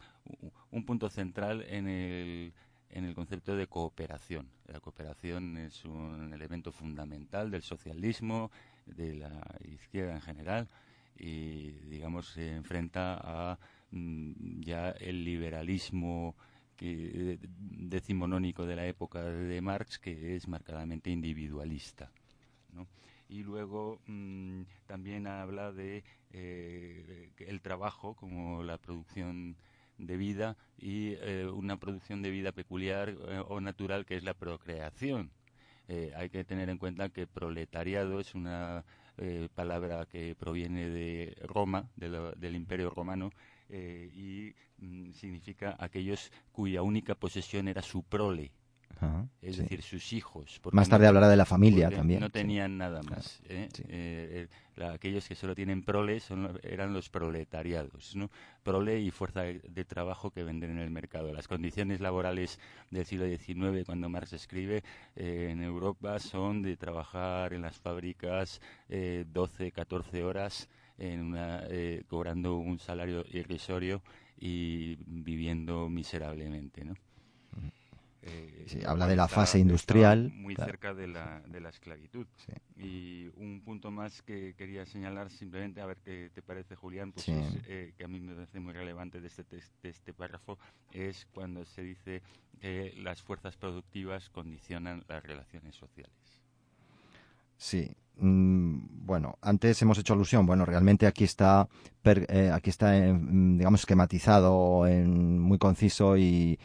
punto 0.84 1.08
central 1.08 1.64
en 1.68 1.88
el, 1.88 2.52
en 2.90 3.04
el 3.04 3.14
concepto 3.14 3.56
de 3.56 3.66
cooperación. 3.66 4.48
La 4.66 4.80
cooperación 4.80 5.56
es 5.56 5.84
un 5.84 6.32
elemento 6.34 6.72
fundamental 6.72 7.50
del 7.50 7.62
socialismo, 7.62 8.50
de 8.84 9.14
la 9.14 9.42
izquierda 9.64 10.12
en 10.12 10.20
general, 10.20 10.68
y 11.18 11.70
digamos 11.88 12.28
se 12.28 12.54
enfrenta 12.54 13.18
a 13.22 13.58
mm, 13.90 14.60
ya 14.60 14.90
el 14.90 15.24
liberalismo 15.24 16.36
que, 16.76 17.38
decimonónico 17.60 18.66
de 18.66 18.76
la 18.76 18.86
época 18.86 19.22
de 19.24 19.60
Marx, 19.60 19.98
que 19.98 20.36
es 20.36 20.46
marcadamente 20.48 21.10
individualista. 21.10 22.10
Y 23.28 23.42
luego 23.42 24.00
mm, 24.06 24.62
también 24.86 25.26
habla 25.26 25.72
de 25.72 26.04
eh, 26.32 27.30
el 27.38 27.60
trabajo 27.60 28.14
como 28.14 28.62
la 28.62 28.78
producción 28.78 29.56
de 29.98 30.16
vida 30.16 30.56
y 30.78 31.14
eh, 31.14 31.48
una 31.52 31.76
producción 31.78 32.22
de 32.22 32.30
vida 32.30 32.52
peculiar 32.52 33.08
eh, 33.08 33.42
o 33.48 33.60
natural 33.60 34.06
que 34.06 34.16
es 34.16 34.22
la 34.22 34.34
procreación. 34.34 35.30
hay 35.88 36.28
que 36.30 36.44
tener 36.44 36.68
en 36.68 36.78
cuenta 36.78 37.08
que 37.10 37.26
proletariado 37.26 38.20
es 38.20 38.34
una 38.34 38.84
palabra 39.54 40.04
que 40.06 40.34
proviene 40.34 40.90
de 40.90 41.34
Roma, 41.46 41.88
del 41.96 42.54
Imperio 42.56 42.90
Romano, 42.90 43.30
eh, 43.68 44.10
y 44.14 44.84
mm, 44.84 45.12
significa 45.12 45.76
aquellos 45.78 46.30
cuya 46.52 46.82
única 46.82 47.14
posesión 47.14 47.68
era 47.68 47.82
su 47.82 48.02
prole. 48.02 48.52
es 49.42 49.58
decir, 49.58 49.82
sus 49.82 50.14
hijos. 50.14 50.58
Más 50.72 50.88
tarde 50.88 51.06
hablará 51.06 51.28
de 51.28 51.36
la 51.36 51.44
familia 51.44 51.90
también. 51.90 52.20
No 52.20 52.30
tenían 52.30 52.78
nada 52.78 53.02
más. 53.02 53.42
¿eh? 53.46 53.68
Eh, 53.88 54.48
aquellos 54.90 55.28
que 55.28 55.34
solo 55.34 55.54
tienen 55.54 55.82
prole 55.82 56.18
son, 56.20 56.58
eran 56.62 56.94
los 56.94 57.10
proletariados. 57.10 58.16
¿no? 58.16 58.30
Prole 58.62 59.00
y 59.00 59.10
fuerza 59.10 59.42
de, 59.42 59.84
trabajo 59.84 60.30
que 60.30 60.44
venden 60.44 60.70
en 60.70 60.78
el 60.78 60.90
mercado. 60.90 61.32
Las 61.32 61.46
condiciones 61.46 62.00
laborales 62.00 62.58
del 62.90 63.04
siglo 63.04 63.26
XIX, 63.26 63.84
cuando 63.84 64.08
Marx 64.08 64.32
escribe, 64.32 64.82
en 65.14 65.62
Europa 65.62 66.18
son 66.18 66.62
de 66.62 66.78
trabajar 66.78 67.52
en 67.52 67.62
las 67.62 67.76
fábricas 67.76 68.62
12, 68.88 69.72
14 69.72 70.24
horas 70.24 70.68
en 70.98 71.20
una, 71.20 71.64
eh, 71.68 72.04
cobrando 72.08 72.56
un 72.56 72.78
salario 72.78 73.24
irrisorio 73.30 74.02
y 74.38 74.96
viviendo 75.06 75.88
miserablemente, 75.88 76.84
¿no? 76.84 76.94
Eh, 78.28 78.82
habla 78.84 79.06
de 79.06 79.14
la 79.14 79.28
fase 79.28 79.58
industrial. 79.60 80.32
Muy 80.34 80.56
cerca 80.56 80.94
de 80.94 81.06
la, 81.06 81.40
de 81.46 81.60
la 81.60 81.68
esclavitud. 81.68 82.26
Y 82.76 83.28
un 83.36 83.62
punto 83.64 83.92
más 83.92 84.20
que 84.22 84.54
quería 84.54 84.84
señalar, 84.84 85.30
simplemente 85.30 85.80
a 85.80 85.86
ver 85.86 85.98
qué 85.98 86.30
te 86.34 86.42
parece, 86.42 86.74
Julián, 86.74 87.12
pues 87.12 87.28
eh, 87.28 87.92
que 87.96 88.04
a 88.04 88.08
mí 88.08 88.18
me 88.18 88.34
parece 88.34 88.58
muy 88.58 88.72
relevante 88.72 89.20
de 89.20 89.28
este, 89.28 89.44
de 89.44 89.88
este 89.88 90.12
párrafo, 90.12 90.58
es 90.92 91.26
cuando 91.32 91.64
se 91.64 91.82
dice 91.82 92.22
que 92.60 92.94
las 92.96 93.22
fuerzas 93.22 93.56
productivas 93.56 94.28
condicionan 94.30 95.04
las 95.08 95.22
relaciones 95.22 95.76
sociales. 95.76 96.42
Sí, 97.56 97.94
bueno, 98.18 99.38
antes 99.42 99.80
hemos 99.82 99.98
hecho 99.98 100.14
alusión, 100.14 100.46
bueno, 100.46 100.64
realmente 100.64 101.06
aquí 101.06 101.24
está, 101.24 101.68
eh, 102.04 102.50
aquí 102.52 102.70
está, 102.70 102.96
eh, 102.96 103.12
mm, 103.12 103.58
digamos, 103.58 103.80
esquematizado, 103.80 104.86
en, 104.86 105.38
muy 105.38 105.58
conciso 105.58 106.16
y, 106.16 106.58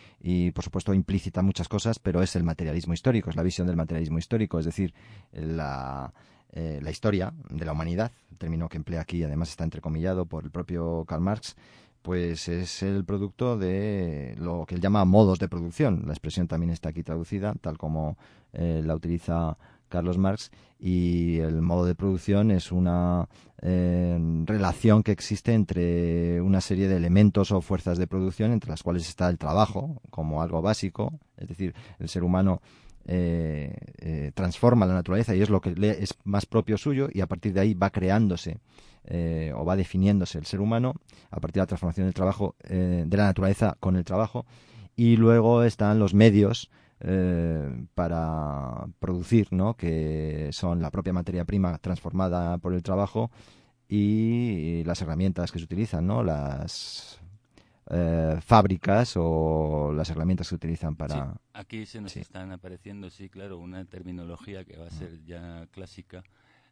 por 0.54 0.64
supuesto, 0.64 0.94
implícita 0.94 1.42
muchas 1.42 1.68
cosas, 1.68 2.00
pero 2.00 2.22
es 2.22 2.36
el 2.36 2.44
materialismo 2.44 2.94
histórico, 2.94 3.30
es 3.30 3.36
la 3.36 3.44
visión 3.44 3.68
del 3.68 3.76
materialismo 3.76 4.18
histórico, 4.18 4.60
es 4.60 4.66
decir, 4.66 4.94
la, 5.34 6.14
eh, 6.54 6.80
la 6.82 6.90
historia 6.92 7.34
de 7.50 7.66
la 7.66 7.74
humanidad, 7.74 8.12
el 8.32 8.38
término 8.38 8.70
que 8.70 8.78
emplea 8.78 9.02
aquí, 9.02 9.24
además 9.24 9.50
está 9.50 9.66
entrecomillado 9.66 10.26
por 10.26 10.46
el 10.46 10.52
propio 10.52 11.04
Karl 11.06 11.22
Marx, 11.22 11.58
pues 12.02 12.48
es 12.48 12.82
el 12.82 13.04
producto 13.06 13.58
de 13.58 14.36
lo 14.40 14.66
que 14.66 14.76
él 14.76 14.82
llama 14.82 15.06
modos 15.06 15.38
de 15.38 15.48
producción. 15.48 16.04
La 16.08 16.14
expresión 16.14 16.48
también 16.48 16.72
está 16.72 16.90
aquí 16.90 17.04
traducida, 17.04 17.54
tal 17.62 17.78
como 17.78 18.18
la 18.54 18.96
utiliza 18.96 19.56
Carlos 19.92 20.18
Marx, 20.18 20.50
y 20.80 21.38
el 21.38 21.62
modo 21.62 21.86
de 21.86 21.94
producción 21.94 22.50
es 22.50 22.72
una 22.72 23.30
eh, 23.62 24.18
relación 24.46 25.04
que 25.04 25.12
existe 25.12 25.54
entre 25.54 26.42
una 26.42 26.60
serie 26.60 26.88
de 26.88 26.98
elementos 26.98 27.52
o 27.52 27.62
fuerzas 27.62 28.00
de 28.00 28.08
producción, 28.08 28.52
entre 28.52 28.72
las 28.72 28.82
cuales 28.82 29.08
está 29.08 29.30
el 29.30 29.38
trabajo 29.38 30.02
como 30.10 30.42
algo 30.42 30.64
básico, 30.64 31.20
es 31.38 31.48
decir, 31.48 31.76
el 32.00 32.10
ser 32.10 32.24
humano 32.24 32.62
eh, 33.06 33.76
eh, 34.00 34.32
transforma 34.34 34.88
la 34.88 34.96
naturaleza 34.96 35.36
y 35.36 35.42
es 35.42 35.50
lo 35.52 35.62
que 35.62 35.76
le 35.76 36.02
es 36.02 36.16
más 36.24 36.48
propio 36.48 36.78
suyo 36.78 37.10
y 37.12 37.22
a 37.22 37.28
partir 37.28 37.54
de 37.54 37.60
ahí 37.60 37.74
va 37.76 37.92
creándose 37.92 38.60
o 39.56 39.66
va 39.66 39.76
definiéndose 39.76 40.38
el 40.38 40.46
ser 40.46 40.62
humano 40.62 40.94
a 41.32 41.40
partir 41.40 41.56
de 41.56 41.62
la 41.62 41.68
transformación 41.68 42.06
del 42.06 42.14
trabajo 42.14 42.56
de 42.64 43.18
la 43.18 43.26
naturaleza 43.26 43.76
con 43.80 43.96
el 43.96 44.06
trabajo. 44.06 44.46
Y 44.96 45.18
luego 45.18 45.64
están 45.64 45.98
los 45.98 46.14
medios 46.14 46.70
eh, 47.04 47.86
para 47.96 48.86
producir, 49.00 49.48
¿no? 49.52 49.76
que 49.76 50.50
son 50.52 50.82
la 50.82 50.92
propia 50.92 51.14
materia 51.14 51.46
prima 51.46 51.78
transformada 51.80 52.60
por 52.60 52.74
el 52.74 52.84
trabajo 52.84 53.32
y 53.90 54.84
las 54.84 55.02
herramientas 55.02 55.52
que 55.52 55.58
se 55.58 55.66
utilizan, 55.66 56.06
¿no? 56.06 56.24
las 56.24 57.20
eh, 57.90 58.38
fábricas 58.42 59.14
o 59.18 59.92
las 59.96 60.12
herramientas 60.12 60.48
que 60.48 60.50
se 60.50 60.56
utilizan 60.56 60.96
para... 60.96 61.34
aquí 61.54 61.88
se 61.88 62.02
nos 62.02 62.16
están 62.16 62.52
apareciendo, 62.52 63.10
sí, 63.10 63.30
claro, 63.30 63.58
una 63.58 63.84
terminología 63.86 64.64
que 64.64 64.78
va 64.78 64.86
a 64.86 64.92
ser 64.92 65.24
ya 65.26 65.66
clásica 65.72 66.24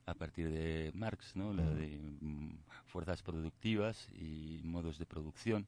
a 0.06 0.14
partir 0.14 0.52
de 0.52 0.92
Marx, 0.94 1.36
¿no? 1.36 1.54
la 1.54 1.64
de 1.64 2.00
mm, 2.22 2.52
fuerzas 2.86 3.24
productivas 3.24 4.08
y 4.14 4.62
modos 4.64 5.00
de 5.00 5.06
producción 5.08 5.68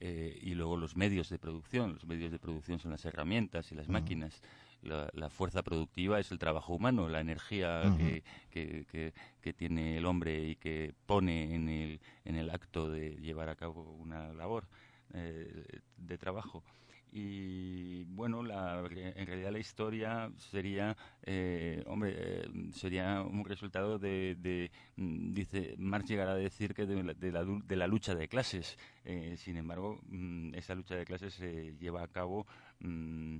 eh, 0.00 0.38
y 0.42 0.54
luego 0.54 0.76
los 0.76 0.96
medios 0.96 1.28
de 1.28 1.38
producción. 1.38 1.94
Los 1.94 2.06
medios 2.06 2.32
de 2.32 2.38
producción 2.38 2.78
son 2.78 2.90
las 2.90 3.04
herramientas 3.04 3.70
y 3.70 3.74
las 3.74 3.88
máquinas. 3.88 4.42
La, 4.82 5.28
fuerza 5.28 5.62
productiva 5.62 6.18
es 6.18 6.32
el 6.32 6.38
trabajo 6.38 6.72
humano, 6.72 7.08
la 7.10 7.20
energía 7.20 7.82
que, 7.98 8.22
que, 8.50 9.12
que, 9.42 9.52
tiene 9.52 9.98
el 9.98 10.06
hombre 10.06 10.48
y 10.48 10.56
que 10.56 10.94
pone 11.04 11.54
en 11.54 11.68
el, 11.68 12.00
en 12.24 12.36
el 12.36 12.48
acto 12.48 12.90
de 12.90 13.10
llevar 13.16 13.50
a 13.50 13.56
cabo 13.56 13.82
una 13.92 14.32
labor 14.32 14.66
eh, 15.12 15.80
de 15.98 16.18
trabajo 16.18 16.64
y 17.12 18.04
bueno 18.04 18.42
la, 18.42 18.80
en 18.80 19.26
realidad 19.26 19.50
la 19.50 19.58
historia 19.58 20.30
sería 20.36 20.96
eh, 21.22 21.82
hombre 21.86 22.14
eh, 22.16 22.48
sería 22.72 23.22
un 23.22 23.44
resultado 23.44 23.98
de, 23.98 24.36
de, 24.36 24.70
mm, 24.96 25.32
dice 25.32 25.74
Marx 25.78 26.08
llegará 26.08 26.32
a 26.32 26.36
decir 26.36 26.74
que 26.74 26.86
de 26.86 27.02
la, 27.02 27.44
de 27.44 27.76
la, 27.76 27.86
lucha 27.86 28.14
de 28.14 28.28
clases. 28.28 28.78
Eh, 29.04 29.34
sin 29.36 29.56
embargo 29.56 30.00
mm, 30.08 30.54
esa 30.54 30.74
lucha 30.74 30.94
de 30.94 31.04
clases 31.04 31.34
se 31.34 31.74
lleva 31.78 32.02
a 32.02 32.08
cabo 32.08 32.46
mm, 32.80 33.38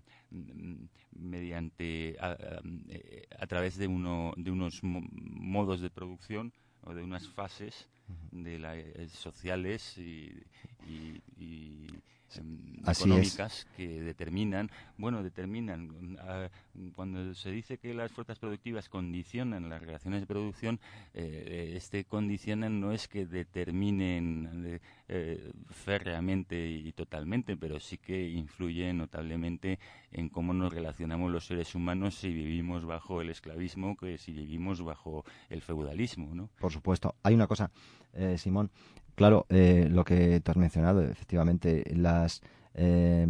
mediante 1.13 2.17
a, 2.19 2.37
a, 3.39 3.47
través 3.47 3.77
de 3.77 3.87
uno 3.87 4.33
de 4.37 4.51
unos 4.51 4.81
modos 4.83 5.81
de 5.81 5.91
producción 5.91 6.53
o 6.83 6.95
de 6.95 7.03
unas 7.03 7.29
fases 7.29 7.89
de 8.33 8.59
la, 8.59 8.75
sociales 9.09 9.97
y, 9.99 10.43
y 10.89 11.87
Em, 12.37 12.81
económicas 12.87 13.67
que 13.77 14.01
determinan, 14.01 14.71
bueno, 14.97 15.23
determinan, 15.23 16.17
ah, 16.21 16.49
cuando 16.95 17.35
se 17.35 17.51
dice 17.51 17.79
que 17.79 17.93
las 17.93 18.13
fuerzas 18.13 18.39
productivas 18.39 18.89
condicionan 18.89 19.69
las 19.69 19.81
relaciones 19.81 20.21
de 20.21 20.27
producción, 20.27 20.81
eh, 21.15 21.73
este 21.77 22.05
condicionan 22.05 22.81
no 22.81 22.93
es 22.93 23.09
que 23.09 23.27
determinen 23.27 24.81
eh, 25.09 25.53
férreamente 25.71 26.69
y 26.69 26.93
totalmente, 26.93 27.57
pero 27.57 27.81
sí 27.81 27.99
que 27.99 28.29
influye 28.31 28.93
notablemente 28.93 29.79
en 30.13 30.29
cómo 30.29 30.55
nos 30.55 30.73
relacionamos 30.73 31.31
los 31.31 31.47
seres 31.47 31.75
humanos 31.75 32.15
si 32.15 32.33
vivimos 32.33 32.85
bajo 32.85 33.21
el 33.21 33.31
esclavismo 33.31 33.97
que 33.97 34.19
si 34.19 34.33
vivimos 34.33 34.83
bajo 34.83 35.25
el 35.49 35.63
feudalismo, 35.63 36.35
¿no? 36.35 36.51
Por 36.59 36.73
supuesto. 36.73 37.15
Hay 37.23 37.35
una 37.35 37.47
cosa, 37.47 37.71
eh, 38.13 38.37
Simón, 38.39 38.71
Claro, 39.21 39.45
eh, 39.51 39.87
lo 39.91 40.03
que 40.03 40.41
tú 40.41 40.51
has 40.51 40.57
mencionado, 40.57 41.03
efectivamente, 41.03 41.85
las, 41.95 42.41
eh, 42.73 43.27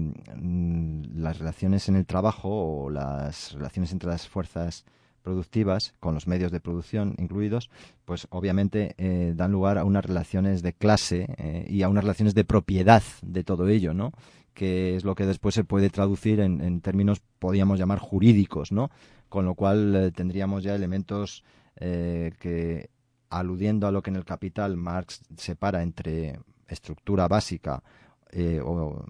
las 1.17 1.37
relaciones 1.41 1.89
en 1.89 1.97
el 1.97 2.07
trabajo 2.07 2.85
o 2.85 2.91
las 2.91 3.55
relaciones 3.55 3.91
entre 3.91 4.09
las 4.09 4.29
fuerzas 4.29 4.85
productivas, 5.23 5.95
con 5.99 6.15
los 6.15 6.29
medios 6.29 6.53
de 6.53 6.61
producción 6.61 7.17
incluidos, 7.19 7.71
pues 8.05 8.29
obviamente 8.31 8.95
eh, 8.99 9.33
dan 9.35 9.51
lugar 9.51 9.79
a 9.79 9.85
unas 9.85 10.05
relaciones 10.05 10.63
de 10.63 10.75
clase 10.75 11.67
y 11.69 11.83
a 11.83 11.89
unas 11.89 12.05
relaciones 12.05 12.37
de 12.37 12.45
propiedad 12.45 13.03
de 13.23 13.43
todo 13.43 13.67
ello, 13.67 13.93
¿no? 13.93 14.13
que 14.55 14.95
es 14.95 15.03
lo 15.03 15.17
que 15.17 15.27
después 15.27 15.57
se 15.57 15.65
puede 15.65 15.91
traducir 15.91 16.39
en, 16.39 16.81
términos, 16.83 17.21
podríamos 17.41 17.81
llamar, 17.81 17.99
jurídicos, 17.99 18.71
¿no? 18.71 18.93
Con 19.29 19.45
lo 19.45 19.57
cual 19.57 19.97
eh, 19.97 20.11
tendríamos 20.13 20.63
ya 20.63 20.77
elementos 20.77 21.43
eh, 21.81 22.33
que, 22.39 22.91
aludiendo 23.31 23.87
a 23.87 23.93
lo 23.93 24.03
que 24.03 24.11
en 24.11 24.17
el 24.17 24.25
Capital 24.25 24.77
Marx 24.77 25.23
separa 25.37 25.83
entre 25.83 26.41
estructura 26.69 27.29
básica 27.29 27.83
eh, 28.33 28.61
o 28.63 29.05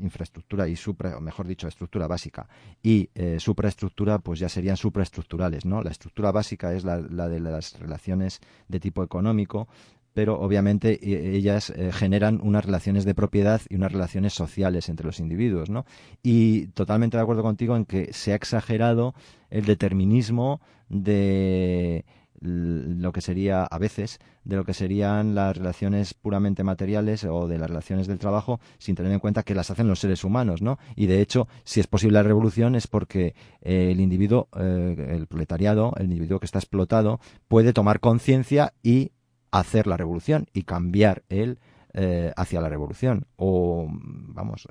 infraestructura 0.00 0.68
y 0.68 0.76
supra, 0.76 1.16
o 1.16 1.20
mejor 1.20 1.46
dicho, 1.46 1.66
estructura 1.66 2.06
básica 2.06 2.46
y 2.82 3.08
eh, 3.14 3.38
supraestructura, 3.40 4.18
pues 4.18 4.38
ya 4.38 4.50
serían 4.50 4.76
supraestructurales, 4.76 5.64
¿no? 5.64 5.82
La 5.82 5.90
estructura 5.90 6.30
básica 6.30 6.74
es 6.74 6.84
la, 6.84 7.00
de 7.00 7.40
las 7.40 7.78
relaciones 7.78 8.40
de 8.68 8.78
tipo 8.78 9.02
económico, 9.02 9.66
pero 10.12 10.38
obviamente 10.38 10.98
ellas 11.02 11.70
eh, 11.70 11.90
generan 11.90 12.38
unas 12.42 12.66
relaciones 12.66 13.06
de 13.06 13.14
propiedad 13.14 13.62
y 13.70 13.76
unas 13.76 13.92
relaciones 13.92 14.34
sociales 14.34 14.90
entre 14.90 15.06
los 15.06 15.20
individuos, 15.20 15.70
¿no? 15.70 15.86
Y 16.22 16.66
totalmente 16.68 17.16
de 17.16 17.22
acuerdo 17.22 17.42
contigo 17.42 17.76
en 17.76 17.86
que 17.86 18.12
se 18.12 18.32
ha 18.32 18.36
exagerado 18.36 19.14
el 19.48 19.64
determinismo 19.64 20.60
de 20.90 22.04
lo 22.40 23.12
que 23.12 23.20
sería 23.20 23.64
a 23.64 23.78
veces 23.78 24.18
de 24.44 24.56
lo 24.56 24.64
que 24.64 24.74
serían 24.74 25.34
las 25.34 25.56
relaciones 25.56 26.14
puramente 26.14 26.62
materiales 26.62 27.24
o 27.24 27.48
de 27.48 27.58
las 27.58 27.68
relaciones 27.68 28.06
del 28.06 28.18
trabajo 28.18 28.60
sin 28.78 28.94
tener 28.94 29.12
en 29.12 29.18
cuenta 29.18 29.42
que 29.42 29.54
las 29.54 29.70
hacen 29.70 29.88
los 29.88 29.98
seres 29.98 30.22
humanos, 30.22 30.62
¿no? 30.62 30.78
Y 30.94 31.06
de 31.06 31.20
hecho, 31.20 31.48
si 31.64 31.80
es 31.80 31.86
posible 31.86 32.14
la 32.14 32.22
revolución 32.22 32.76
es 32.76 32.86
porque 32.86 33.34
eh, 33.62 33.90
el 33.90 34.00
individuo, 34.00 34.48
eh, 34.56 35.14
el 35.16 35.26
proletariado, 35.26 35.92
el 35.96 36.04
individuo 36.06 36.38
que 36.38 36.46
está 36.46 36.58
explotado, 36.58 37.20
puede 37.48 37.72
tomar 37.72 38.00
conciencia 38.00 38.72
y 38.82 39.10
hacer 39.50 39.86
la 39.86 39.96
revolución 39.96 40.46
y 40.52 40.62
cambiar 40.62 41.24
él 41.28 41.58
eh, 41.94 42.32
hacia 42.36 42.60
la 42.60 42.68
revolución 42.68 43.26
o, 43.36 43.88
vamos, 43.90 44.68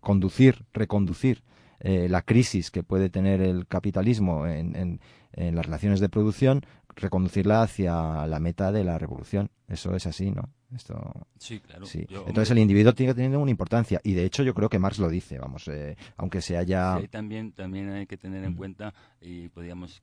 conducir, 0.00 0.64
reconducir 0.72 1.42
la 1.84 2.22
crisis 2.22 2.70
que 2.70 2.84
puede 2.84 3.10
tener 3.10 3.40
el 3.40 3.66
capitalismo 3.66 4.46
en, 4.46 5.00
en 5.34 5.54
las 5.54 5.66
relaciones 5.66 6.00
de 6.00 6.08
producción 6.08 6.62
reconducirla 6.96 7.62
hacia 7.62 8.26
la 8.26 8.38
meta 8.38 8.72
de 8.72 8.84
la 8.84 8.98
revolución. 8.98 9.50
Eso 9.68 9.94
es 9.94 10.06
así, 10.06 10.30
¿no? 10.30 10.50
Esto, 10.74 11.26
sí, 11.38 11.60
claro. 11.60 11.84
Sí. 11.84 12.06
Entonces 12.08 12.50
el 12.50 12.58
individuo 12.58 12.94
tiene 12.94 13.12
que 13.12 13.20
tener 13.22 13.36
una 13.36 13.50
importancia 13.50 14.00
y 14.02 14.14
de 14.14 14.24
hecho 14.24 14.42
yo 14.42 14.54
creo 14.54 14.70
que 14.70 14.78
Marx 14.78 14.98
lo 14.98 15.08
dice, 15.08 15.38
vamos, 15.38 15.68
eh, 15.68 15.96
aunque 16.16 16.40
se 16.40 16.56
haya... 16.56 16.98
Sí, 16.98 17.08
también, 17.08 17.52
también 17.52 17.90
hay 17.90 18.06
que 18.06 18.16
tener 18.16 18.42
en 18.44 18.52
mm. 18.52 18.56
cuenta 18.56 18.94
y 19.20 19.48
podríamos 19.48 20.00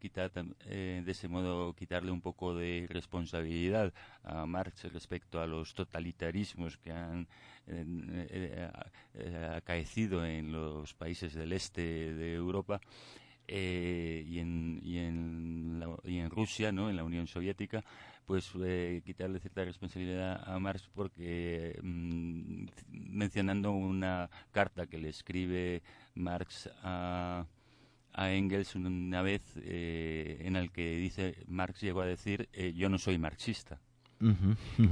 quitar 0.00 0.32
eh, 0.66 1.02
de 1.04 1.12
ese 1.12 1.28
modo 1.28 1.74
quitarle 1.74 2.10
un 2.10 2.20
poco 2.20 2.54
de 2.54 2.86
responsabilidad 2.88 3.92
a 4.24 4.46
Marx 4.46 4.84
respecto 4.92 5.40
a 5.40 5.46
los 5.46 5.74
totalitarismos 5.74 6.76
que 6.78 6.90
han 6.90 7.28
eh, 7.68 8.68
acaecido 9.56 10.26
en 10.26 10.50
los 10.50 10.92
países 10.94 11.34
del 11.34 11.52
este 11.52 12.14
de 12.14 12.34
Europa 12.34 12.80
eh, 13.48 14.24
y, 14.26 14.38
en, 14.38 14.80
y, 14.82 14.98
en 14.98 15.84
y 16.04 16.18
en 16.18 16.30
Rusia, 16.30 16.72
¿no? 16.72 16.90
en 16.90 16.96
la 16.96 17.04
Unión 17.04 17.26
Soviética, 17.26 17.84
pues 18.26 18.50
eh, 18.62 19.02
quitarle 19.04 19.38
cierta 19.38 19.64
responsabilidad 19.64 20.42
a 20.46 20.58
Marx 20.58 20.88
porque 20.94 21.78
mm, 21.82 22.66
mencionando 22.88 23.72
una 23.72 24.30
carta 24.50 24.86
que 24.86 24.98
le 24.98 25.10
escribe 25.10 25.82
Marx 26.14 26.70
a, 26.82 27.46
a 28.12 28.32
Engels 28.32 28.74
una 28.76 29.22
vez 29.22 29.42
eh, 29.56 30.38
en 30.40 30.56
el 30.56 30.70
que 30.70 30.96
dice 30.96 31.36
Marx 31.46 31.80
llegó 31.80 32.00
a 32.00 32.06
decir 32.06 32.48
yo 32.74 32.88
no 32.88 32.98
soy 32.98 33.18
marxista 33.18 33.80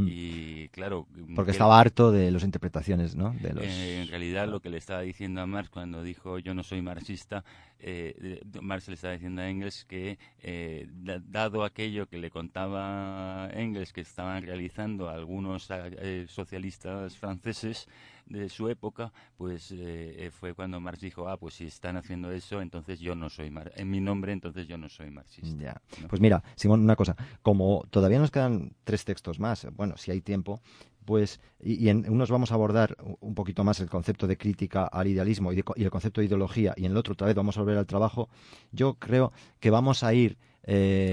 y 0.06 0.68
claro. 0.68 1.06
Porque 1.34 1.52
estaba 1.52 1.80
harto 1.80 2.12
de 2.12 2.30
las 2.30 2.42
interpretaciones, 2.42 3.14
¿no? 3.14 3.34
De 3.40 3.52
los... 3.52 3.64
en 3.64 4.08
realidad, 4.08 4.48
lo 4.48 4.60
que 4.60 4.68
le 4.68 4.78
estaba 4.78 5.00
diciendo 5.00 5.40
a 5.40 5.46
Marx 5.46 5.70
cuando 5.70 6.02
dijo 6.02 6.38
yo 6.38 6.54
no 6.54 6.62
soy 6.62 6.82
marxista, 6.82 7.44
eh, 7.82 8.40
Marx 8.60 8.88
le 8.88 8.94
estaba 8.94 9.14
diciendo 9.14 9.42
a 9.42 9.48
Engels 9.48 9.84
que, 9.84 10.18
eh, 10.42 10.88
dado 11.28 11.64
aquello 11.64 12.08
que 12.08 12.18
le 12.18 12.30
contaba 12.30 13.50
Engels 13.52 13.92
que 13.92 14.00
estaban 14.00 14.42
realizando 14.42 15.08
algunos 15.08 15.68
eh, 15.70 16.26
socialistas 16.28 17.16
franceses, 17.16 17.88
de 18.26 18.48
su 18.48 18.68
época, 18.68 19.12
pues 19.36 19.72
eh, 19.76 20.30
fue 20.32 20.54
cuando 20.54 20.80
Marx 20.80 21.00
dijo, 21.00 21.28
ah, 21.28 21.36
pues 21.36 21.54
si 21.54 21.66
están 21.66 21.96
haciendo 21.96 22.30
eso, 22.32 22.60
entonces 22.60 23.00
yo 23.00 23.14
no 23.14 23.28
soy, 23.28 23.52
en 23.76 23.90
mi 23.90 24.00
nombre, 24.00 24.32
entonces 24.32 24.66
yo 24.66 24.78
no 24.78 24.88
soy 24.88 25.10
marxista. 25.10 25.62
Ya. 25.62 25.80
Pues 26.08 26.20
mira, 26.20 26.42
Simón, 26.56 26.80
una 26.80 26.96
cosa, 26.96 27.16
como 27.42 27.84
todavía 27.90 28.18
nos 28.18 28.30
quedan 28.30 28.72
tres 28.84 29.04
textos 29.04 29.38
más, 29.38 29.66
bueno, 29.74 29.96
si 29.96 30.10
hay 30.10 30.20
tiempo, 30.20 30.60
pues, 31.04 31.40
y, 31.60 31.88
en 31.88 32.10
unos 32.10 32.30
vamos 32.30 32.52
a 32.52 32.54
abordar 32.54 32.96
un 33.20 33.34
poquito 33.34 33.64
más 33.64 33.80
el 33.80 33.88
concepto 33.88 34.26
de 34.26 34.36
crítica 34.36 34.84
al 34.84 35.08
idealismo 35.08 35.52
y, 35.52 35.62
y 35.76 35.84
el 35.84 35.90
concepto 35.90 36.20
de 36.20 36.26
ideología, 36.26 36.74
y 36.76 36.86
en 36.86 36.92
el 36.92 36.96
otro 36.96 37.14
otra 37.14 37.26
vez 37.26 37.36
vamos 37.36 37.56
a 37.56 37.60
volver 37.60 37.78
al 37.78 37.86
trabajo, 37.86 38.28
yo 38.70 38.94
creo 38.94 39.32
que 39.60 39.70
vamos 39.70 40.02
a 40.02 40.14
ir 40.14 40.38
eh, 40.64 41.12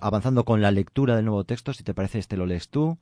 avanzando. 0.00 0.44
con 0.44 0.62
la 0.62 0.70
lectura 0.70 1.16
del 1.16 1.26
nuevo 1.26 1.44
texto. 1.44 1.72
Si 1.72 1.84
te 1.84 1.94
parece, 1.94 2.18
este 2.18 2.36
lo 2.36 2.46
lees 2.46 2.68
tú. 2.68 2.98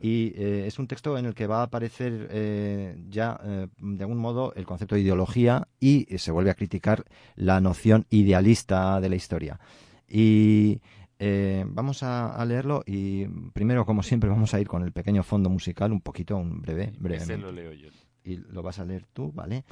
Y 0.00 0.32
eh, 0.36 0.64
es 0.66 0.78
un 0.78 0.88
texto 0.88 1.16
en 1.18 1.26
el 1.26 1.34
que 1.34 1.46
va 1.46 1.60
a 1.60 1.64
aparecer 1.64 2.28
eh, 2.30 2.96
ya, 3.08 3.38
de 3.78 4.04
algún 4.04 4.18
modo, 4.18 4.52
el 4.54 4.66
concepto 4.66 4.94
de 4.94 5.02
ideología 5.02 5.68
y 5.80 6.06
se 6.18 6.32
vuelve 6.32 6.50
a 6.50 6.54
criticar 6.54 7.04
la 7.36 7.60
noción 7.60 8.06
idealista 8.10 9.00
de 9.00 9.08
la 9.08 9.16
historia. 9.16 9.60
Y 10.08 10.80
vamos 11.18 12.02
a, 12.02 12.44
leerlo 12.44 12.82
y 12.86 13.26
primero, 13.52 13.84
como 13.86 14.02
siempre, 14.02 14.28
vamos 14.28 14.52
a 14.54 14.60
ir 14.60 14.68
con 14.68 14.82
el 14.82 14.92
pequeño 14.92 15.22
fondo 15.22 15.50
musical, 15.50 15.92
un 15.92 16.00
poquito, 16.00 16.36
un 16.36 16.60
breve, 16.60 16.92
breve. 16.98 17.38
lo 17.38 17.52
leo 17.52 17.72
yo. 17.72 17.88
Y 18.24 18.36
lo 18.36 18.62
vas 18.62 18.78
a 18.78 18.84
leer 18.84 19.06
tú, 19.12 19.32
¿vale? 19.32 19.64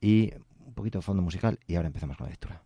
Y 0.00 0.32
un 0.66 0.74
poquito 0.74 0.98
de 0.98 1.02
fondo 1.02 1.22
musical 1.22 1.58
y 1.66 1.76
ahora 1.76 1.88
empezamos 1.88 2.16
con 2.16 2.26
la 2.26 2.30
lectura. 2.30 2.62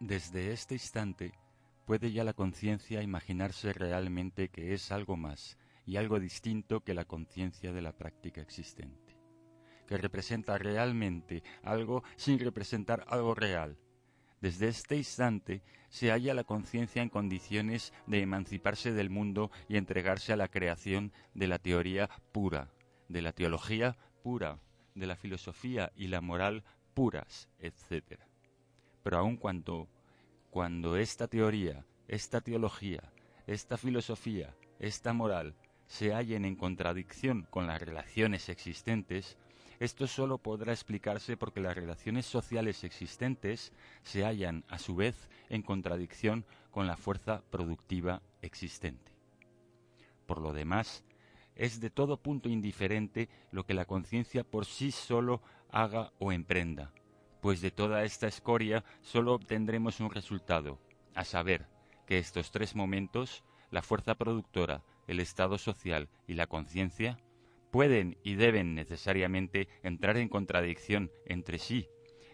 Desde 0.00 0.52
este 0.52 0.74
instante 0.74 1.32
puede 1.88 2.12
ya 2.12 2.22
la 2.22 2.34
conciencia 2.34 3.02
imaginarse 3.02 3.72
realmente 3.72 4.50
que 4.50 4.74
es 4.74 4.92
algo 4.92 5.16
más 5.16 5.56
y 5.86 5.96
algo 5.96 6.20
distinto 6.20 6.84
que 6.84 6.92
la 6.92 7.06
conciencia 7.06 7.72
de 7.72 7.80
la 7.80 7.96
práctica 7.96 8.42
existente, 8.42 9.16
que 9.86 9.96
representa 9.96 10.58
realmente 10.58 11.42
algo 11.62 12.02
sin 12.16 12.40
representar 12.40 13.06
algo 13.08 13.34
real. 13.34 13.78
Desde 14.42 14.68
este 14.68 14.96
instante 14.96 15.62
se 15.88 16.10
halla 16.10 16.34
la 16.34 16.44
conciencia 16.44 17.00
en 17.00 17.08
condiciones 17.08 17.94
de 18.06 18.20
emanciparse 18.20 18.92
del 18.92 19.08
mundo 19.08 19.50
y 19.66 19.78
entregarse 19.78 20.34
a 20.34 20.36
la 20.36 20.48
creación 20.48 21.14
de 21.32 21.46
la 21.46 21.58
teoría 21.58 22.10
pura, 22.32 22.70
de 23.08 23.22
la 23.22 23.32
teología 23.32 23.96
pura, 24.22 24.60
de 24.94 25.06
la 25.06 25.16
filosofía 25.16 25.90
y 25.96 26.08
la 26.08 26.20
moral 26.20 26.64
puras, 26.92 27.48
etc 27.58 28.20
pero 29.08 29.20
aun 29.20 29.38
cuando, 29.38 29.88
cuando 30.50 30.96
esta 30.96 31.28
teoría, 31.28 31.84
esta 32.06 32.40
teología, 32.40 33.12
esta 33.46 33.76
filosofía, 33.76 34.54
esta 34.78 35.12
moral 35.12 35.54
se 35.86 36.12
hallen 36.12 36.44
en 36.44 36.56
contradicción 36.56 37.46
con 37.50 37.66
las 37.66 37.80
relaciones 37.80 38.48
existentes, 38.48 39.36
esto 39.78 40.06
solo 40.06 40.38
podrá 40.38 40.72
explicarse 40.72 41.36
porque 41.36 41.60
las 41.60 41.76
relaciones 41.76 42.26
sociales 42.26 42.82
existentes 42.82 43.72
se 44.02 44.24
hallan, 44.24 44.64
a 44.68 44.78
su 44.78 44.96
vez, 44.96 45.28
en 45.50 45.62
contradicción 45.62 46.44
con 46.70 46.86
la 46.86 46.96
fuerza 46.96 47.42
productiva 47.50 48.22
existente. 48.42 49.12
Por 50.26 50.40
lo 50.40 50.52
demás, 50.52 51.04
es 51.54 51.80
de 51.80 51.90
todo 51.90 52.20
punto 52.20 52.48
indiferente 52.48 53.28
lo 53.50 53.64
que 53.64 53.74
la 53.74 53.84
conciencia 53.84 54.44
por 54.44 54.64
sí 54.66 54.92
solo 54.92 55.42
haga 55.70 56.12
o 56.18 56.32
emprenda, 56.32 56.92
pues 57.40 57.60
de 57.60 57.70
toda 57.70 58.04
esta 58.04 58.26
escoria 58.26 58.84
solo 59.02 59.34
obtendremos 59.34 60.00
un 60.00 60.10
resultado, 60.10 60.78
a 61.14 61.24
saber, 61.24 61.66
que 62.06 62.18
estos 62.18 62.50
tres 62.50 62.74
momentos, 62.74 63.44
la 63.70 63.82
fuerza 63.82 64.14
productora, 64.14 64.82
el 65.06 65.20
estado 65.20 65.58
social 65.58 66.08
y 66.26 66.34
la 66.34 66.46
conciencia, 66.46 67.18
pueden 67.70 68.16
y 68.22 68.34
deben 68.34 68.74
necesariamente 68.74 69.68
entrar 69.82 70.16
en 70.16 70.28
contradicción 70.28 71.10
entre 71.26 71.58
sí, 71.58 71.88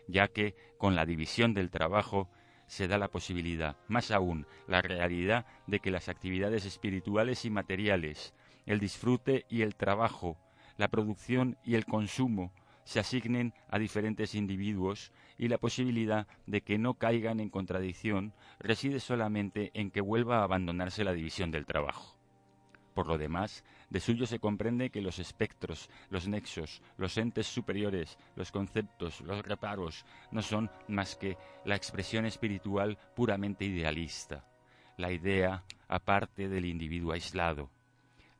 ya 0.06 0.28
que 0.28 0.54
con 0.78 0.94
la 0.94 1.06
división 1.06 1.54
del 1.54 1.70
trabajo 1.70 2.30
se 2.66 2.88
da 2.88 2.98
la 2.98 3.08
posibilidad, 3.08 3.76
más 3.88 4.10
aún 4.10 4.46
la 4.66 4.80
realidad 4.80 5.46
de 5.66 5.80
que 5.80 5.90
las 5.90 6.08
actividades 6.08 6.64
espirituales 6.64 7.44
y 7.44 7.50
materiales, 7.50 8.34
el 8.66 8.80
disfrute 8.80 9.44
y 9.48 9.62
el 9.62 9.74
trabajo, 9.74 10.38
la 10.76 10.88
producción 10.88 11.58
y 11.64 11.74
el 11.74 11.84
consumo, 11.84 12.52
se 12.84 13.00
asignen 13.00 13.54
a 13.68 13.78
diferentes 13.78 14.34
individuos 14.34 15.12
y 15.36 15.48
la 15.48 15.58
posibilidad 15.58 16.26
de 16.46 16.60
que 16.60 16.78
no 16.78 16.94
caigan 16.94 17.40
en 17.40 17.50
contradicción 17.50 18.32
reside 18.60 19.00
solamente 19.00 19.70
en 19.74 19.90
que 19.90 20.00
vuelva 20.00 20.38
a 20.38 20.44
abandonarse 20.44 21.04
la 21.04 21.12
división 21.12 21.50
del 21.50 21.66
trabajo. 21.66 22.16
Por 22.94 23.08
lo 23.08 23.18
demás, 23.18 23.64
de 23.90 23.98
suyo 23.98 24.24
se 24.24 24.38
comprende 24.38 24.90
que 24.90 25.02
los 25.02 25.18
espectros, 25.18 25.90
los 26.10 26.28
nexos, 26.28 26.80
los 26.96 27.18
entes 27.18 27.48
superiores, 27.48 28.18
los 28.36 28.52
conceptos, 28.52 29.20
los 29.22 29.44
reparos, 29.44 30.04
no 30.30 30.42
son 30.42 30.70
más 30.86 31.16
que 31.16 31.36
la 31.64 31.74
expresión 31.74 32.24
espiritual 32.24 32.96
puramente 33.16 33.64
idealista, 33.64 34.44
la 34.96 35.10
idea 35.10 35.64
aparte 35.88 36.48
del 36.48 36.66
individuo 36.66 37.12
aislado, 37.12 37.68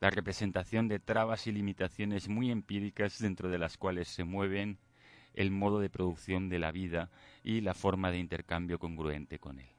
la 0.05 0.11
representación 0.11 0.87
de 0.87 0.99
trabas 0.99 1.47
y 1.47 1.51
limitaciones 1.51 2.29
muy 2.29 2.51
empíricas 2.51 3.17
dentro 3.17 3.49
de 3.49 3.57
las 3.57 3.75
cuales 3.75 4.07
se 4.07 4.23
mueven 4.23 4.77
el 5.33 5.49
modo 5.49 5.79
de 5.79 5.89
producción 5.89 6.47
de 6.47 6.59
la 6.59 6.71
vida 6.71 7.09
y 7.43 7.61
la 7.61 7.73
forma 7.73 8.11
de 8.11 8.19
intercambio 8.19 8.77
congruente 8.77 9.39
con 9.39 9.59
él. 9.59 9.74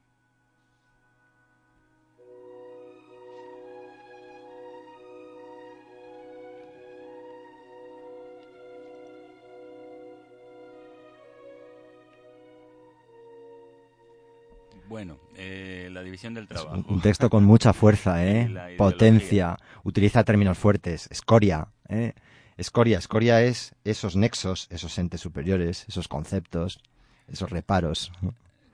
Bueno, 14.89 15.19
eh, 15.37 15.89
la 15.93 16.03
división 16.03 16.35
del 16.35 16.47
trabajo. 16.47 16.85
Un 16.89 17.01
texto 17.01 17.29
con 17.29 17.45
mucha 17.45 17.73
fuerza, 17.73 18.25
¿eh? 18.27 18.77
Potencia. 18.77 19.57
Utiliza 19.85 20.25
términos 20.25 20.59
fuertes. 20.59 21.09
Escoria, 21.11 21.69
¿eh? 21.89 22.13
Escoria. 22.57 22.99
Escoria 22.99 23.43
es 23.43 23.75
esos 23.85 24.17
nexos, 24.17 24.69
esos 24.71 24.97
entes 24.99 25.21
superiores, 25.21 25.85
esos 25.89 26.09
conceptos, 26.09 26.81
esos 27.29 27.51
reparos. 27.51 28.13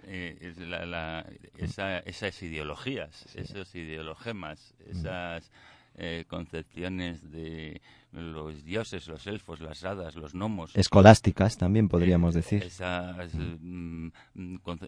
Eh, 0.05 0.53
esas 2.05 2.43
ideologías, 2.43 3.25
esos 3.35 3.75
ideologemas, 3.75 4.75
esas 4.91 5.51
eh, 5.95 6.25
concepciones 6.27 7.31
de 7.31 7.81
los 8.13 8.65
dioses, 8.65 9.07
los 9.09 9.27
elfos, 9.27 9.61
las 9.61 9.85
hadas, 9.85 10.15
los 10.17 10.35
gnomos. 10.35 10.75
Escolásticas 10.75 11.57
también 11.57 11.89
podríamos 11.89 12.35
eh, 12.35 12.39
decir. 12.39 12.63
Esas 12.63 13.33
mm, 13.35 14.09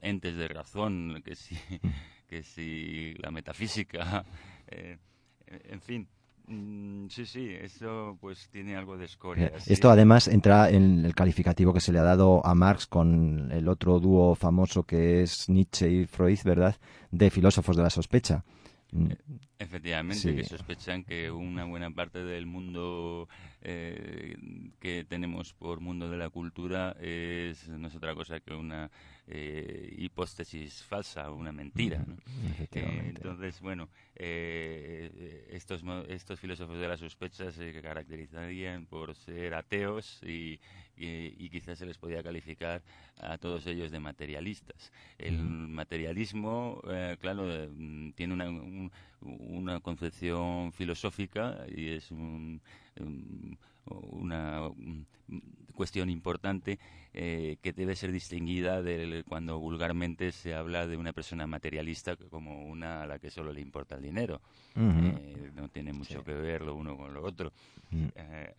entes 0.03 0.37
de 0.37 0.49
razón, 0.49 1.23
que 1.25 1.35
si, 1.35 1.57
que 2.29 2.43
si 2.43 3.15
la 3.15 3.31
metafísica, 3.31 4.25
eh, 4.67 4.99
en 5.47 5.81
fin. 5.81 6.09
Mm, 6.47 7.09
sí, 7.09 7.25
sí, 7.25 7.49
eso 7.59 8.19
pues 8.21 8.49
tiene 8.51 8.77
algo 8.77 8.99
de 8.99 9.07
escoria. 9.07 9.53
Esto 9.67 9.91
además 9.91 10.29
entra 10.29 10.69
en 10.69 11.05
el 11.05 11.15
calificativo 11.15 11.73
que 11.73 11.81
se 11.81 11.91
le 11.93 11.99
ha 11.99 12.03
dado 12.03 12.45
a 12.45 12.55
Marx 12.55 12.87
con 12.87 13.51
el 13.51 13.67
otro 13.69 13.99
dúo 13.99 14.35
famoso 14.35 14.83
que 14.85 15.23
es 15.23 15.49
Nietzsche 15.49 15.91
y 15.91 16.07
Freud, 16.07 16.39
¿verdad? 16.45 16.77
De 17.11 17.31
filósofos 17.31 17.77
de 17.77 17.83
la 17.83 17.91
sospecha. 17.91 18.45
Efectivamente, 19.59 20.37
que 20.37 20.45
sospechan 20.45 21.05
que 21.05 21.31
una 21.31 21.65
buena 21.65 21.91
parte 21.91 22.23
del 22.23 22.47
mundo 22.47 23.29
eh, 23.63 24.37
que 24.79 25.05
tenemos 25.05 25.53
por 25.53 25.81
mundo 25.81 26.09
de 26.09 26.17
la 26.17 26.31
cultura 26.31 26.97
es 27.01 27.69
no 27.69 27.89
es 27.89 27.95
otra 27.97 28.15
cosa 28.15 28.41
que 28.41 28.55
una 28.55 28.91
eh, 29.27 29.95
hipótesis 29.99 30.83
falsa, 30.83 31.31
una 31.31 31.53
mentira. 31.53 32.05
Eh, 32.73 33.03
entonces, 33.07 33.61
bueno, 33.61 33.89
estos, 35.65 35.83
estos 36.09 36.41
filósofos 36.41 36.79
de 36.79 36.87
la 36.87 36.99
sospecha 36.99 37.51
se 37.51 37.81
caracterizarían 37.81 38.85
por 38.85 39.15
ser 39.15 39.55
ateos 39.55 40.21
y, 40.23 40.61
y, 40.95 41.49
quizás 41.49 41.79
se 41.79 41.87
les 41.87 41.97
podía 41.97 42.23
calificar 42.23 42.83
a 43.19 43.39
todos 43.39 43.67
ellos 43.67 43.91
de 43.91 43.99
materialistas. 43.99 44.93
El 45.17 45.39
materialismo, 45.39 46.83
claro, 47.21 47.49
tiene 48.15 48.35
una, 48.35 48.91
una 49.25 49.81
concepción 49.81 50.73
filosófica 50.73 51.65
y 51.75 51.89
es 51.89 52.11
una 52.11 52.61
cuestión 55.75 56.09
importante 56.09 56.79
eh, 57.13 57.59
que 57.63 57.73
debe 57.73 57.97
ser 57.97 58.13
distinguida 58.13 58.83
de 58.83 59.25
cuando 59.29 59.59
vulgarmente 59.59 60.33
se 60.33 60.55
habla 60.55 60.87
de 60.87 60.97
una 60.97 61.13
persona 61.13 61.47
materialista 61.47 62.17
como 62.17 62.67
una 62.67 63.03
a 63.03 63.07
la 63.07 63.19
que 63.19 63.31
solo 63.31 63.53
le 63.53 63.61
importa 63.61 63.97
el 63.97 64.03
dinero. 64.03 64.41
Eh, 64.77 65.51
no 65.55 65.69
tiene 65.69 65.93
mucho 65.93 66.25
que 66.25 66.35
ver 66.35 66.63
lo 66.63 66.75
uno 66.75 66.97
con 66.97 67.13
lo 67.13 67.23
otro. 67.23 67.53
Mm. 67.91 68.07
Eh, 68.15 68.55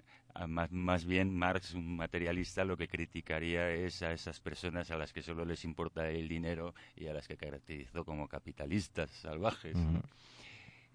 más, 0.48 0.70
más, 0.72 1.06
bien 1.06 1.34
Marx, 1.34 1.74
un 1.74 1.96
materialista, 1.96 2.66
lo 2.66 2.76
que 2.76 2.90
criticaría 2.90 3.72
es 3.72 4.02
a 4.02 4.12
esas 4.12 4.42
personas 4.42 4.92
a 4.92 4.98
las 4.98 5.14
que 5.14 5.22
solo 5.22 5.46
les 5.46 5.64
importa 5.64 6.10
el 6.10 6.28
dinero 6.28 6.76
y 6.96 7.08
a 7.08 7.14
las 7.14 7.28
que 7.28 7.38
caracterizó 7.38 8.04
como 8.04 8.28
capitalistas 8.28 9.12
salvajes. 9.12 9.78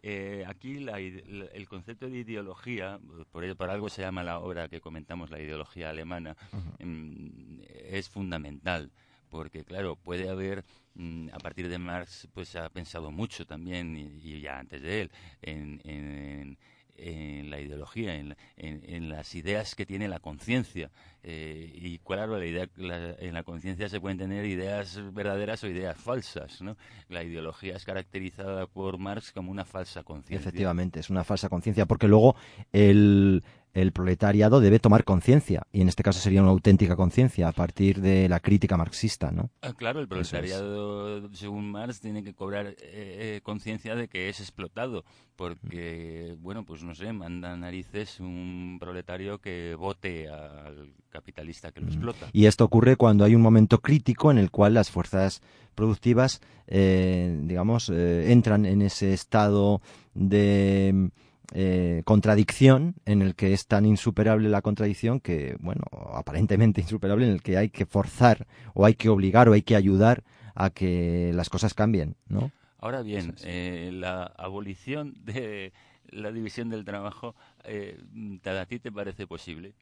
Eh, 0.03 0.44
aquí 0.46 0.78
el 0.78 1.68
concepto 1.68 2.09
de 2.09 2.18
ideología, 2.18 2.98
por, 3.30 3.44
ello, 3.44 3.57
por 3.57 3.70
algo 3.70 3.88
se 3.88 4.03
llama 4.03 4.22
la 4.22 4.38
obra 4.38 4.68
que 4.68 4.80
comentamos, 4.80 5.30
la 5.30 5.40
ideología 5.40 5.90
alemana, 5.90 6.36
em, 6.78 7.61
es 7.68 8.09
fundamental 8.09 8.90
porque 9.30 9.64
claro, 9.64 9.96
puede 9.96 10.28
haber, 10.28 10.64
mm, 10.94 11.28
a 11.32 11.38
partir 11.38 11.68
de 11.68 11.78
Marx, 11.78 12.28
pues 12.34 12.57
ha 12.57 12.68
pensado 12.68 13.11
mucho 13.11 13.46
también, 13.46 13.96
y, 13.96 14.40
ya 14.40 14.59
antes 14.59 14.82
de 14.82 15.03
él, 15.03 15.11
en, 15.40 15.80
en 15.84 16.59
la 17.01 17.61
ideología, 17.61 18.16
en, 18.16 18.36
en, 18.57 19.09
las 19.09 19.34
ideas 19.34 19.74
que 19.74 19.86
tiene 19.86 20.09
la 20.09 20.18
conciencia. 20.18 20.90
Eh, 21.22 21.70
y 21.74 21.98
claro, 21.98 22.38
la 22.38 22.46
idea, 22.46 22.68
en 22.76 23.34
la 23.34 23.42
conciencia 23.42 23.88
se 23.88 24.01
pueden 24.01 24.18
tener 24.18 24.44
ideas 24.44 25.01
verdaderas 25.12 25.62
o 25.64 25.68
ideas 25.68 25.96
falsas. 25.96 26.62
¿no? 26.62 26.76
La 27.09 27.22
ideología 27.22 27.76
es 27.76 27.84
caracterizada 27.84 28.66
por 28.66 28.98
Marx 28.98 29.32
como 29.32 29.51
una 29.51 29.64
falsa 29.64 30.03
conciencia. 30.03 30.48
Efectivamente, 30.48 31.01
es 31.01 31.11
una 31.11 31.24
falsa 31.24 31.48
conciencia, 31.48 31.86
porque 31.86 32.09
luego 32.09 32.36
el, 32.72 33.42
el 33.72 33.92
proletariado 33.92 34.60
debe 34.60 34.80
tomar 34.80 35.04
conciencia, 35.04 35.66
y 35.72 35.80
en 35.80 35.88
este 35.88 36.02
caso 36.02 36.18
sería 36.18 36.42
una 36.42 36.50
auténtica 36.50 36.96
conciencia 36.96 37.48
a 37.48 37.52
partir 37.52 38.00
de 38.00 38.28
la 38.28 38.40
crítica 38.40 38.76
marxista, 38.76 39.30
¿no? 39.30 39.50
Ah, 39.62 39.72
claro, 39.72 40.00
el 40.00 40.08
proletariado, 40.08 41.28
según 41.32 41.70
Marx, 41.70 42.00
tiene 42.00 42.24
que 42.24 42.34
cobrar 42.34 42.66
eh, 42.66 42.76
eh, 42.82 43.40
conciencia 43.42 43.94
de 43.94 44.08
que 44.08 44.28
es 44.28 44.40
explotado, 44.40 45.04
porque, 45.36 46.36
bueno, 46.40 46.64
pues 46.64 46.82
no 46.82 46.94
sé, 46.94 47.12
manda 47.12 47.56
narices 47.56 48.18
un 48.18 48.78
proletario 48.80 49.38
que 49.38 49.76
vote 49.78 50.28
al 50.28 50.92
capitalista 51.08 51.70
que 51.70 51.80
lo 51.80 51.86
explota. 51.86 52.28
Y 52.32 52.46
esto 52.46 52.64
ocurre 52.64 52.96
cuando 52.96 53.24
hay 53.24 53.34
un 53.34 53.42
momento 53.42 53.80
crítico 53.80 54.30
en 54.30 54.38
el 54.38 54.50
cual 54.50 54.74
las 54.74 54.90
fuerzas 54.90 55.42
productivas, 55.74 56.40
eh, 56.66 57.38
digamos, 57.42 57.88
entran 57.88 58.66
en 58.66 58.82
ese 58.82 59.12
estado 59.12 59.80
de 60.14 61.10
eh, 61.53 62.03
contradicción 62.05 62.94
en 63.07 63.22
el 63.22 63.34
que 63.34 63.53
es 63.53 63.66
tan 63.66 63.84
insuperable 63.84 64.48
la 64.48 64.62
contradicción 64.62 65.18
que, 65.18 65.57
bueno, 65.61 65.82
aparentemente 66.14 66.80
insuperable 66.82 67.26
en 67.26 67.32
el 67.32 67.42
que 67.42 67.57
hay 67.57 67.70
que 67.70 67.86
forzar 67.86 68.46
o 68.74 68.86
hay 68.86 68.94
que 68.94 69.09
obligar 69.09 69.48
o 69.48 69.53
hay 69.53 69.62
que 69.62 69.76
ayudar 69.76 70.22
a 70.55 70.70
que 70.70 71.32
las 71.34 71.48
cosas 71.48 71.74
cambien, 71.74 72.16
¿no? 72.28 72.53
Ahora 72.78 73.03
bien, 73.03 73.34
eh, 73.44 73.90
la 73.92 74.24
abolición 74.24 75.14
de 75.24 75.72
la 76.09 76.32
división 76.32 76.70
del 76.70 76.84
trabajo, 76.84 77.34
eh, 77.64 77.98
¿a 78.44 78.66
ti 78.66 78.78
te 78.78 78.90
parece 78.90 79.26
posible? 79.26 79.74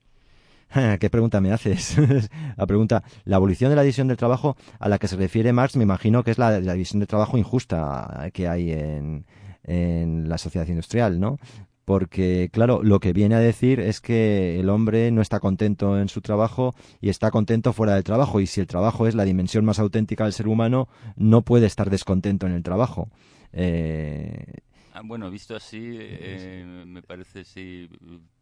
¿Qué 1.00 1.10
pregunta 1.10 1.40
me 1.40 1.52
haces? 1.52 1.96
la 2.56 2.66
pregunta, 2.66 3.04
la 3.24 3.36
abolición 3.36 3.70
de 3.70 3.76
la 3.76 3.82
división 3.82 4.08
del 4.08 4.16
trabajo 4.16 4.56
a 4.80 4.88
la 4.88 4.98
que 4.98 5.06
se 5.06 5.16
refiere 5.16 5.52
Marx, 5.52 5.76
me 5.76 5.84
imagino 5.84 6.24
que 6.24 6.32
es 6.32 6.38
la, 6.38 6.60
la 6.60 6.72
división 6.72 6.98
del 6.98 7.08
trabajo 7.08 7.38
injusta 7.38 8.30
que 8.32 8.48
hay 8.48 8.72
en, 8.72 9.24
en 9.68 10.28
la 10.28 10.38
sociedad 10.38 10.66
industrial, 10.66 11.20
¿no? 11.20 11.38
Porque, 11.84 12.50
claro, 12.52 12.82
lo 12.82 13.00
que 13.00 13.14
viene 13.14 13.34
a 13.34 13.38
decir 13.40 13.80
es 13.80 14.02
que 14.02 14.60
el 14.60 14.68
hombre 14.68 15.10
no 15.10 15.22
está 15.22 15.40
contento 15.40 15.98
en 15.98 16.10
su 16.10 16.20
trabajo 16.20 16.74
y 17.00 17.08
está 17.08 17.30
contento 17.30 17.72
fuera 17.72 17.94
del 17.94 18.04
trabajo. 18.04 18.40
Y 18.40 18.46
si 18.46 18.60
el 18.60 18.66
trabajo 18.66 19.06
es 19.06 19.14
la 19.14 19.24
dimensión 19.24 19.64
más 19.64 19.78
auténtica 19.78 20.24
del 20.24 20.34
ser 20.34 20.48
humano, 20.48 20.88
no 21.16 21.42
puede 21.42 21.66
estar 21.66 21.88
descontento 21.88 22.46
en 22.46 22.52
el 22.52 22.62
trabajo. 22.62 23.08
Eh, 23.54 24.52
ah, 24.92 25.00
bueno, 25.02 25.30
visto 25.30 25.56
así, 25.56 25.96
eh, 25.98 26.84
me 26.86 27.00
parece 27.00 27.44
sí 27.44 27.88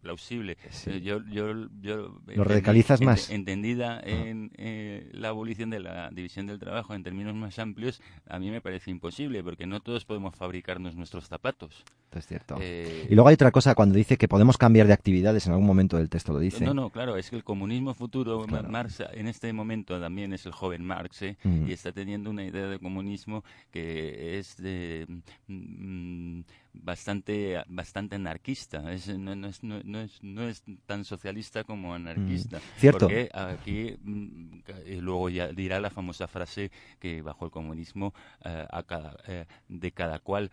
plausible. 0.07 0.57
Eh, 0.87 1.01
yo, 1.01 1.21
yo, 1.29 1.69
yo 1.81 2.21
¿Lo 2.29 2.45
radicalizas 2.45 3.01
más? 3.01 3.29
Entendida 3.31 3.99
ah. 3.99 4.09
en 4.09 4.53
eh, 4.57 5.09
la 5.13 5.31
abolición 5.31 5.71
de 5.71 5.81
la 5.81 6.11
división 6.11 6.47
del 6.47 6.61
trabajo 6.61 6.95
en 6.95 7.03
términos 7.03 7.35
más 7.35 7.59
amplios, 7.59 8.01
a 8.29 8.39
mí 8.39 8.51
me 8.51 8.61
parece 8.61 8.93
imposible, 8.93 9.43
porque 9.43 9.67
no 9.67 9.81
todos 9.81 10.05
podemos 10.05 10.37
fabricarnos 10.37 10.95
nuestros 10.95 11.27
zapatos. 11.27 11.85
es 12.13 12.27
cierto. 12.27 12.57
Eh, 12.61 13.09
y 13.11 13.15
luego 13.17 13.29
hay 13.29 13.35
otra 13.35 13.51
cosa, 13.51 13.75
cuando 13.75 13.97
dice 13.97 14.17
que 14.17 14.29
podemos 14.29 14.57
cambiar 14.57 14.87
de 14.87 14.93
actividades, 14.93 15.47
en 15.47 15.53
algún 15.53 15.67
momento 15.67 15.97
del 15.97 16.09
texto 16.09 16.33
lo 16.33 16.39
dice. 16.39 16.65
No, 16.65 16.73
no, 16.73 16.91
claro, 16.91 17.17
es 17.17 17.29
que 17.29 17.37
el 17.37 17.45
comunismo 17.45 17.93
futuro, 17.93 18.47
Marx 18.47 19.03
en 19.13 19.27
este 19.27 19.53
momento 19.53 20.01
también 20.01 20.33
es 20.33 20.47
el 20.47 20.53
joven 20.53 20.85
Marx, 20.85 21.23
mm. 21.43 21.69
y 21.69 21.73
está 21.73 21.91
teniendo 21.91 22.31
una 22.31 22.45
idea 22.45 22.69
de 22.69 22.79
comunismo 22.79 23.43
que 23.73 24.39
es 24.39 24.57
de... 24.57 25.07
Mm, 25.49 26.43
bastante 26.83 27.63
bastante 27.69 28.17
anarquista. 28.17 28.93
Es, 28.93 29.09
no, 29.09 29.35
no, 29.35 29.49
es, 29.49 29.63
no, 29.63 30.01
es, 30.01 30.23
no 30.23 30.49
es 30.49 30.63
tan 30.87 31.05
socialista 31.05 31.65
como 31.65 31.95
anarquista. 31.95 32.59
Mm, 32.59 32.79
cierto. 32.79 33.07
Porque 33.07 33.29
aquí 33.33 33.97
mm, 34.03 34.61
luego 35.01 35.29
ya 35.29 35.49
dirá 35.49 35.81
la 35.81 35.91
famosa 35.91 36.27
frase 36.27 36.71
que 36.99 37.23
bajo 37.23 37.45
el 37.45 37.51
comunismo 37.51 38.15
eh, 38.45 38.67
a 38.71 38.83
cada, 38.83 39.17
eh, 39.27 39.47
de 39.69 39.93
cada 39.93 40.19
cual 40.19 40.51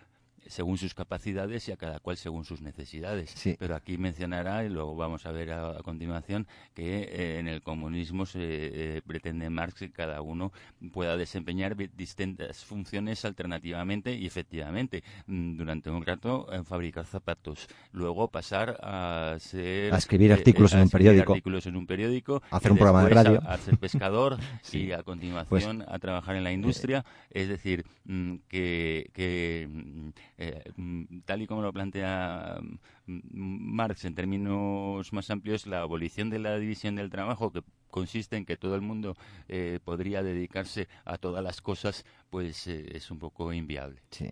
según 0.48 0.78
sus 0.78 0.94
capacidades 0.94 1.68
y 1.68 1.72
a 1.72 1.78
cada 1.78 2.00
cual 2.00 2.18
según 2.18 2.46
sus 2.46 2.62
necesidades. 2.62 3.34
Pero 3.60 3.76
aquí 3.76 3.98
mencionará, 3.98 4.66
y 4.66 4.70
luego 4.70 4.96
vamos 4.96 5.26
a 5.26 5.32
ver 5.32 5.52
a, 5.52 5.82
continuación, 5.84 6.48
que 6.74 7.04
eh, 7.04 7.40
en 7.40 7.48
el 7.48 7.62
comunismo 7.62 8.26
se 8.26 8.40
eh, 8.42 9.02
pretende 9.06 9.50
Marx 9.50 9.80
que 9.80 9.92
cada 9.92 10.22
uno 10.22 10.52
pueda 10.92 11.18
desempeñar 11.18 11.76
distintas 11.76 12.64
funciones 12.64 13.26
alternativamente 13.26 14.14
y 14.14 14.26
efectivamente 14.26 15.04
mm, 15.28 15.58
durante 15.58 15.90
un 15.90 16.06
rato 16.06 16.48
fabricar 16.64 17.06
zapatos, 17.06 17.68
luego 17.92 18.30
pasar 18.30 18.78
a 18.82 19.38
ser... 19.40 19.94
A 19.94 19.98
escribir 19.98 20.34
artículos 20.34 20.74
en 20.74 20.82
un 20.82 20.90
periódico. 20.90 21.34
artículos 21.34 21.66
en 21.66 21.76
un 21.76 21.88
periódico. 21.88 22.42
hacer 22.52 22.72
un 22.72 22.78
programa 22.78 23.04
de 23.04 23.10
radio. 23.10 23.42
A, 23.46 23.58
ser 23.58 23.78
pescador 23.78 24.38
y 24.72 24.92
a 24.92 25.04
continuación 25.04 25.78
pues, 25.80 25.90
a 25.90 26.00
trabajar 26.00 26.36
en 26.36 26.44
la 26.44 26.52
industria. 26.52 27.06
es 27.30 27.48
decir, 27.48 27.86
mm, 28.06 28.36
que, 28.48 29.10
que 29.14 29.68
mm, 29.70 30.10
eh, 30.38 30.64
mm, 30.76 31.22
tal 31.26 31.42
y 31.42 31.48
como 31.48 31.62
lo 31.62 31.74
plantea 31.74 32.60
Marx 33.06 34.06
en 34.06 34.16
términos 34.16 35.14
más 35.14 35.30
amplios, 35.30 35.68
la 35.68 35.82
abolición 35.82 36.30
de 36.30 36.40
la 36.40 36.58
división 36.58 36.96
del 36.96 37.10
trabajo, 37.10 37.52
que 37.52 37.64
consiste 37.94 38.36
en 38.38 38.46
que 38.46 38.58
todo 38.58 38.74
el 38.74 38.82
mundo 38.82 39.16
eh, 39.48 39.80
podría 39.86 40.24
dedicarse 40.24 40.88
a 41.06 41.20
todas 41.20 41.44
las 41.44 41.62
cosas, 41.62 42.06
pues 42.32 42.66
eh, 42.66 42.88
es 42.92 43.12
un 43.12 43.20
poco 43.20 43.54
inviable. 43.54 44.02
Sí. 44.10 44.32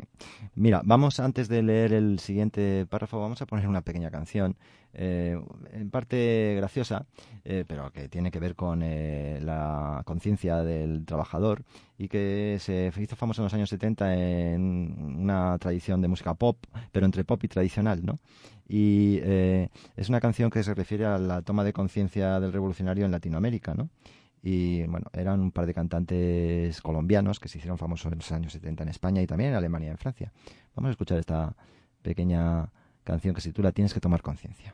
Mira, 0.56 0.82
vamos 0.84 1.20
antes 1.20 1.48
de 1.48 1.62
leer 1.62 1.94
el 1.94 2.18
siguiente 2.18 2.88
párrafo, 2.90 3.22
vamos 3.22 3.40
a 3.44 3.46
poner 3.46 3.68
una 3.68 3.82
pequeña 3.82 4.10
canción, 4.10 4.58
eh, 4.94 5.40
en 5.72 5.90
parte 5.92 6.56
graciosa, 6.58 7.06
pero 7.44 7.92
que 7.92 8.10
tiene 8.10 8.32
que 8.32 8.40
ver 8.40 8.56
con 8.56 8.80
la 8.82 10.02
conciencia 10.06 10.64
del 10.64 11.06
trabajador 11.06 11.64
y 11.98 12.08
que 12.08 12.58
se 12.60 12.92
hizo 12.98 13.16
famosa 13.16 13.42
en 13.42 13.46
los 13.46 13.54
años 13.54 13.70
70 13.70 14.16
en 14.16 15.20
una 15.20 15.58
tradición 15.60 16.02
de 16.02 16.08
música 16.08 16.34
pop, 16.34 16.58
pero 16.92 17.06
entre 17.06 17.24
pop 17.24 17.42
y 17.44 17.48
tradicional, 17.48 18.04
¿no? 18.06 18.18
Y 18.74 19.20
eh, 19.24 19.68
es 19.98 20.08
una 20.08 20.22
canción 20.22 20.50
que 20.50 20.64
se 20.64 20.74
refiere 20.74 21.06
a 21.06 21.18
la 21.18 21.42
toma 21.42 21.66
de 21.66 21.74
conciencia 21.74 22.40
del 22.40 22.54
revolucionario 22.54 23.04
en 23.04 23.12
Latinoamérica, 23.12 23.74
¿no? 23.74 23.90
Y 24.42 24.84
bueno, 24.84 25.08
eran 25.12 25.42
un 25.42 25.52
par 25.52 25.66
de 25.66 25.74
cantantes 25.74 26.82
colombianos 26.82 27.42
que 27.42 27.50
se 27.50 27.58
hicieron 27.58 27.78
famosos 27.78 28.10
en 28.14 28.20
los 28.20 28.32
años 28.32 28.54
70 28.54 28.84
en 28.84 28.90
España 28.90 29.22
y 29.22 29.28
también 29.28 29.50
en 29.50 29.58
Alemania 29.58 29.90
y 29.90 29.92
en 29.92 29.98
Francia. 29.98 30.32
Vamos 30.74 30.88
a 30.88 30.92
escuchar 30.92 31.20
esta 31.20 31.54
pequeña 32.02 32.72
canción 33.04 33.36
que 33.36 33.42
se 33.42 33.50
titula 33.50 33.74
Tienes 33.74 33.94
que 33.94 34.00
tomar 34.00 34.22
conciencia. 34.22 34.74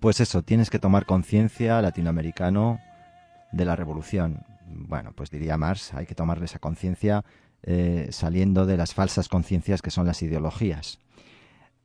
Pues 0.00 0.20
eso, 0.20 0.42
tienes 0.42 0.70
que 0.70 0.78
tomar 0.78 1.04
conciencia 1.04 1.80
latinoamericano 1.82 2.80
de 3.52 3.64
la 3.66 3.76
revolución. 3.76 4.44
Bueno, 4.66 5.12
pues 5.14 5.30
diría 5.30 5.58
Marx, 5.58 5.92
hay 5.92 6.06
que 6.06 6.14
tomar 6.14 6.42
esa 6.42 6.58
conciencia 6.58 7.22
eh, 7.62 8.08
saliendo 8.10 8.64
de 8.64 8.78
las 8.78 8.94
falsas 8.94 9.28
conciencias 9.28 9.82
que 9.82 9.90
son 9.90 10.06
las 10.06 10.22
ideologías. 10.22 11.00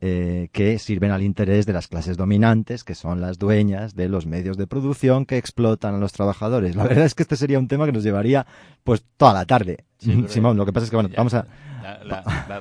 Eh, 0.02 0.50
que 0.52 0.78
sirven 0.78 1.12
al 1.12 1.24
interés 1.24 1.66
de 1.66 1.74
las 1.74 1.88
clases 1.88 2.16
dominantes, 2.16 2.84
que 2.84 2.96
son 2.96 3.22
las 3.22 3.40
dueñas 3.40 3.96
de 3.96 4.10
los 4.10 4.26
medios 4.26 4.58
de 4.58 4.68
producción 4.68 5.26
que 5.26 5.38
explotan 5.38 5.96
a 5.96 5.98
los 5.98 6.12
trabajadores. 6.12 6.76
La 6.76 6.84
verdad 6.84 7.06
es 7.06 7.16
que 7.16 7.24
este 7.24 7.38
sería 7.38 7.60
un 7.60 7.68
tema 7.68 7.86
que 7.86 7.94
nos 7.94 8.04
llevaría 8.04 8.46
pues 8.84 9.04
toda 9.18 9.34
la 9.34 9.46
tarde. 9.46 9.86
Simón, 10.28 10.58
lo 10.58 10.66
que 10.66 10.74
pasa 10.74 10.84
es 10.84 10.90
que 10.90 10.98
bueno, 10.98 11.10
vamos 11.16 11.34
a... 11.34 11.48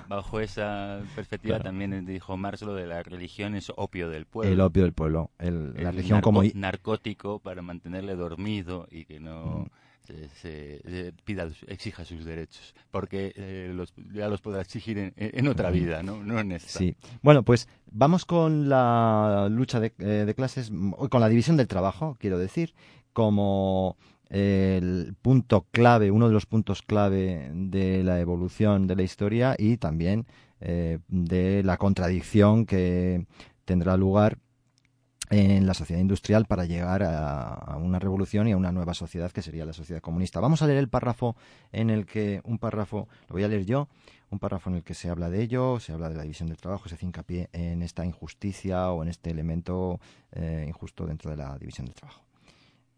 bajo 0.08 0.40
esa 0.40 1.00
perspectiva 1.14 1.60
también 1.60 2.04
dijo 2.06 2.36
Marx 2.36 2.62
lo 2.62 2.74
de 2.74 2.86
la 2.86 3.02
religión 3.02 3.54
es 3.54 3.72
opio 3.76 4.08
del 4.08 4.26
pueblo. 4.26 4.52
El 4.52 4.60
opio 4.60 4.82
del 4.82 4.92
pueblo, 4.92 5.30
la 5.38 5.90
religión 5.90 6.20
como... 6.20 6.42
Narcótico 6.54 7.38
para 7.38 7.62
mantenerle 7.62 8.14
dormido 8.14 8.86
y 8.90 9.04
que 9.04 9.20
no... 9.20 9.44
Mm 9.44 9.84
se, 10.40 11.14
pida, 11.24 11.48
exija 11.66 12.04
sus 12.04 12.24
derechos, 12.24 12.74
porque 12.90 13.32
eh, 13.36 13.72
los, 13.74 13.94
ya 14.12 14.28
los 14.28 14.40
podrá 14.40 14.60
exigir 14.60 15.14
en, 15.16 15.48
otra 15.48 15.70
vida, 15.70 16.02
¿no? 16.02 16.22
no 16.22 16.38
en 16.38 16.52
esta. 16.52 16.78
Sí. 16.78 16.96
Bueno, 17.22 17.42
pues 17.42 17.68
vamos 17.90 18.24
con 18.24 18.68
la 18.68 19.48
lucha 19.50 19.80
de, 19.80 19.94
eh, 19.98 20.24
de 20.26 20.34
clases, 20.34 20.70
con 21.10 21.20
la 21.20 21.28
división 21.28 21.56
del 21.56 21.68
trabajo, 21.68 22.16
quiero 22.20 22.38
decir, 22.38 22.74
como 23.12 23.96
el 24.34 25.14
punto 25.22 25.68
clave, 25.70 26.10
uno 26.10 26.26
de 26.26 26.34
los 26.34 26.44
puntos 26.44 26.82
clave 26.82 27.52
de 27.54 28.02
la 28.02 28.18
evolución 28.18 28.88
de 28.88 28.96
la 28.96 29.04
historia 29.04 29.54
y 29.56 29.76
también 29.76 30.26
eh, 30.60 30.98
de 31.06 31.62
la 31.62 31.76
contradicción 31.76 32.66
que 32.66 33.26
tendrá 33.64 33.96
lugar 33.96 34.38
en 35.30 35.68
la 35.68 35.74
sociedad 35.74 36.00
industrial 36.00 36.46
para 36.46 36.64
llegar 36.64 37.04
a, 37.04 37.76
una 37.80 38.00
revolución 38.00 38.48
y 38.48 38.52
a 38.52 38.56
una 38.56 38.72
nueva 38.72 38.92
sociedad 38.92 39.30
que 39.30 39.40
sería 39.40 39.64
la 39.64 39.72
sociedad 39.72 40.02
comunista. 40.02 40.40
Vamos 40.40 40.62
a 40.62 40.66
leer 40.66 40.80
el 40.80 40.88
párrafo 40.88 41.36
en 41.70 41.88
el 41.88 42.04
que, 42.04 42.40
un 42.42 42.58
párrafo, 42.58 43.08
lo 43.28 43.34
voy 43.34 43.44
a 43.44 43.48
leer 43.48 43.64
yo, 43.64 43.88
un 44.30 44.40
párrafo 44.40 44.68
en 44.68 44.76
el 44.76 44.82
que 44.82 44.94
se 44.94 45.10
habla 45.10 45.30
de 45.30 45.42
ello, 45.42 45.78
se 45.78 45.92
habla 45.92 46.08
de 46.08 46.16
la 46.16 46.22
división 46.22 46.48
del 46.48 46.58
trabajo, 46.58 46.88
se 46.88 46.96
hace 46.96 47.06
hincapié 47.06 47.50
en 47.52 47.82
esta 47.82 48.04
injusticia 48.04 48.90
o 48.90 49.04
en 49.04 49.10
este 49.10 49.30
elemento 49.30 50.00
eh, 50.32 50.64
injusto 50.66 51.06
dentro 51.06 51.30
de 51.30 51.36
la 51.36 51.56
división 51.56 51.86
del 51.86 51.94
trabajo. 51.94 52.24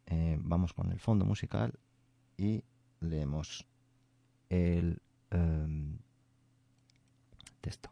Eh, 0.07 0.39
vamos 0.41 0.73
con 0.73 0.93
el 0.93 1.01
fondo 1.01 1.25
musical 1.25 1.79
y 2.37 2.63
leemos 3.01 3.67
el 4.49 5.01
em, 5.31 5.99
texto. 7.61 7.91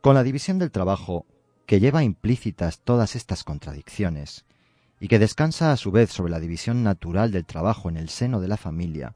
Con 0.00 0.14
la 0.14 0.22
división 0.22 0.58
del 0.58 0.70
trabajo, 0.70 1.26
que 1.66 1.80
lleva 1.80 2.02
implícitas 2.02 2.80
todas 2.80 3.14
estas 3.14 3.44
contradicciones, 3.44 4.46
y 5.00 5.08
que 5.08 5.18
descansa 5.18 5.72
a 5.72 5.76
su 5.76 5.90
vez 5.90 6.10
sobre 6.10 6.30
la 6.30 6.40
división 6.40 6.82
natural 6.82 7.30
del 7.30 7.44
trabajo 7.44 7.88
en 7.88 7.96
el 7.96 8.08
seno 8.08 8.40
de 8.40 8.48
la 8.48 8.56
familia, 8.56 9.14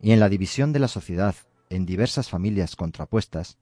y 0.00 0.12
en 0.12 0.20
la 0.20 0.28
división 0.28 0.72
de 0.72 0.78
la 0.78 0.88
sociedad 0.88 1.34
en 1.70 1.86
diversas 1.86 2.28
familias 2.28 2.76
contrapuestas, 2.76 3.58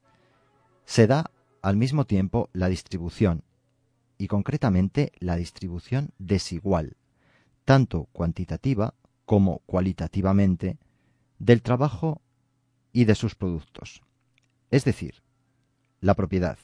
se 0.85 1.07
da 1.07 1.31
al 1.61 1.77
mismo 1.77 2.05
tiempo 2.05 2.49
la 2.53 2.69
distribución, 2.69 3.43
y 4.17 4.27
concretamente 4.27 5.11
la 5.19 5.35
distribución 5.35 6.11
desigual, 6.17 6.95
tanto 7.65 8.07
cuantitativa 8.11 8.93
como 9.25 9.59
cualitativamente, 9.65 10.77
del 11.39 11.61
trabajo 11.61 12.21
y 12.93 13.05
de 13.05 13.15
sus 13.15 13.35
productos. 13.35 14.01
Es 14.71 14.85
decir, 14.85 15.21
la 16.01 16.13
propiedad, 16.13 16.57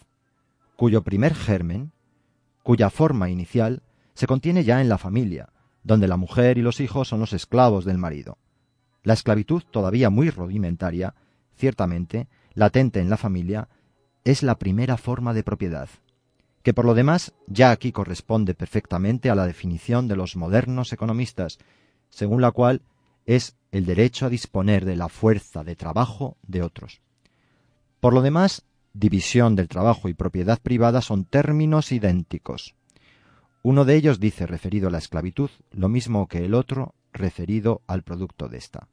cuyo 0.75 1.03
primer 1.03 1.35
germen, 1.35 1.91
cuya 2.63 2.89
forma 2.89 3.29
inicial, 3.29 3.83
se 4.13 4.27
contiene 4.27 4.63
ya 4.63 4.81
en 4.81 4.89
la 4.89 4.97
familia, 4.97 5.49
donde 5.83 6.07
la 6.07 6.17
mujer 6.17 6.57
y 6.57 6.61
los 6.61 6.79
hijos 6.79 7.07
son 7.07 7.19
los 7.19 7.33
esclavos 7.33 7.85
del 7.85 7.97
marido. 7.97 8.37
La 9.03 9.13
esclavitud, 9.13 9.63
todavía 9.69 10.09
muy 10.09 10.29
rudimentaria, 10.29 11.13
ciertamente, 11.55 12.27
latente 12.53 12.99
en 12.99 13.09
la 13.09 13.17
familia, 13.17 13.67
es 14.23 14.43
la 14.43 14.57
primera 14.57 14.97
forma 14.97 15.33
de 15.33 15.43
propiedad, 15.43 15.89
que 16.61 16.73
por 16.73 16.85
lo 16.85 16.93
demás 16.93 17.33
ya 17.47 17.71
aquí 17.71 17.91
corresponde 17.91 18.53
perfectamente 18.53 19.29
a 19.29 19.35
la 19.35 19.45
definición 19.45 20.07
de 20.07 20.15
los 20.15 20.35
modernos 20.35 20.93
economistas, 20.93 21.59
según 22.09 22.41
la 22.41 22.51
cual 22.51 22.81
es 23.25 23.55
el 23.71 23.85
derecho 23.85 24.25
a 24.25 24.29
disponer 24.29 24.85
de 24.85 24.95
la 24.95 25.09
fuerza 25.09 25.63
de 25.63 25.75
trabajo 25.75 26.37
de 26.47 26.61
otros. 26.61 27.01
Por 27.99 28.13
lo 28.13 28.21
demás, 28.21 28.63
división 28.93 29.55
del 29.55 29.67
trabajo 29.67 30.07
y 30.07 30.13
propiedad 30.13 30.61
privada 30.61 31.01
son 31.01 31.25
términos 31.25 31.91
idénticos. 31.91 32.75
Uno 33.65 33.85
de 33.85 33.95
ellos 33.95 34.19
dice 34.19 34.45
referido 34.45 34.89
a 34.89 34.91
la 34.91 34.97
esclavitud 34.97 35.49
lo 35.71 35.87
mismo 35.87 36.27
que 36.27 36.43
el 36.43 36.53
otro 36.53 36.95
referido 37.13 37.81
al 37.87 38.03
producto 38.03 38.49
de 38.49 38.57
ésta. 38.57 38.89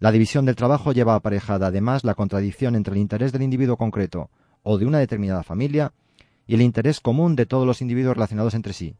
La 0.00 0.10
división 0.10 0.44
del 0.44 0.56
trabajo 0.56 0.90
lleva 0.90 1.14
aparejada 1.14 1.68
además 1.68 2.02
la 2.02 2.16
contradicción 2.16 2.74
entre 2.74 2.94
el 2.94 3.00
interés 3.00 3.30
del 3.30 3.42
individuo 3.42 3.76
concreto 3.76 4.28
o 4.64 4.76
de 4.76 4.86
una 4.86 4.98
determinada 4.98 5.44
familia 5.44 5.92
y 6.48 6.54
el 6.54 6.62
interés 6.62 6.98
común 6.98 7.36
de 7.36 7.46
todos 7.46 7.64
los 7.64 7.80
individuos 7.80 8.16
relacionados 8.16 8.54
entre 8.54 8.72
sí, 8.72 8.96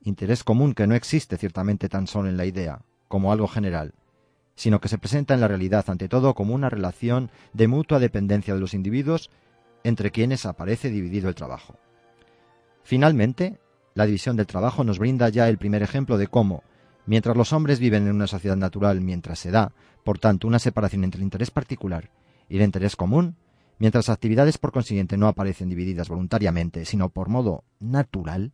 interés 0.00 0.44
común 0.44 0.74
que 0.74 0.86
no 0.86 0.94
existe 0.94 1.36
ciertamente 1.36 1.88
tan 1.88 2.06
solo 2.06 2.28
en 2.28 2.36
la 2.36 2.46
idea, 2.46 2.82
como 3.08 3.32
algo 3.32 3.48
general, 3.48 3.94
sino 4.54 4.80
que 4.80 4.88
se 4.88 4.98
presenta 4.98 5.34
en 5.34 5.40
la 5.40 5.48
realidad 5.48 5.84
ante 5.88 6.08
todo 6.08 6.34
como 6.34 6.54
una 6.54 6.70
relación 6.70 7.32
de 7.52 7.66
mutua 7.66 7.98
dependencia 7.98 8.54
de 8.54 8.60
los 8.60 8.74
individuos 8.74 9.28
entre 9.82 10.12
quienes 10.12 10.46
aparece 10.46 10.88
dividido 10.88 11.28
el 11.28 11.34
trabajo. 11.34 11.74
Finalmente, 12.84 13.58
la 13.94 14.06
división 14.06 14.36
del 14.36 14.46
trabajo 14.46 14.84
nos 14.84 14.98
brinda 14.98 15.28
ya 15.28 15.48
el 15.48 15.58
primer 15.58 15.82
ejemplo 15.82 16.18
de 16.18 16.28
cómo, 16.28 16.62
mientras 17.06 17.36
los 17.36 17.52
hombres 17.52 17.78
viven 17.78 18.06
en 18.06 18.14
una 18.14 18.26
sociedad 18.26 18.56
natural 18.56 19.00
mientras 19.00 19.38
se 19.38 19.50
da, 19.50 19.72
por 20.04 20.18
tanto, 20.18 20.46
una 20.46 20.58
separación 20.58 21.04
entre 21.04 21.18
el 21.18 21.24
interés 21.24 21.50
particular 21.50 22.10
y 22.48 22.56
el 22.56 22.62
interés 22.62 22.96
común, 22.96 23.36
mientras 23.78 24.08
las 24.08 24.14
actividades 24.14 24.58
por 24.58 24.72
consiguiente 24.72 25.16
no 25.16 25.28
aparecen 25.28 25.68
divididas 25.68 26.08
voluntariamente, 26.08 26.84
sino 26.84 27.08
por 27.08 27.28
modo 27.28 27.64
natural, 27.78 28.52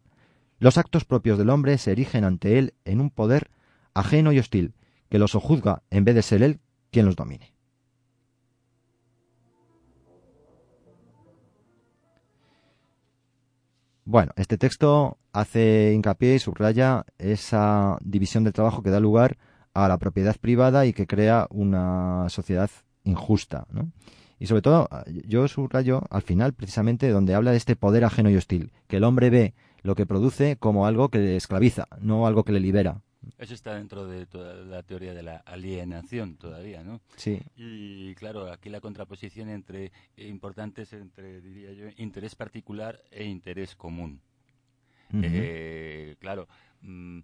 los 0.58 0.78
actos 0.78 1.04
propios 1.04 1.38
del 1.38 1.50
hombre 1.50 1.76
se 1.78 1.92
erigen 1.92 2.24
ante 2.24 2.58
él 2.58 2.74
en 2.84 3.00
un 3.00 3.10
poder 3.10 3.50
ajeno 3.92 4.32
y 4.32 4.38
hostil, 4.38 4.74
que 5.08 5.18
los 5.18 5.32
sojuzga 5.32 5.82
en 5.90 6.04
vez 6.04 6.14
de 6.14 6.22
ser 6.22 6.42
él 6.42 6.60
quien 6.90 7.06
los 7.06 7.16
domine. 7.16 7.55
Bueno, 14.08 14.30
este 14.36 14.56
texto 14.56 15.18
hace 15.32 15.92
hincapié 15.92 16.36
y 16.36 16.38
subraya 16.38 17.04
esa 17.18 17.98
división 18.02 18.44
del 18.44 18.52
trabajo 18.52 18.80
que 18.80 18.90
da 18.90 19.00
lugar 19.00 19.36
a 19.74 19.88
la 19.88 19.98
propiedad 19.98 20.36
privada 20.40 20.86
y 20.86 20.92
que 20.92 21.08
crea 21.08 21.48
una 21.50 22.28
sociedad 22.28 22.70
injusta. 23.02 23.66
¿no? 23.68 23.90
Y 24.38 24.46
sobre 24.46 24.62
todo, 24.62 24.88
yo 25.26 25.48
subrayo 25.48 26.04
al 26.08 26.22
final 26.22 26.52
precisamente 26.52 27.10
donde 27.10 27.34
habla 27.34 27.50
de 27.50 27.56
este 27.56 27.74
poder 27.74 28.04
ajeno 28.04 28.30
y 28.30 28.36
hostil, 28.36 28.70
que 28.86 28.98
el 28.98 29.04
hombre 29.04 29.28
ve 29.28 29.54
lo 29.82 29.96
que 29.96 30.06
produce 30.06 30.56
como 30.56 30.86
algo 30.86 31.08
que 31.08 31.18
le 31.18 31.34
esclaviza, 31.34 31.88
no 32.00 32.28
algo 32.28 32.44
que 32.44 32.52
le 32.52 32.60
libera. 32.60 33.02
Eso 33.38 33.54
está 33.54 33.74
dentro 33.74 34.06
de 34.06 34.26
toda 34.26 34.54
la 34.54 34.82
teoría 34.82 35.14
de 35.14 35.22
la 35.22 35.36
alienación 35.38 36.36
todavía, 36.36 36.82
¿no? 36.82 37.00
Sí. 37.16 37.40
Y 37.56 38.14
claro, 38.14 38.50
aquí 38.50 38.68
la 38.70 38.80
contraposición 38.80 39.48
entre 39.48 39.92
importantes 40.16 40.92
entre, 40.92 41.40
diría 41.40 41.72
yo, 41.72 41.86
interés 41.96 42.34
particular 42.34 43.02
e 43.10 43.24
interés 43.24 43.74
común. 43.74 44.20
eh, 45.12 46.16
claro, 46.18 46.48
mmm, 46.80 47.20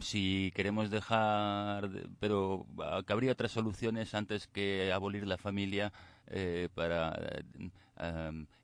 si 0.00 0.52
queremos 0.54 0.90
dejar, 0.90 1.90
pero 2.18 2.66
habría 3.06 3.32
otras 3.32 3.52
soluciones 3.52 4.14
antes 4.14 4.46
que 4.46 4.92
abolir 4.92 5.26
la 5.26 5.38
familia 5.38 5.92
eh, 6.28 6.68
para 6.74 7.18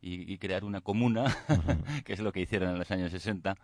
y, 0.04 0.36
crear 0.38 0.64
una 0.64 0.80
comuna, 0.80 1.24
que 2.04 2.12
es 2.12 2.20
lo 2.20 2.32
que 2.32 2.40
hicieron 2.40 2.70
en 2.70 2.78
los 2.78 2.90
años 2.90 3.12
60, 3.12 3.54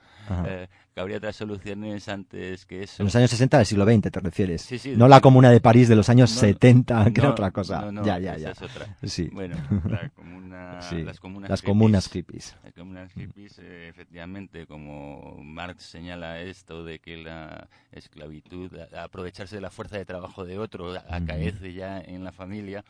eh, 0.47 0.69
que 0.95 1.01
habría 1.01 1.17
otras 1.17 1.35
soluciones 1.35 2.09
antes 2.09 2.65
que 2.65 2.85
eso. 2.85 3.03
En 3.03 3.07
los 3.07 3.17
años 3.17 3.31
60 3.31 3.57
del 3.57 3.67
siglo 3.67 3.85
XX 3.85 4.11
te 4.11 4.21
refieres. 4.21 4.63
Sí, 4.63 4.79
sí, 4.79 4.95
no 4.97 5.09
la 5.09 5.21
comuna 5.21 5.51
de 5.51 5.61
París 5.61 5.89
de 5.89 5.97
los 5.97 6.09
años 6.09 6.31
70, 6.31 7.11
que 7.13 7.21
era 7.21 7.31
otra 7.31 7.51
cosa. 7.51 7.91
ya, 8.05 8.19
ya, 8.19 8.37
ya. 8.37 8.51
es 8.51 8.63
otra. 8.63 8.97
Sí. 9.03 9.29
Bueno, 9.33 9.57
la 9.89 10.09
comuna, 10.11 10.81
las 11.05 11.21
comunas 11.21 11.51
las 11.51 11.63
comunas 11.63 12.09
hippies. 12.09 12.57
Las 12.63 12.73
comunas 12.73 13.13
hippies, 13.13 13.59
eh, 13.59 13.89
efectivamente, 13.89 14.67
como 14.67 15.39
Marx 15.43 15.85
señala 15.85 16.41
esto 16.41 16.85
de 16.85 17.01
que 17.01 17.17
la 17.17 17.69
esclavitud, 17.91 18.71
aprovecharse 18.97 19.57
de 19.57 19.63
la 19.63 19.71
fuerza 19.71 19.99
de 19.99 20.05
trabajo 20.05 20.45
de 20.45 20.59
otro, 20.59 20.95
acaece 21.09 21.73
ya 21.73 22.01
en 22.01 22.23
la 22.23 22.33
familia 22.33 22.85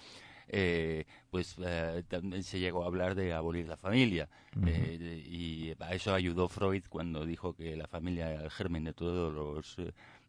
eh, 0.49 1.05
pues 1.30 1.57
eh, 1.64 2.03
también 2.09 2.42
se 2.42 2.59
llegó 2.59 2.82
a 2.82 2.86
hablar 2.86 3.14
de 3.14 3.32
abolir 3.32 3.68
la 3.68 3.76
familia. 3.76 4.28
Eh, 4.66 5.24
y 5.28 5.74
a 5.78 5.94
eso 5.94 6.14
ayudó 6.14 6.49
Freud 6.49 6.84
cuando 6.88 7.24
dijo 7.24 7.55
que 7.55 7.76
la 7.76 7.86
familia 7.86 8.32
era 8.32 8.44
el 8.44 8.51
germen 8.51 8.84
de 8.84 8.92
todas 8.92 9.76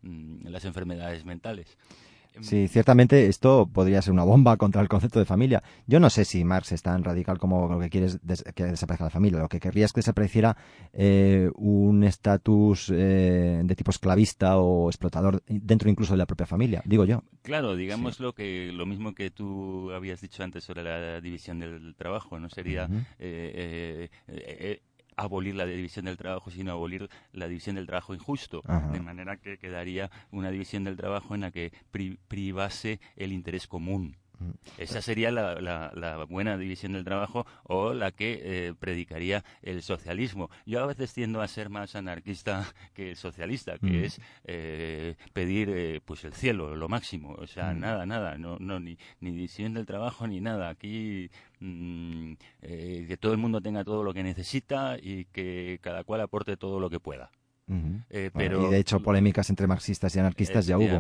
mm, 0.01 0.47
las 0.47 0.65
enfermedades 0.65 1.25
mentales. 1.25 1.77
Sí, 2.41 2.67
ciertamente 2.67 3.27
esto 3.27 3.69
podría 3.71 4.01
ser 4.01 4.13
una 4.13 4.23
bomba 4.23 4.57
contra 4.57 4.81
el 4.81 4.87
concepto 4.87 5.19
de 5.19 5.25
familia. 5.25 5.63
Yo 5.87 5.99
no 5.99 6.09
sé 6.09 6.25
si 6.25 6.43
Marx 6.43 6.71
es 6.71 6.81
tan 6.81 7.03
radical 7.03 7.37
como 7.37 7.67
lo 7.67 7.79
que 7.79 7.89
quiere 7.89 8.07
es 8.07 8.19
que 8.55 8.63
desaparezca 8.65 9.05
la 9.05 9.09
familia. 9.09 9.39
Lo 9.39 9.49
que 9.49 9.59
querría 9.59 9.85
es 9.85 9.93
que 9.93 9.99
desapareciera 9.99 10.57
eh, 10.93 11.49
un 11.55 12.03
estatus 12.03 12.91
eh, 12.93 13.61
de 13.63 13.75
tipo 13.75 13.91
esclavista 13.91 14.57
o 14.57 14.89
explotador 14.89 15.43
dentro 15.47 15.89
incluso 15.89 16.13
de 16.13 16.17
la 16.17 16.25
propia 16.25 16.45
familia, 16.45 16.81
digo 16.85 17.05
yo. 17.05 17.23
Claro, 17.41 17.75
digamos 17.75 18.19
lo 18.19 18.33
que 18.33 18.71
lo 18.73 18.85
mismo 18.85 19.13
que 19.13 19.31
tú 19.31 19.91
habías 19.91 20.21
dicho 20.21 20.43
antes 20.43 20.63
sobre 20.63 20.83
la 20.83 21.21
división 21.21 21.59
del 21.59 21.95
trabajo, 21.95 22.39
no 22.39 22.49
sería 22.49 22.89
abolir 25.19 25.55
la 25.55 25.65
división 25.65 26.05
del 26.05 26.17
trabajo, 26.17 26.49
sino 26.49 26.71
abolir 26.71 27.09
la 27.33 27.47
división 27.47 27.75
del 27.75 27.85
trabajo 27.87 28.13
injusto, 28.13 28.61
de 28.91 28.99
manera 28.99 29.37
que 29.37 29.57
quedaría 29.57 30.09
una 30.31 30.49
división 30.49 30.83
del 30.83 30.95
trabajo 30.95 31.35
en 31.35 31.41
la 31.41 31.51
que 31.51 31.71
privase 32.27 32.99
el 33.15 33.31
interés 33.33 33.67
común. 33.67 34.15
Mm. 34.39 34.51
Esa 34.77 35.01
sería 35.01 35.31
la, 35.31 36.25
buena 36.29 36.57
división 36.57 36.93
del 36.93 37.03
trabajo 37.03 37.45
o 37.63 37.93
la 37.93 38.11
que 38.11 38.39
eh, 38.41 38.73
predicaría 38.79 39.43
el 39.61 39.81
socialismo. 39.81 40.49
Yo 40.65 40.81
a 40.81 40.85
veces 40.85 41.13
tiendo 41.13 41.41
a 41.41 41.47
ser 41.47 41.69
más 41.69 41.95
anarquista 41.95 42.73
que 42.93 43.15
socialista, 43.15 43.77
que 43.77 43.87
mm. 43.87 44.03
es 44.03 44.21
eh, 44.45 45.15
pedir 45.33 45.69
eh, 45.69 46.01
pues 46.03 46.23
el 46.23 46.33
cielo, 46.33 46.75
lo 46.75 46.89
máximo. 46.89 47.33
O 47.33 47.47
sea, 47.47 47.73
mm. 47.73 47.79
nada, 47.79 48.05
nada, 48.05 48.37
no, 48.37 48.57
no 48.59 48.79
ni, 48.79 48.97
ni 49.19 49.31
división 49.31 49.73
del 49.73 49.85
trabajo 49.85 50.27
ni 50.27 50.39
nada. 50.39 50.69
Aquí 50.69 51.29
que 51.59 53.17
todo 53.19 53.33
el 53.33 53.37
mundo 53.37 53.59
tenga 53.59 53.83
todo 53.83 54.01
lo 54.01 54.13
que 54.13 54.23
necesita 54.23 54.97
y 54.97 55.25
que 55.25 55.79
cada 55.81 56.05
cual 56.05 56.21
aporte 56.21 56.55
todo 56.55 56.79
lo 56.79 56.89
que 56.89 57.01
pueda. 57.01 57.31
Eh, 58.09 58.31
pero, 58.33 58.67
y 58.67 58.71
de 58.71 58.79
hecho 58.79 58.99
polémicas 58.99 59.49
entre 59.49 59.67
marxistas 59.67 60.15
y 60.15 60.19
anarquistas 60.19 60.65
ya 60.65 60.77
hubo. 60.77 60.99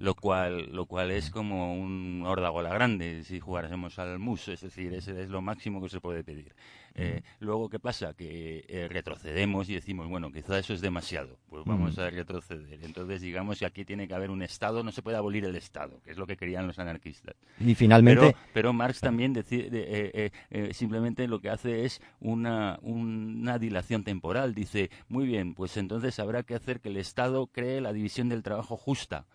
Lo 0.00 0.14
cual, 0.14 0.70
lo 0.72 0.86
cual 0.86 1.10
es 1.10 1.30
como 1.30 1.74
un 1.74 2.24
órdago 2.26 2.60
a 2.60 2.62
la 2.62 2.74
grande 2.74 3.24
si 3.24 3.40
jugásemos 3.40 3.98
al 3.98 4.18
mus, 4.18 4.48
es 4.48 4.60
decir, 4.60 4.92
ese 4.92 5.22
es 5.22 5.30
lo 5.30 5.40
máximo 5.40 5.80
que 5.82 5.88
se 5.88 6.00
puede 6.00 6.22
pedir. 6.22 6.54
Eh, 6.94 7.22
luego, 7.38 7.68
¿qué 7.68 7.78
pasa? 7.78 8.14
Que 8.14 8.64
eh, 8.68 8.88
retrocedemos 8.88 9.68
y 9.68 9.74
decimos, 9.74 10.08
bueno, 10.08 10.30
quizá 10.32 10.58
eso 10.58 10.74
es 10.74 10.80
demasiado, 10.80 11.38
pues 11.48 11.64
vamos 11.64 11.98
a 11.98 12.10
retroceder. 12.10 12.80
Entonces, 12.82 13.20
digamos 13.20 13.58
que 13.58 13.66
aquí 13.66 13.84
tiene 13.84 14.08
que 14.08 14.14
haber 14.14 14.30
un 14.30 14.42
Estado, 14.42 14.82
no 14.82 14.92
se 14.92 15.02
puede 15.02 15.16
abolir 15.16 15.44
el 15.44 15.56
Estado, 15.56 16.00
que 16.02 16.10
es 16.10 16.16
lo 16.16 16.26
que 16.26 16.36
querían 16.36 16.66
los 16.66 16.78
anarquistas. 16.78 17.36
Y 17.58 17.74
finalmente... 17.74 18.34
Pero, 18.52 18.72
Marx 18.72 19.00
también 19.00 19.32
decide, 19.32 20.32
simplemente 20.72 21.26
lo 21.28 21.40
que 21.40 21.50
hace 21.50 21.84
es 21.84 22.00
una, 22.20 22.78
una 22.82 23.58
dilación 23.58 24.04
temporal. 24.04 24.54
Dice, 24.54 24.90
muy 25.08 25.26
bien, 25.26 25.54
pues 25.54 25.76
entonces 25.76 26.18
habrá 26.18 26.42
que 26.42 26.54
hacer 26.54 26.80
que 26.80 26.88
el 26.88 26.96
Estado 26.96 27.46
cree 27.46 27.80
la 27.80 27.92
división 27.92 28.28
del 28.28 28.42
trabajo 28.42 28.76
justa 28.76 29.26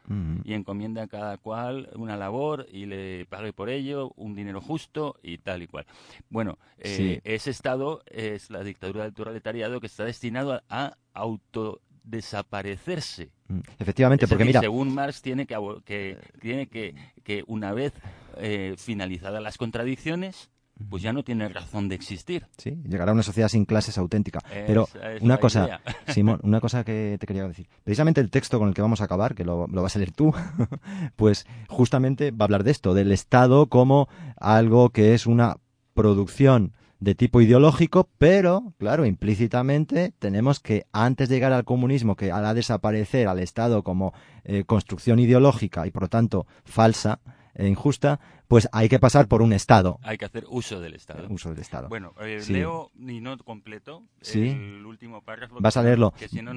y 0.43 0.53
encomienda 0.53 1.03
a 1.03 1.07
cada 1.07 1.37
cual 1.37 1.89
una 1.95 2.17
labor 2.17 2.67
y 2.71 2.85
le 2.85 3.25
pague 3.25 3.53
por 3.53 3.69
ello 3.69 4.13
un 4.15 4.35
dinero 4.35 4.61
justo 4.61 5.17
y 5.23 5.37
tal 5.37 5.63
y 5.63 5.67
cual. 5.67 5.85
Bueno, 6.29 6.57
eh, 6.77 7.21
ese 7.45 7.51
Estado 7.51 8.01
es 8.07 8.49
la 8.49 8.63
dictadura 8.63 9.03
del 9.03 9.13
proletariado 9.13 9.79
que 9.79 9.85
está 9.85 10.03
destinado 10.03 10.63
a, 10.67 10.97
autodesaparecerse. 11.13 13.29
Mm, 13.47 13.59
efectivamente, 13.77 14.27
porque 14.27 14.45
mira. 14.45 14.61
Según 14.61 14.95
Marx, 14.95 15.21
tiene 15.21 15.45
que, 15.45 15.55
que, 15.85 16.17
tiene 16.41 16.65
que, 16.67 16.95
que 17.23 17.43
una 17.45 17.71
vez 17.71 17.93
eh, 18.37 18.73
finalizadas 18.79 19.43
las 19.43 19.59
contradicciones, 19.59 20.49
pues 20.89 21.03
ya 21.03 21.13
no 21.13 21.23
tiene 21.23 21.47
razón 21.47 21.87
de 21.87 21.93
existir. 21.93 22.47
Sí, 22.57 22.81
llegará 22.83 23.11
a 23.11 23.13
una 23.13 23.21
sociedad 23.21 23.47
sin 23.47 23.65
clases 23.65 23.99
auténtica. 23.99 24.39
Pero 24.65 24.89
una 25.21 25.37
cosa, 25.37 25.81
Simón, 26.07 26.39
una 26.41 26.59
cosa 26.59 26.83
que 26.83 27.17
te 27.19 27.27
quería 27.27 27.47
decir. 27.47 27.67
Precisamente 27.83 28.21
el 28.21 28.31
texto 28.31 28.57
con 28.57 28.69
el 28.69 28.73
que 28.73 28.81
vamos 28.81 29.01
a 29.01 29.03
acabar, 29.03 29.35
que 29.35 29.45
lo, 29.45 29.67
lo 29.67 29.83
vas 29.83 29.95
a 29.95 29.99
leer 29.99 30.13
tú, 30.13 30.33
pues 31.15 31.45
justamente 31.67 32.31
va 32.31 32.37
a 32.39 32.45
hablar 32.45 32.63
de 32.63 32.71
esto, 32.71 32.95
del 32.95 33.11
Estado 33.11 33.67
como 33.67 34.09
algo 34.35 34.89
que 34.89 35.13
es 35.13 35.27
una 35.27 35.57
producción 35.93 36.73
de 37.05 37.13
tipo 37.13 37.39
ideológico, 37.39 38.09
pero, 38.17 38.73
claro, 38.79 39.05
implícitamente 39.05 40.11
tenemos 40.17 40.59
que, 40.59 40.87
antes 40.91 41.29
de 41.29 41.35
llegar 41.35 41.53
al 41.53 41.63
comunismo, 41.63 42.15
que 42.15 42.31
hará 42.31 42.55
desaparecer 42.55 43.27
al 43.27 43.37
Estado 43.37 43.83
como 43.83 44.15
eh, 44.43 44.63
construcción 44.63 45.19
ideológica 45.19 45.85
y, 45.85 45.91
por 45.91 46.01
lo 46.01 46.09
tanto, 46.09 46.47
falsa 46.63 47.19
e 47.53 47.67
injusta, 47.67 48.19
pues 48.47 48.67
hay 48.71 48.89
que 48.89 48.97
pasar 48.97 49.27
por 49.27 49.43
un 49.43 49.53
Estado. 49.53 49.99
Hay 50.01 50.17
que 50.17 50.25
hacer 50.25 50.45
uso 50.49 50.79
del 50.81 50.95
Estado. 50.95 51.27
Uso 51.29 51.51
del 51.51 51.59
Estado. 51.59 51.89
Bueno, 51.89 52.15
eh, 52.21 52.43
leo 52.49 52.89
y 52.97 53.21
no 53.21 53.37
completo 53.37 54.01
el 54.33 54.83
último 54.83 55.21
párrafo. 55.21 55.57
Vas 55.59 55.77
a 55.77 55.83
leerlo. 55.83 56.11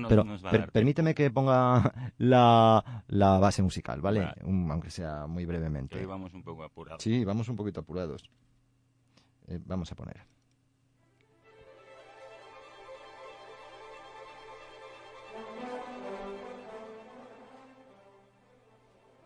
pero 0.08 0.24
permíteme 0.72 1.14
que 1.14 1.30
ponga 1.30 1.92
la, 2.16 3.02
base 3.38 3.60
musical, 3.60 4.00
¿vale? 4.00 4.26
aunque 4.40 4.90
sea 4.90 5.26
muy 5.26 5.44
brevemente. 5.44 5.98
Hoy 5.98 6.06
vamos 6.06 6.32
un 6.32 6.42
poco 6.42 6.64
apurados. 6.64 7.02
Sí, 7.02 7.22
vamos 7.22 7.50
un 7.50 7.56
poquito 7.56 7.80
apurados. 7.80 8.30
Eh, 9.46 9.60
vamos 9.66 9.92
a 9.92 9.94
poner. 9.94 10.37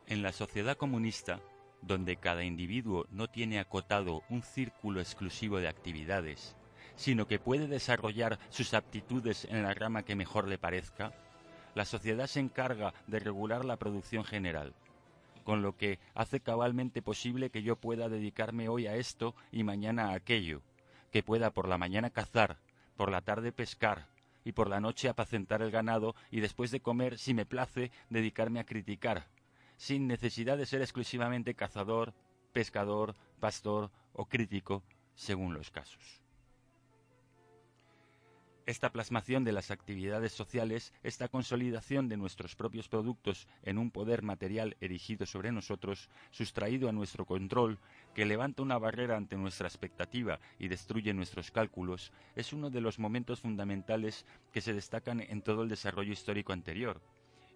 En 0.07 0.22
la 0.22 0.32
sociedad 0.32 0.76
comunista, 0.76 1.40
donde 1.80 2.16
cada 2.16 2.44
individuo 2.44 3.07
no 3.11 3.28
tiene 3.28 3.59
acotado 3.59 4.22
un 4.28 4.42
círculo 4.42 5.00
exclusivo 5.00 5.59
de 5.59 5.68
actividades, 5.68 6.57
sino 6.96 7.26
que 7.26 7.38
puede 7.38 7.66
desarrollar 7.66 8.38
sus 8.50 8.74
aptitudes 8.74 9.46
en 9.46 9.62
la 9.62 9.74
rama 9.74 10.05
que 10.05 10.16
mejor 10.16 10.48
le 10.48 10.59
parezca, 10.59 11.12
la 11.74 11.84
sociedad 11.84 12.26
se 12.26 12.40
encarga 12.40 12.92
de 13.07 13.18
regular 13.18 13.64
la 13.64 13.76
producción 13.76 14.24
general, 14.24 14.74
con 15.44 15.62
lo 15.62 15.76
que 15.76 15.98
hace 16.14 16.40
cabalmente 16.40 17.03
posible 17.03 17.50
que 17.50 17.62
yo 17.62 17.76
pueda 17.76 18.09
dedicarme 18.09 18.68
hoy 18.68 18.86
a 18.86 18.96
esto 18.96 19.34
y 19.50 19.64
mañana 19.64 20.11
a 20.11 20.14
aquello, 20.14 20.62
que 21.11 21.22
pueda 21.22 21.50
por 21.50 21.68
la 21.68 21.78
mañana 21.78 22.11
cazar, 22.11 22.59
por 22.96 23.11
la 23.11 23.22
tarde 23.22 23.53
pescar 23.53 24.07
y 24.44 24.53
por 24.53 24.68
la 24.68 24.80
noche 24.80 25.09
apacentar 25.09 25.62
el 25.62 25.70
ganado 25.70 26.14
y 26.30 26.40
después 26.40 26.70
de 26.70 26.80
comer, 26.80 27.18
si 27.18 27.34
me 27.34 27.46
place, 27.46 27.90
dedicarme 28.11 28.61
a 28.61 28.64
criticar, 28.64 29.26
sin 29.82 30.06
necesidad 30.06 30.56
de 30.56 30.64
ser 30.64 30.80
exclusivamente 30.80 31.54
cazador, 31.54 32.14
pescador, 32.52 33.16
pastor 33.40 33.90
o 34.12 34.26
crítico, 34.26 34.84
según 35.16 35.54
los 35.54 35.72
casos. 35.72 36.22
Esta 38.64 38.92
plasmación 38.92 39.42
de 39.42 39.50
las 39.50 39.72
actividades 39.72 40.30
sociales, 40.30 40.94
esta 41.02 41.26
consolidación 41.26 42.08
de 42.08 42.16
nuestros 42.16 42.54
propios 42.54 42.88
productos 42.88 43.48
en 43.64 43.76
un 43.76 43.90
poder 43.90 44.22
material 44.22 44.76
erigido 44.80 45.26
sobre 45.26 45.50
nosotros, 45.50 46.10
sustraído 46.30 46.88
a 46.88 46.92
nuestro 46.92 47.26
control, 47.26 47.80
que 48.14 48.24
levanta 48.24 48.62
una 48.62 48.78
barrera 48.78 49.16
ante 49.16 49.36
nuestra 49.36 49.66
expectativa 49.66 50.38
y 50.60 50.68
destruye 50.68 51.12
nuestros 51.12 51.50
cálculos, 51.50 52.12
es 52.36 52.52
uno 52.52 52.70
de 52.70 52.82
los 52.82 53.00
momentos 53.00 53.40
fundamentales 53.40 54.26
que 54.52 54.60
se 54.60 54.74
destacan 54.74 55.22
en 55.22 55.42
todo 55.42 55.64
el 55.64 55.68
desarrollo 55.68 56.12
histórico 56.12 56.52
anterior. 56.52 57.02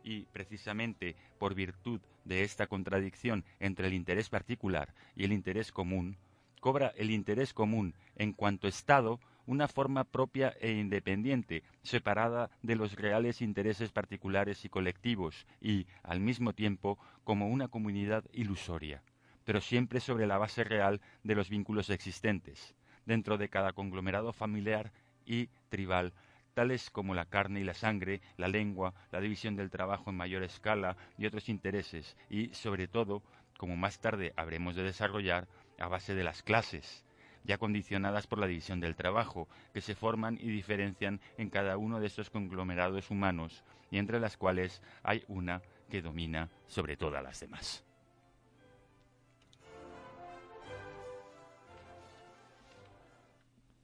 Y, 0.07 0.23
precisamente 0.33 1.17
por 1.37 1.57
virtud 1.57 2.01
de 2.25 2.45
esta 2.45 2.69
contradicción 2.69 3.45
entre 3.59 3.89
el 3.89 3.95
interés 3.95 4.29
particular 4.29 4.95
y 5.17 5.25
el 5.25 5.33
interés 5.33 5.73
común, 5.73 6.17
cobra 6.61 6.93
el 6.97 7.11
interés 7.11 7.53
común 7.53 7.93
en 8.15 8.33
cuanto 8.33 8.69
Estado 8.69 9.19
una 9.47 9.67
forma 9.67 10.05
propia 10.05 10.55
e 10.61 10.71
independiente, 10.71 11.65
separada 11.83 12.51
de 12.63 12.77
los 12.77 12.95
reales 12.95 13.43
intereses 13.43 13.91
particulares 13.91 14.65
y 14.65 14.69
colectivos, 14.69 15.45
y, 15.61 15.89
al 16.05 16.21
mismo 16.21 16.53
tiempo, 16.53 16.99
como 17.25 17.49
una 17.49 17.67
comunidad 17.67 18.25
ilusoria, 18.33 19.03
pero 19.45 19.61
siempre 19.61 19.99
sobre 19.99 20.29
la 20.29 20.39
base 20.39 20.63
real 20.63 21.01
de 21.25 21.35
los 21.35 21.51
vínculos 21.51 21.91
existentes, 21.91 22.77
dentro 23.07 23.39
de 23.39 23.49
cada 23.49 23.73
conglomerado 23.73 24.33
familiar 24.33 24.93
y 25.27 25.49
tribal, 25.69 26.13
tales 26.57 26.89
como 26.89 27.15
la 27.15 27.27
carne 27.27 27.61
y 27.61 27.65
la 27.65 27.75
sangre, 27.75 28.23
la 28.39 28.49
lengua, 28.49 28.95
la 29.13 29.21
división 29.21 29.57
del 29.57 29.69
trabajo 29.69 30.09
en 30.09 30.17
mayor 30.17 30.43
escala 30.43 30.97
y 31.19 31.27
otros 31.27 31.51
intereses, 31.51 32.17
y, 32.31 32.49
sobre 32.55 32.89
todo, 32.89 33.23
como 33.59 33.77
más 33.77 34.01
tarde 34.01 34.33
habremos 34.37 34.75
de 34.75 34.83
desarrollar, 34.83 35.49
a 35.79 35.87
base 35.89 36.15
de 36.15 36.25
las 36.25 36.43
clases, 36.43 37.05
ya 37.45 37.59
condicionadas 37.59 38.27
por 38.27 38.39
la 38.39 38.47
división 38.47 38.81
del 38.81 38.97
trabajo, 38.97 39.49
que 39.75 39.83
se 39.83 39.95
forman 39.95 40.39
y 40.41 40.49
diferencian 40.49 41.21
en 41.37 41.51
cada 41.51 41.77
uno 41.77 42.01
de 42.01 42.07
estos 42.07 42.31
conglomerados 42.31 43.11
humanos, 43.11 43.63
y 43.91 43.99
entre 43.99 44.19
las 44.19 44.39
cuales 44.39 44.81
hay 45.03 45.25
una 45.29 45.61
que 45.91 46.01
domina 46.01 46.49
sobre 46.69 46.97
todas 46.97 47.23
las 47.23 47.39
demás. 47.39 47.85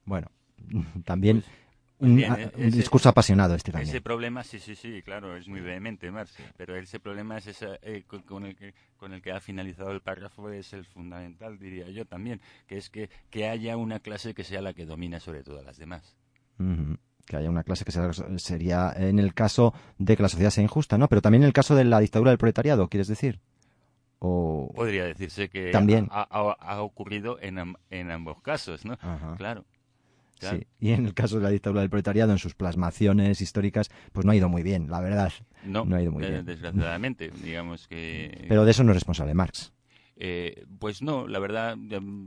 Bueno, 0.06 0.30
también 1.04 1.42
pues, 1.42 1.61
un, 2.02 2.70
discurso 2.70 3.08
apasionado 3.08 3.54
este 3.54 3.72
también. 3.72 3.88
Ese 3.88 4.00
problema, 4.00 4.42
sí, 4.42 4.58
sí, 4.58 4.74
sí, 4.74 5.02
claro, 5.02 5.36
es 5.36 5.48
muy 5.48 5.60
vehemente, 5.60 6.10
Marx, 6.10 6.34
pero 6.56 6.76
ese 6.76 6.98
problema 6.98 7.38
es 7.38 7.64
eh, 7.82 8.04
con, 8.26 8.44
el 8.46 8.56
que, 8.56 8.74
con 8.96 9.12
el 9.12 9.22
que 9.22 9.32
ha 9.32 9.40
finalizado 9.40 9.92
el 9.92 10.00
párrafo 10.00 10.50
es 10.50 10.72
el 10.72 10.84
fundamental, 10.84 11.58
diría 11.58 11.88
yo 11.90 12.04
también, 12.04 12.40
que 12.66 12.76
es 12.76 12.90
que, 12.90 13.08
que 13.30 13.48
haya 13.48 13.76
una 13.76 14.00
clase 14.00 14.34
que 14.34 14.44
sea 14.44 14.60
la 14.60 14.74
que 14.74 14.84
domina 14.84 15.20
sobre 15.20 15.42
todas 15.42 15.64
las 15.64 15.78
demás. 15.78 16.16
Que 17.26 17.36
haya 17.36 17.50
una 17.50 17.64
clase 17.64 17.84
que 17.84 17.92
sería 18.38 18.92
en 18.96 19.18
el 19.18 19.34
caso 19.34 19.74
de 19.98 20.16
que 20.16 20.22
la 20.22 20.28
sociedad 20.28 20.50
sea 20.50 20.62
injusta, 20.62 20.98
¿no? 20.98 21.08
Pero 21.08 21.22
también 21.22 21.42
en 21.42 21.48
el 21.48 21.52
caso 21.52 21.74
de 21.74 21.84
la 21.84 22.00
dictadura 22.00 22.30
del 22.30 22.38
proletariado, 22.38 22.88
¿quieres 22.88 23.08
decir? 23.08 23.40
O... 24.18 24.70
Podría 24.74 25.04
decirse 25.04 25.48
que 25.48 25.70
¿También? 25.72 26.08
Ha, 26.10 26.82
ocurrido 26.82 27.38
en, 27.40 27.76
en 27.90 28.10
ambos 28.10 28.40
casos, 28.42 28.84
¿no? 28.84 28.96
Claro. 29.36 29.64
Y 30.80 30.92
en 30.92 31.06
el 31.06 31.14
caso 31.14 31.36
de 31.36 31.42
la 31.42 31.50
dictadura 31.50 31.80
del 31.80 31.90
proletariado, 31.90 32.32
en 32.32 32.38
sus 32.38 32.54
plasmaciones 32.54 33.40
históricas, 33.40 33.90
pues 34.12 34.26
no 34.26 34.32
ha 34.32 34.36
ido 34.36 34.48
muy 34.48 34.62
bien, 34.62 34.90
la 34.90 35.00
verdad. 35.00 35.32
No, 35.64 35.82
ha 35.94 36.02
ido 36.02 36.12
muy 36.12 36.24
eh, 36.24 36.30
bien. 36.30 36.44
Desgraciadamente, 36.44 37.30
digamos 37.42 37.88
que. 37.88 38.46
Pero 38.48 38.64
de 38.64 38.70
eso 38.70 38.84
no 38.84 38.92
es 38.92 38.96
responsable 38.96 39.34
Marx. 39.34 39.72
Eh, 40.16 40.66
pues 40.78 41.02
no, 41.02 41.26
la 41.26 41.38
verdad, 41.38 41.76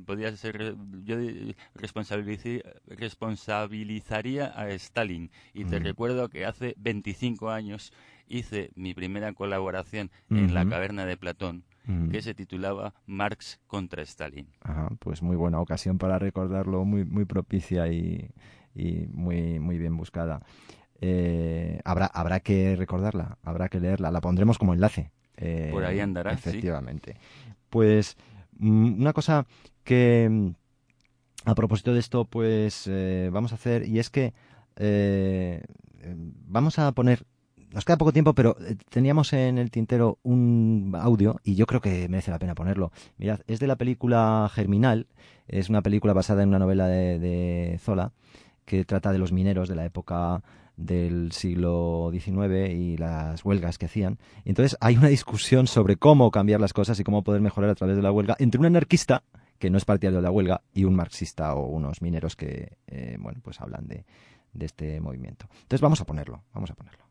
podría 0.05 0.35
ser. 0.35 0.75
Yo 1.03 1.17
responsabilizaría 1.75 4.53
a 4.55 4.69
Stalin. 4.71 5.31
Y 5.53 5.65
te 5.65 5.79
recuerdo 5.79 6.29
que 6.29 6.45
hace 6.45 6.73
25 6.77 7.51
años 7.51 7.93
hice 8.27 8.71
mi 8.75 8.93
primera 8.93 9.33
colaboración 9.33 10.11
en 10.29 10.53
La 10.53 10.67
Caverna 10.67 11.05
de 11.05 11.15
Platón 11.15 11.63
que 12.11 12.21
se 12.21 12.33
titulaba 12.33 12.93
Marx 13.05 13.59
contra 13.67 14.01
Stalin. 14.03 14.47
pues 14.99 15.21
muy 15.21 15.35
buena 15.35 15.59
ocasión 15.59 15.97
para 15.97 16.19
recordarlo, 16.19 16.85
muy, 16.85 17.05
muy 17.05 17.25
propicia 17.25 17.87
y, 17.87 18.31
muy, 19.11 19.59
muy 19.59 19.77
bien 19.77 19.95
buscada. 19.97 20.41
Eh, 21.01 21.79
habrá, 21.83 22.07
habrá 22.07 22.39
que 22.39 22.75
recordarla, 22.75 23.37
habrá 23.43 23.69
que 23.69 23.79
leerla, 23.79 24.11
la 24.11 24.21
pondremos 24.21 24.57
como 24.57 24.73
enlace. 24.73 25.11
Eh, 25.37 25.69
Por 25.71 25.83
ahí 25.83 25.99
andará. 25.99 26.31
Efectivamente. 26.31 27.17
Pues 27.69 28.17
mm, 28.57 29.01
una 29.01 29.13
cosa 29.13 29.45
que 29.83 30.27
mm, 30.29 30.49
a 31.45 31.55
propósito 31.55 31.93
de 31.93 31.99
esto, 31.99 32.25
pues 32.25 32.87
eh, 32.87 33.29
vamos 33.31 33.51
a 33.51 33.55
hacer, 33.55 33.87
y 33.87 33.99
es 33.99 34.09
que 34.09 34.33
vamos 36.47 36.79
a 36.79 36.91
poner 36.91 37.25
nos 37.75 37.83
queda 37.83 37.97
poco 37.97 38.13
tiempo, 38.13 38.33
pero 38.33 38.55
eh, 38.61 38.77
teníamos 38.89 39.33
en 39.33 39.57
el 39.57 39.69
tintero 39.69 40.17
un 40.23 40.93
audio 40.97 41.41
y 41.43 41.55
yo 41.55 41.65
creo 41.67 41.81
que 41.81 42.07
merece 42.07 42.31
la 42.31 42.39
pena 42.39 42.55
ponerlo. 42.55 42.93
Mirad, 43.17 43.41
es 43.47 43.59
de 43.59 43.67
la 43.67 43.75
película 43.75 44.49
Germinal, 44.51 45.07
es 45.49 45.69
una 45.69 45.81
película 45.81 46.13
basada 46.13 46.41
en 46.41 46.49
una 46.49 46.59
novela 46.59 46.87
de, 46.87 47.77
Zola 47.83 48.13
que 48.63 48.85
trata 48.85 49.11
de 49.11 49.17
los 49.17 49.33
mineros 49.33 49.67
de 49.67 49.75
la 49.75 49.83
época 49.83 50.41
del 50.77 51.33
siglo 51.33 52.11
XIX 52.13 52.69
y 52.73 52.95
las 52.95 53.43
huelgas 53.43 53.77
que 53.77 53.87
hacían. 53.87 54.19
entonces 54.45 54.77
hay 54.81 54.97
una 54.97 55.07
discusión 55.07 55.67
sobre 55.67 55.97
cómo 55.97 56.31
cambiar 56.31 56.61
las 56.61 56.73
cosas 56.73 56.99
y 56.99 57.03
cómo 57.03 57.23
poder 57.23 57.41
mejorar 57.41 57.69
a 57.69 57.75
través 57.75 57.97
de 57.97 58.01
la 58.01 58.11
huelga 58.11 58.35
entre 58.39 58.59
un 58.59 58.65
anarquista 58.65 59.23
que 59.59 59.69
no 59.69 59.77
es 59.77 59.85
partidario 59.85 60.19
de 60.19 60.23
la 60.23 60.31
huelga 60.31 60.61
y 60.73 60.85
un 60.85 60.95
marxista 60.95 61.53
o 61.55 61.67
unos 61.67 62.01
mineros 62.01 62.35
que 62.35 62.77
eh, 62.87 63.17
bueno 63.19 63.39
pues 63.43 63.61
hablan 63.61 63.87
de, 63.87 64.05
de 64.53 64.65
este 64.65 64.99
movimiento. 65.01 65.47
Entonces 65.51 65.81
vamos 65.81 66.01
a 66.01 66.05
ponerlo, 66.05 66.43
vamos 66.53 66.71
a 66.71 66.75
ponerlo. 66.75 67.05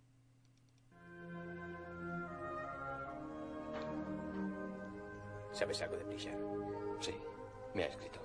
¿Sabes 5.54 5.80
algo 5.82 5.96
de 5.96 6.02
Brisher? 6.02 6.36
Sí, 6.98 7.14
me 7.74 7.84
ha 7.84 7.86
escrito. 7.86 8.18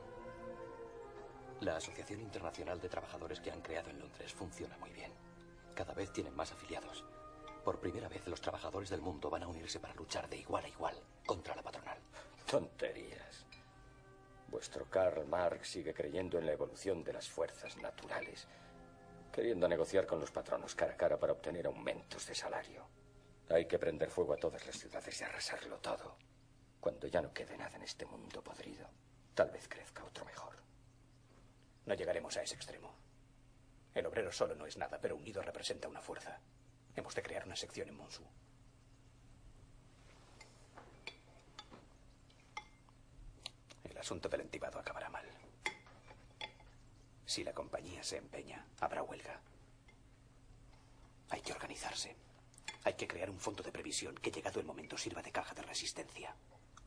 La 1.62 1.76
Asociación 1.76 2.22
Internacional 2.22 2.82
de 2.82 2.90
Trabajadores 2.90 3.40
que 3.40 3.52
han 3.52 3.62
creado 3.62 3.92
en 3.92 4.00
Londres 4.00 4.34
funciona 4.34 4.76
muy 4.80 4.90
bien. 4.90 5.12
Cada 5.76 5.94
vez 5.94 6.12
tienen 6.12 6.36
más 6.36 6.52
afiliados. 6.52 7.06
Por 7.64 7.80
primera 7.80 8.10
vez 8.10 8.26
los 8.28 8.42
trabajadores 8.42 8.90
del 8.90 9.02
mundo 9.02 9.30
van 9.30 9.44
a 9.44 9.48
unirse 9.48 9.80
para 9.80 9.94
luchar 9.94 10.28
de 10.28 10.38
igual 10.38 10.66
a 10.66 10.70
igual 10.70 10.96
contra 11.24 11.56
la 11.56 11.62
patronal. 11.62 12.00
Tonterías. 12.50 13.46
Vuestro 14.48 14.90
Karl 14.90 15.28
Marx 15.28 15.70
sigue 15.70 15.94
creyendo 15.94 16.40
en 16.40 16.48
la 16.48 16.54
evolución 16.54 17.04
de 17.04 17.14
las 17.14 17.30
fuerzas 17.30 17.78
naturales, 17.78 18.48
queriendo 19.32 19.68
negociar 19.68 20.08
con 20.08 20.20
los 20.20 20.32
patronos 20.32 20.74
cara 20.74 20.94
a 20.94 20.98
cara 20.98 21.20
para 21.20 21.34
obtener 21.34 21.68
aumentos 21.68 22.26
de 22.26 22.34
salario. 22.34 22.88
Hay 23.50 23.68
que 23.68 23.78
prender 23.78 24.10
fuego 24.10 24.34
a 24.34 24.38
todas 24.38 24.66
las 24.66 24.80
ciudades 24.80 25.22
y 25.22 25.24
arrasarlo 25.24 25.78
todo. 25.78 26.29
Cuando 26.80 27.08
ya 27.08 27.22
no 27.22 27.34
quede 27.34 27.58
nada 27.58 27.76
en 27.76 27.84
este 27.84 28.06
mundo 28.06 28.42
podrido, 28.42 28.88
tal 29.36 29.52
vez 29.52 29.68
crezca 29.68 30.04
otro 30.04 30.24
mejor. 30.26 30.56
No 31.86 31.94
llegaremos 31.94 32.38
a 32.38 32.44
ese 32.44 32.56
extremo. 32.56 32.94
El 33.94 34.06
obrero 34.06 34.32
solo 34.32 34.56
no 34.56 34.66
es 34.66 34.78
nada, 34.78 35.00
pero 35.02 35.16
unido 35.16 35.42
representa 35.42 35.88
una 35.88 36.02
fuerza. 36.02 36.40
Hemos 36.96 37.16
de 37.16 37.24
crear 37.24 37.46
una 37.46 37.56
sección 37.56 37.90
en 37.90 37.98
Monsu. 37.98 38.24
El 43.84 43.98
asunto 43.98 44.30
del 44.30 44.42
entibado 44.42 44.80
acabará 44.80 45.10
mal. 45.10 45.26
Si 47.26 47.44
la 47.44 47.54
compañía 47.54 48.04
se 48.04 48.18
empeña, 48.18 48.66
habrá 48.80 49.04
huelga. 49.04 49.40
Hay 51.30 51.42
que 51.42 51.52
organizarse. 51.52 52.16
Hay 52.84 52.94
que 52.94 53.08
crear 53.08 53.30
un 53.30 53.40
fondo 53.40 53.62
de 53.62 53.72
previsión 53.72 54.16
que, 54.16 54.32
llegado 54.32 54.60
el 54.60 54.66
momento, 54.66 54.98
sirva 54.98 55.22
de 55.22 55.32
caja 55.32 55.54
de 55.54 55.62
resistencia. 55.62 56.34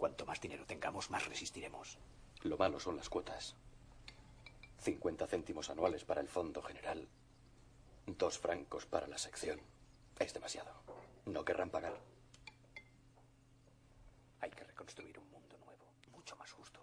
Cuanto 0.03 0.27
más 0.27 0.41
dinero 0.41 0.67
tengamos, 0.67 1.11
más 1.11 1.29
resistiremos. 1.29 1.97
Lo 2.43 2.59
malo 2.59 2.81
son 2.81 2.97
las 2.97 3.09
cuotas. 3.09 3.55
50 4.81 5.29
céntimos 5.29 5.71
anuales 5.71 6.05
para 6.05 6.21
el 6.21 6.27
fondo 6.27 6.61
general, 6.61 7.07
dos 8.09 8.37
francos 8.37 8.85
para 8.85 9.07
la 9.07 9.17
sección. 9.17 9.61
Es 10.19 10.35
demasiado. 10.35 10.75
No 11.27 11.45
querrán 11.45 11.71
pagar. 11.71 12.01
Hay 14.41 14.51
que 14.51 14.65
reconstruir 14.65 15.17
un 15.21 15.31
mundo 15.31 15.57
nuevo, 15.59 15.85
mucho 16.11 16.35
más 16.35 16.51
justo. 16.51 16.81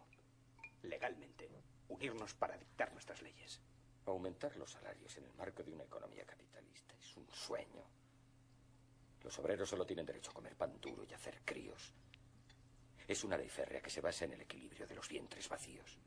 Legalmente, 0.84 1.50
unirnos 1.90 2.34
para 2.36 2.58
dictar 2.58 2.94
nuestras 2.94 3.22
leyes. 3.22 3.60
Aumentar 4.06 4.56
los 4.56 4.72
salarios 4.72 5.18
en 5.18 5.26
el 5.26 5.34
marco 5.34 5.62
de 5.62 5.74
una 5.74 5.84
economía 5.84 6.26
capitalista 6.26 6.96
es 6.98 7.18
un 7.18 7.30
sueño. 7.32 7.84
Los 9.24 9.38
obreros 9.40 9.68
solo 9.68 9.86
tienen 9.86 10.06
derecho 10.06 10.32
a 10.32 10.36
comer 10.36 10.56
pan 10.56 10.80
duro 10.80 11.04
y 11.04 11.12
a 11.12 11.18
hacer 11.18 11.42
críos. 11.44 11.94
Es 13.10 13.24
una 13.24 13.38
ley 13.38 13.49
férrea 13.49 13.82
que 13.82 13.89
se 13.89 14.01
basa 14.01 14.26
en 14.26 14.34
el 14.34 14.41
equilibrio 14.41 14.86
de 14.86 14.93
los 14.93 15.10
vientres 15.10 15.49
vacíos. 15.49 15.97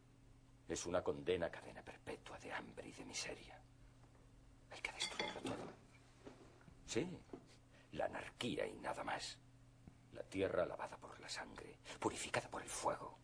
Es 0.68 0.86
una 0.86 1.02
condena 1.02 1.50
cadena 1.50 1.82
perpetua 1.82 2.38
de 2.38 2.52
hambre 2.52 2.88
y 2.88 2.92
de 2.92 3.04
miseria. 3.04 3.60
Hay 4.70 4.80
que 4.80 4.92
destruirlo 4.92 5.40
todo. 5.40 5.72
Sí, 6.86 7.04
la 7.90 8.04
anarquía 8.04 8.68
y 8.68 8.78
nada 8.78 9.02
más. 9.02 9.36
La 10.12 10.22
tierra 10.22 10.64
lavada 10.64 10.96
por 10.96 11.18
la 11.18 11.28
sangre, 11.28 11.76
purificada 11.98 12.48
por 12.48 12.62
el 12.62 12.68
fuego. 12.68 13.18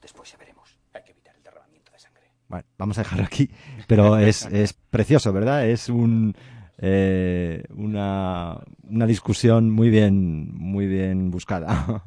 Después 0.00 0.30
ya 0.30 0.38
veremos. 0.38 0.78
Hay 0.92 1.02
que 1.02 1.10
evitar 1.10 1.34
el 1.34 1.42
derramamiento 1.42 1.90
de 1.90 1.98
sangre. 1.98 2.30
Bueno, 2.46 2.66
vamos 2.78 2.98
a 2.98 3.02
dejarlo 3.02 3.24
aquí, 3.24 3.50
pero 3.88 4.16
es, 4.16 4.46
es 4.46 4.74
precioso, 4.74 5.32
¿verdad? 5.32 5.66
Es 5.66 5.88
un, 5.88 6.36
eh, 6.78 7.64
una, 7.70 8.62
una 8.84 9.06
discusión 9.06 9.70
muy 9.72 9.90
bien, 9.90 10.54
muy 10.54 10.86
bien 10.86 11.32
buscada. 11.32 12.04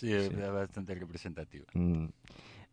Sí, 0.00 0.12
es 0.12 0.34
bastante 0.52 0.94
representativa. 0.94 1.66
Mm. 1.74 2.06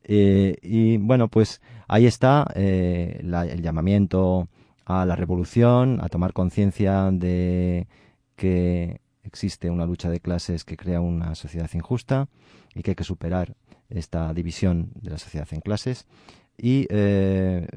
Eh, 0.03 0.55
y 0.61 0.97
bueno, 0.97 1.27
pues 1.27 1.61
ahí 1.87 2.05
está 2.05 2.49
eh, 2.55 3.19
la- 3.23 3.45
el 3.45 3.61
llamamiento 3.61 4.47
a 4.85 5.05
la 5.05 5.15
revolución, 5.17 5.99
a 6.01 6.07
tomar 6.07 6.31
conciencia 6.31 7.09
de 7.11 7.87
que 8.37 9.01
existe 9.23 9.69
una 9.69 9.85
lucha 9.85 10.09
de 10.09 10.21
clases 10.21 10.63
que 10.63 10.77
crea 10.77 11.01
una 11.01 11.35
sociedad 11.35 11.69
injusta 11.73 12.29
y 12.73 12.81
que 12.83 12.91
hay 12.91 12.95
que 12.95 13.03
superar 13.03 13.55
esta 13.89 14.33
división 14.33 14.91
de 15.01 15.09
la 15.11 15.17
sociedad 15.17 15.47
en 15.51 15.59
clases. 15.59 16.07
Y 16.57 16.87
eh, 16.89 17.67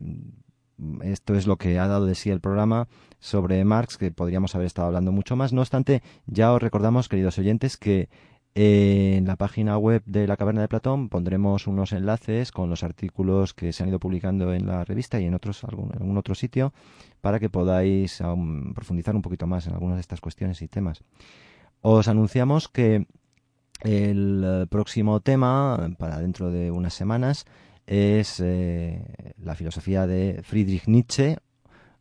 esto 1.03 1.35
es 1.35 1.47
lo 1.49 1.57
que 1.57 1.79
ha 1.81 1.89
dado 1.89 2.07
de 2.07 2.15
sí 2.15 2.31
el 2.31 2.41
programa 2.41 2.87
sobre 3.19 3.65
Marx, 3.65 3.99
que 3.99 4.11
podríamos 4.13 4.55
haber 4.55 4.67
estado 4.67 4.87
hablando 4.87 5.11
mucho 5.13 5.35
más. 5.35 5.53
No 5.53 5.61
obstante, 5.63 6.03
ya 6.27 6.53
os 6.53 6.63
recordamos, 6.63 7.09
queridos 7.09 7.39
oyentes, 7.39 7.77
que 7.77 8.09
en 8.55 9.27
la 9.27 9.37
página 9.37 9.79
web 9.79 10.03
de 10.07 10.27
la 10.27 10.37
Caverna 10.37 10.63
de 10.63 10.69
Platón 10.69 11.09
pondremos 11.09 11.69
unos 11.69 11.93
enlaces 11.93 12.51
con 12.51 12.69
los 12.69 12.83
artículos 12.83 13.55
que 13.55 13.73
se 13.73 13.83
han 13.83 13.91
ido 13.91 14.01
publicando 14.01 14.53
en 14.53 14.67
la 14.67 14.85
revista 14.85 15.21
y 15.21 15.27
en 15.27 15.35
otros 15.35 15.63
algún, 15.63 16.19
otro 16.19 16.35
sitio 16.35 16.73
para 17.21 17.39
que 17.39 17.49
podáis 17.49 18.21
profundizar 18.75 19.15
un 19.15 19.23
poquito 19.23 19.47
más 19.47 19.67
en 19.67 19.75
algunas 19.75 19.97
de 19.97 20.01
estas 20.01 20.21
cuestiones 20.21 20.63
y 20.63 20.69
temas. 20.69 21.05
Os 21.81 22.09
anunciamos 22.09 22.69
que 22.69 23.07
el 23.83 24.67
próximo 24.69 25.21
tema, 25.21 25.95
para 25.99 26.19
dentro 26.19 26.51
de 26.51 26.71
unas 26.71 26.93
semanas, 26.93 27.47
es 27.87 28.41
eh, 28.41 29.35
la 29.39 29.55
filosofía 29.55 30.07
de 30.07 30.43
Friedrich 30.43 30.87
Nietzsche, 30.87 31.39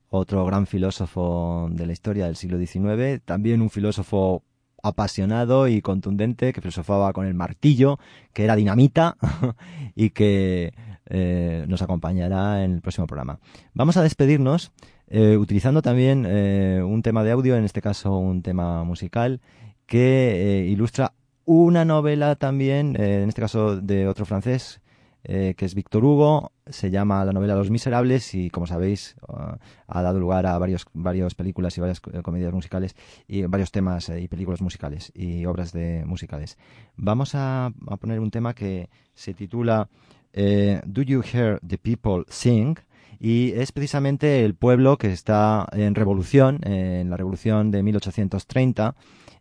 otro 0.09 0.43
gran 0.45 0.65
filósofo 0.65 1.69
de 1.71 1.85
la 1.85 1.93
historia 1.93 2.25
del 2.25 2.35
siglo 2.35 2.57
XIX, 2.57 3.21
también 3.23 3.61
un 3.61 3.69
filósofo 3.69 4.43
apasionado 4.83 5.67
y 5.67 5.81
contundente 5.81 6.53
que 6.53 6.61
filosofaba 6.61 7.13
con 7.13 7.25
el 7.25 7.33
martillo, 7.33 7.99
que 8.33 8.43
era 8.43 8.55
dinamita 8.55 9.17
y 9.95 10.11
que 10.11 10.73
eh, 11.05 11.65
nos 11.67 11.81
acompañará 11.81 12.63
en 12.63 12.73
el 12.73 12.81
próximo 12.81 13.07
programa. 13.07 13.39
Vamos 13.73 13.97
a 13.97 14.03
despedirnos 14.03 14.71
eh, 15.07 15.37
utilizando 15.37 15.81
también 15.81 16.25
eh, 16.27 16.83
un 16.85 17.01
tema 17.01 17.23
de 17.23 17.31
audio, 17.31 17.55
en 17.55 17.65
este 17.65 17.81
caso 17.81 18.17
un 18.17 18.43
tema 18.43 18.83
musical, 18.83 19.41
que 19.87 20.67
ilustra 20.69 21.13
una 21.45 21.83
novela 21.83 22.35
también, 22.35 22.95
en 22.95 23.27
este 23.27 23.41
caso 23.41 23.81
de 23.81 24.07
otro 24.07 24.25
francés, 24.25 24.81
eh, 25.23 25.53
que 25.57 25.65
es 25.65 25.75
Víctor 25.75 26.03
Hugo, 26.05 26.51
se 26.67 26.91
llama 26.91 27.25
la 27.25 27.33
novela 27.33 27.55
Los 27.55 27.69
Miserables 27.69 28.33
y 28.35 28.49
como 28.49 28.67
sabéis 28.67 29.15
uh, 29.27 29.57
ha 29.87 30.01
dado 30.01 30.19
lugar 30.19 30.45
a 30.45 30.57
varios, 30.57 30.85
varias 30.93 31.35
películas 31.35 31.77
y 31.77 31.81
varias 31.81 32.01
eh, 32.13 32.21
comedias 32.21 32.53
musicales 32.53 32.95
y 33.27 33.43
varios 33.43 33.71
temas 33.71 34.09
eh, 34.09 34.21
y 34.21 34.27
películas 34.27 34.61
musicales 34.61 35.11
y 35.15 35.45
obras 35.45 35.71
de 35.73 36.03
musicales. 36.05 36.57
Vamos 36.95 37.35
a, 37.35 37.65
a 37.65 37.97
poner 37.97 38.19
un 38.19 38.31
tema 38.31 38.53
que 38.53 38.89
se 39.13 39.33
titula 39.33 39.89
eh, 40.33 40.81
Do 40.85 41.01
You 41.01 41.21
Hear 41.21 41.59
the 41.67 41.77
People 41.77 42.23
Sing? 42.29 42.77
y 43.19 43.51
es 43.51 43.71
precisamente 43.73 44.45
el 44.45 44.55
pueblo 44.55 44.97
que 44.97 45.11
está 45.11 45.67
en 45.73 45.93
revolución, 45.93 46.61
eh, 46.63 46.99
en 47.01 47.09
la 47.09 47.17
revolución 47.17 47.69
de 47.69 47.83
1830 47.83 48.95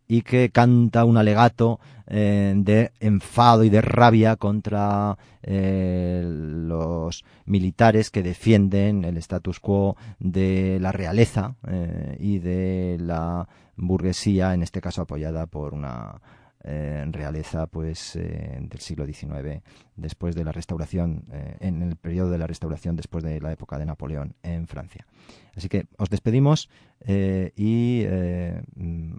y 0.09 0.23
que 0.23 0.51
canta 0.51 1.05
un 1.05 1.19
alegato 1.19 1.79
eh, 2.07 2.55
de 2.57 2.93
enfado 3.01 3.63
y 3.65 3.69
de 3.69 3.83
rabia 3.83 4.37
contra 4.37 5.19
eh, 5.43 6.23
los 6.27 7.25
militares 7.45 8.11
que 8.11 8.23
defienden 8.23 9.05
el 9.05 9.19
status 9.19 9.61
quo 9.61 9.97
de 10.19 10.79
la 10.81 10.91
realeza 10.91 11.55
eh, 11.69 12.17
y 12.19 12.39
de 12.39 12.97
la 12.99 13.47
burguesía, 13.77 14.55
en 14.55 14.63
este 14.63 14.81
caso 14.81 15.03
apoyada 15.03 15.47
por 15.47 15.75
una 15.75 16.21
eh, 16.65 17.05
realeza 17.13 17.69
pues 17.69 18.17
eh, 18.17 18.59
del 18.61 18.81
siglo 18.81 19.07
XIX, 19.07 19.63
después 19.95 20.35
de 20.35 20.43
la 20.43 20.51
restauración, 20.51 21.25
eh, 21.31 21.57
en 21.61 21.83
el 21.83 21.95
periodo 21.95 22.31
de 22.31 22.39
la 22.39 22.49
restauración 22.49 22.97
después 22.97 23.23
de 23.23 23.41
la 23.41 23.53
época 23.53 23.79
de 23.79 23.87
Napoleón 23.87 24.35
en 24.43 24.67
Francia. 24.67 25.07
Así 25.55 25.69
que 25.69 25.87
os 25.99 26.11
despedimos 26.11 26.69
y 27.07 28.05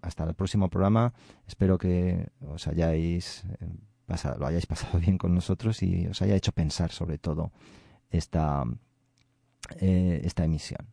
hasta 0.01 0.25
el 0.25 0.33
próximo 0.33 0.69
programa. 0.69 1.13
Espero 1.47 1.77
que 1.77 2.27
os 2.41 2.67
hayáis 2.67 3.45
pasado, 4.05 4.37
lo 4.39 4.47
hayáis 4.47 4.65
pasado 4.65 4.99
bien 5.05 5.17
con 5.17 5.33
nosotros 5.33 5.81
y 5.81 6.07
os 6.07 6.21
haya 6.21 6.35
hecho 6.35 6.51
pensar 6.51 6.91
sobre 6.91 7.17
todo 7.17 7.51
esta, 8.09 8.65
esta 9.79 10.43
emisión. 10.43 10.89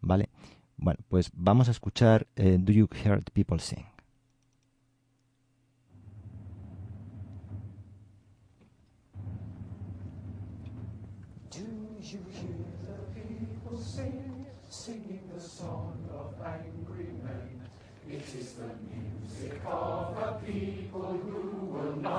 ¿Vale? 0.00 0.30
Bueno, 0.76 1.00
pues 1.08 1.30
vamos 1.34 1.68
a 1.68 1.70
escuchar 1.70 2.26
Do 2.34 2.72
You 2.72 2.88
Hear 3.04 3.22
People 3.32 3.58
Sing? 3.58 3.91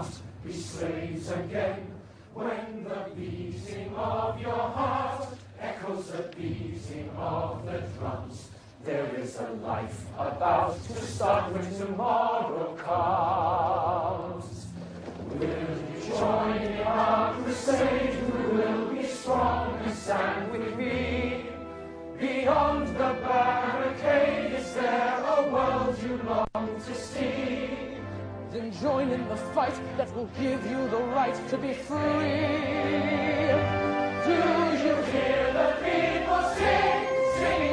Not 0.04 0.20
be 0.45 0.54
slaves 0.54 1.32
again. 1.32 1.88
When 2.34 2.84
the 2.84 3.10
beating 3.16 3.95
of 3.95 4.41
your 4.41 4.51
heart 4.51 5.28
echoes 5.60 6.08
the 6.08 6.24
beating 6.36 7.10
of 7.18 7.66
the 7.66 7.80
drums, 7.97 8.49
there 8.84 9.16
is 9.16 9.38
a 9.38 9.49
life 9.64 10.06
about 10.18 10.84
to 10.88 11.01
start 11.01 11.54
when 11.54 11.74
tomorrow 11.76 12.76
comes. 12.76 14.66
Will 15.39 15.47
you 15.47 16.18
join 16.18 16.58
in 16.58 16.82
our 16.82 17.34
crusade? 17.36 18.14
Who 18.14 18.58
will 18.58 18.93
be 18.93 19.06
strong 19.06 19.80
and 19.84 19.93
stand 19.95 20.51
with 20.51 20.76
me? 20.76 21.45
Beyond 22.20 22.88
the 22.88 23.16
barricade, 23.24 24.54
is 24.54 24.74
there 24.74 25.23
join 28.84 29.10
in 29.12 29.26
the 29.30 29.38
fight 29.56 29.74
that 29.96 30.14
will 30.14 30.30
give 30.38 30.62
you 30.70 30.90
the 30.90 30.98
right 31.16 31.34
to 31.48 31.58
be 31.58 31.74
free. 31.74 32.00
Do 34.28 34.36
you 34.86 34.96
hear 35.14 35.44
the 35.60 35.68
people 35.88 36.44
sing, 36.58 37.06
singing 37.40 37.73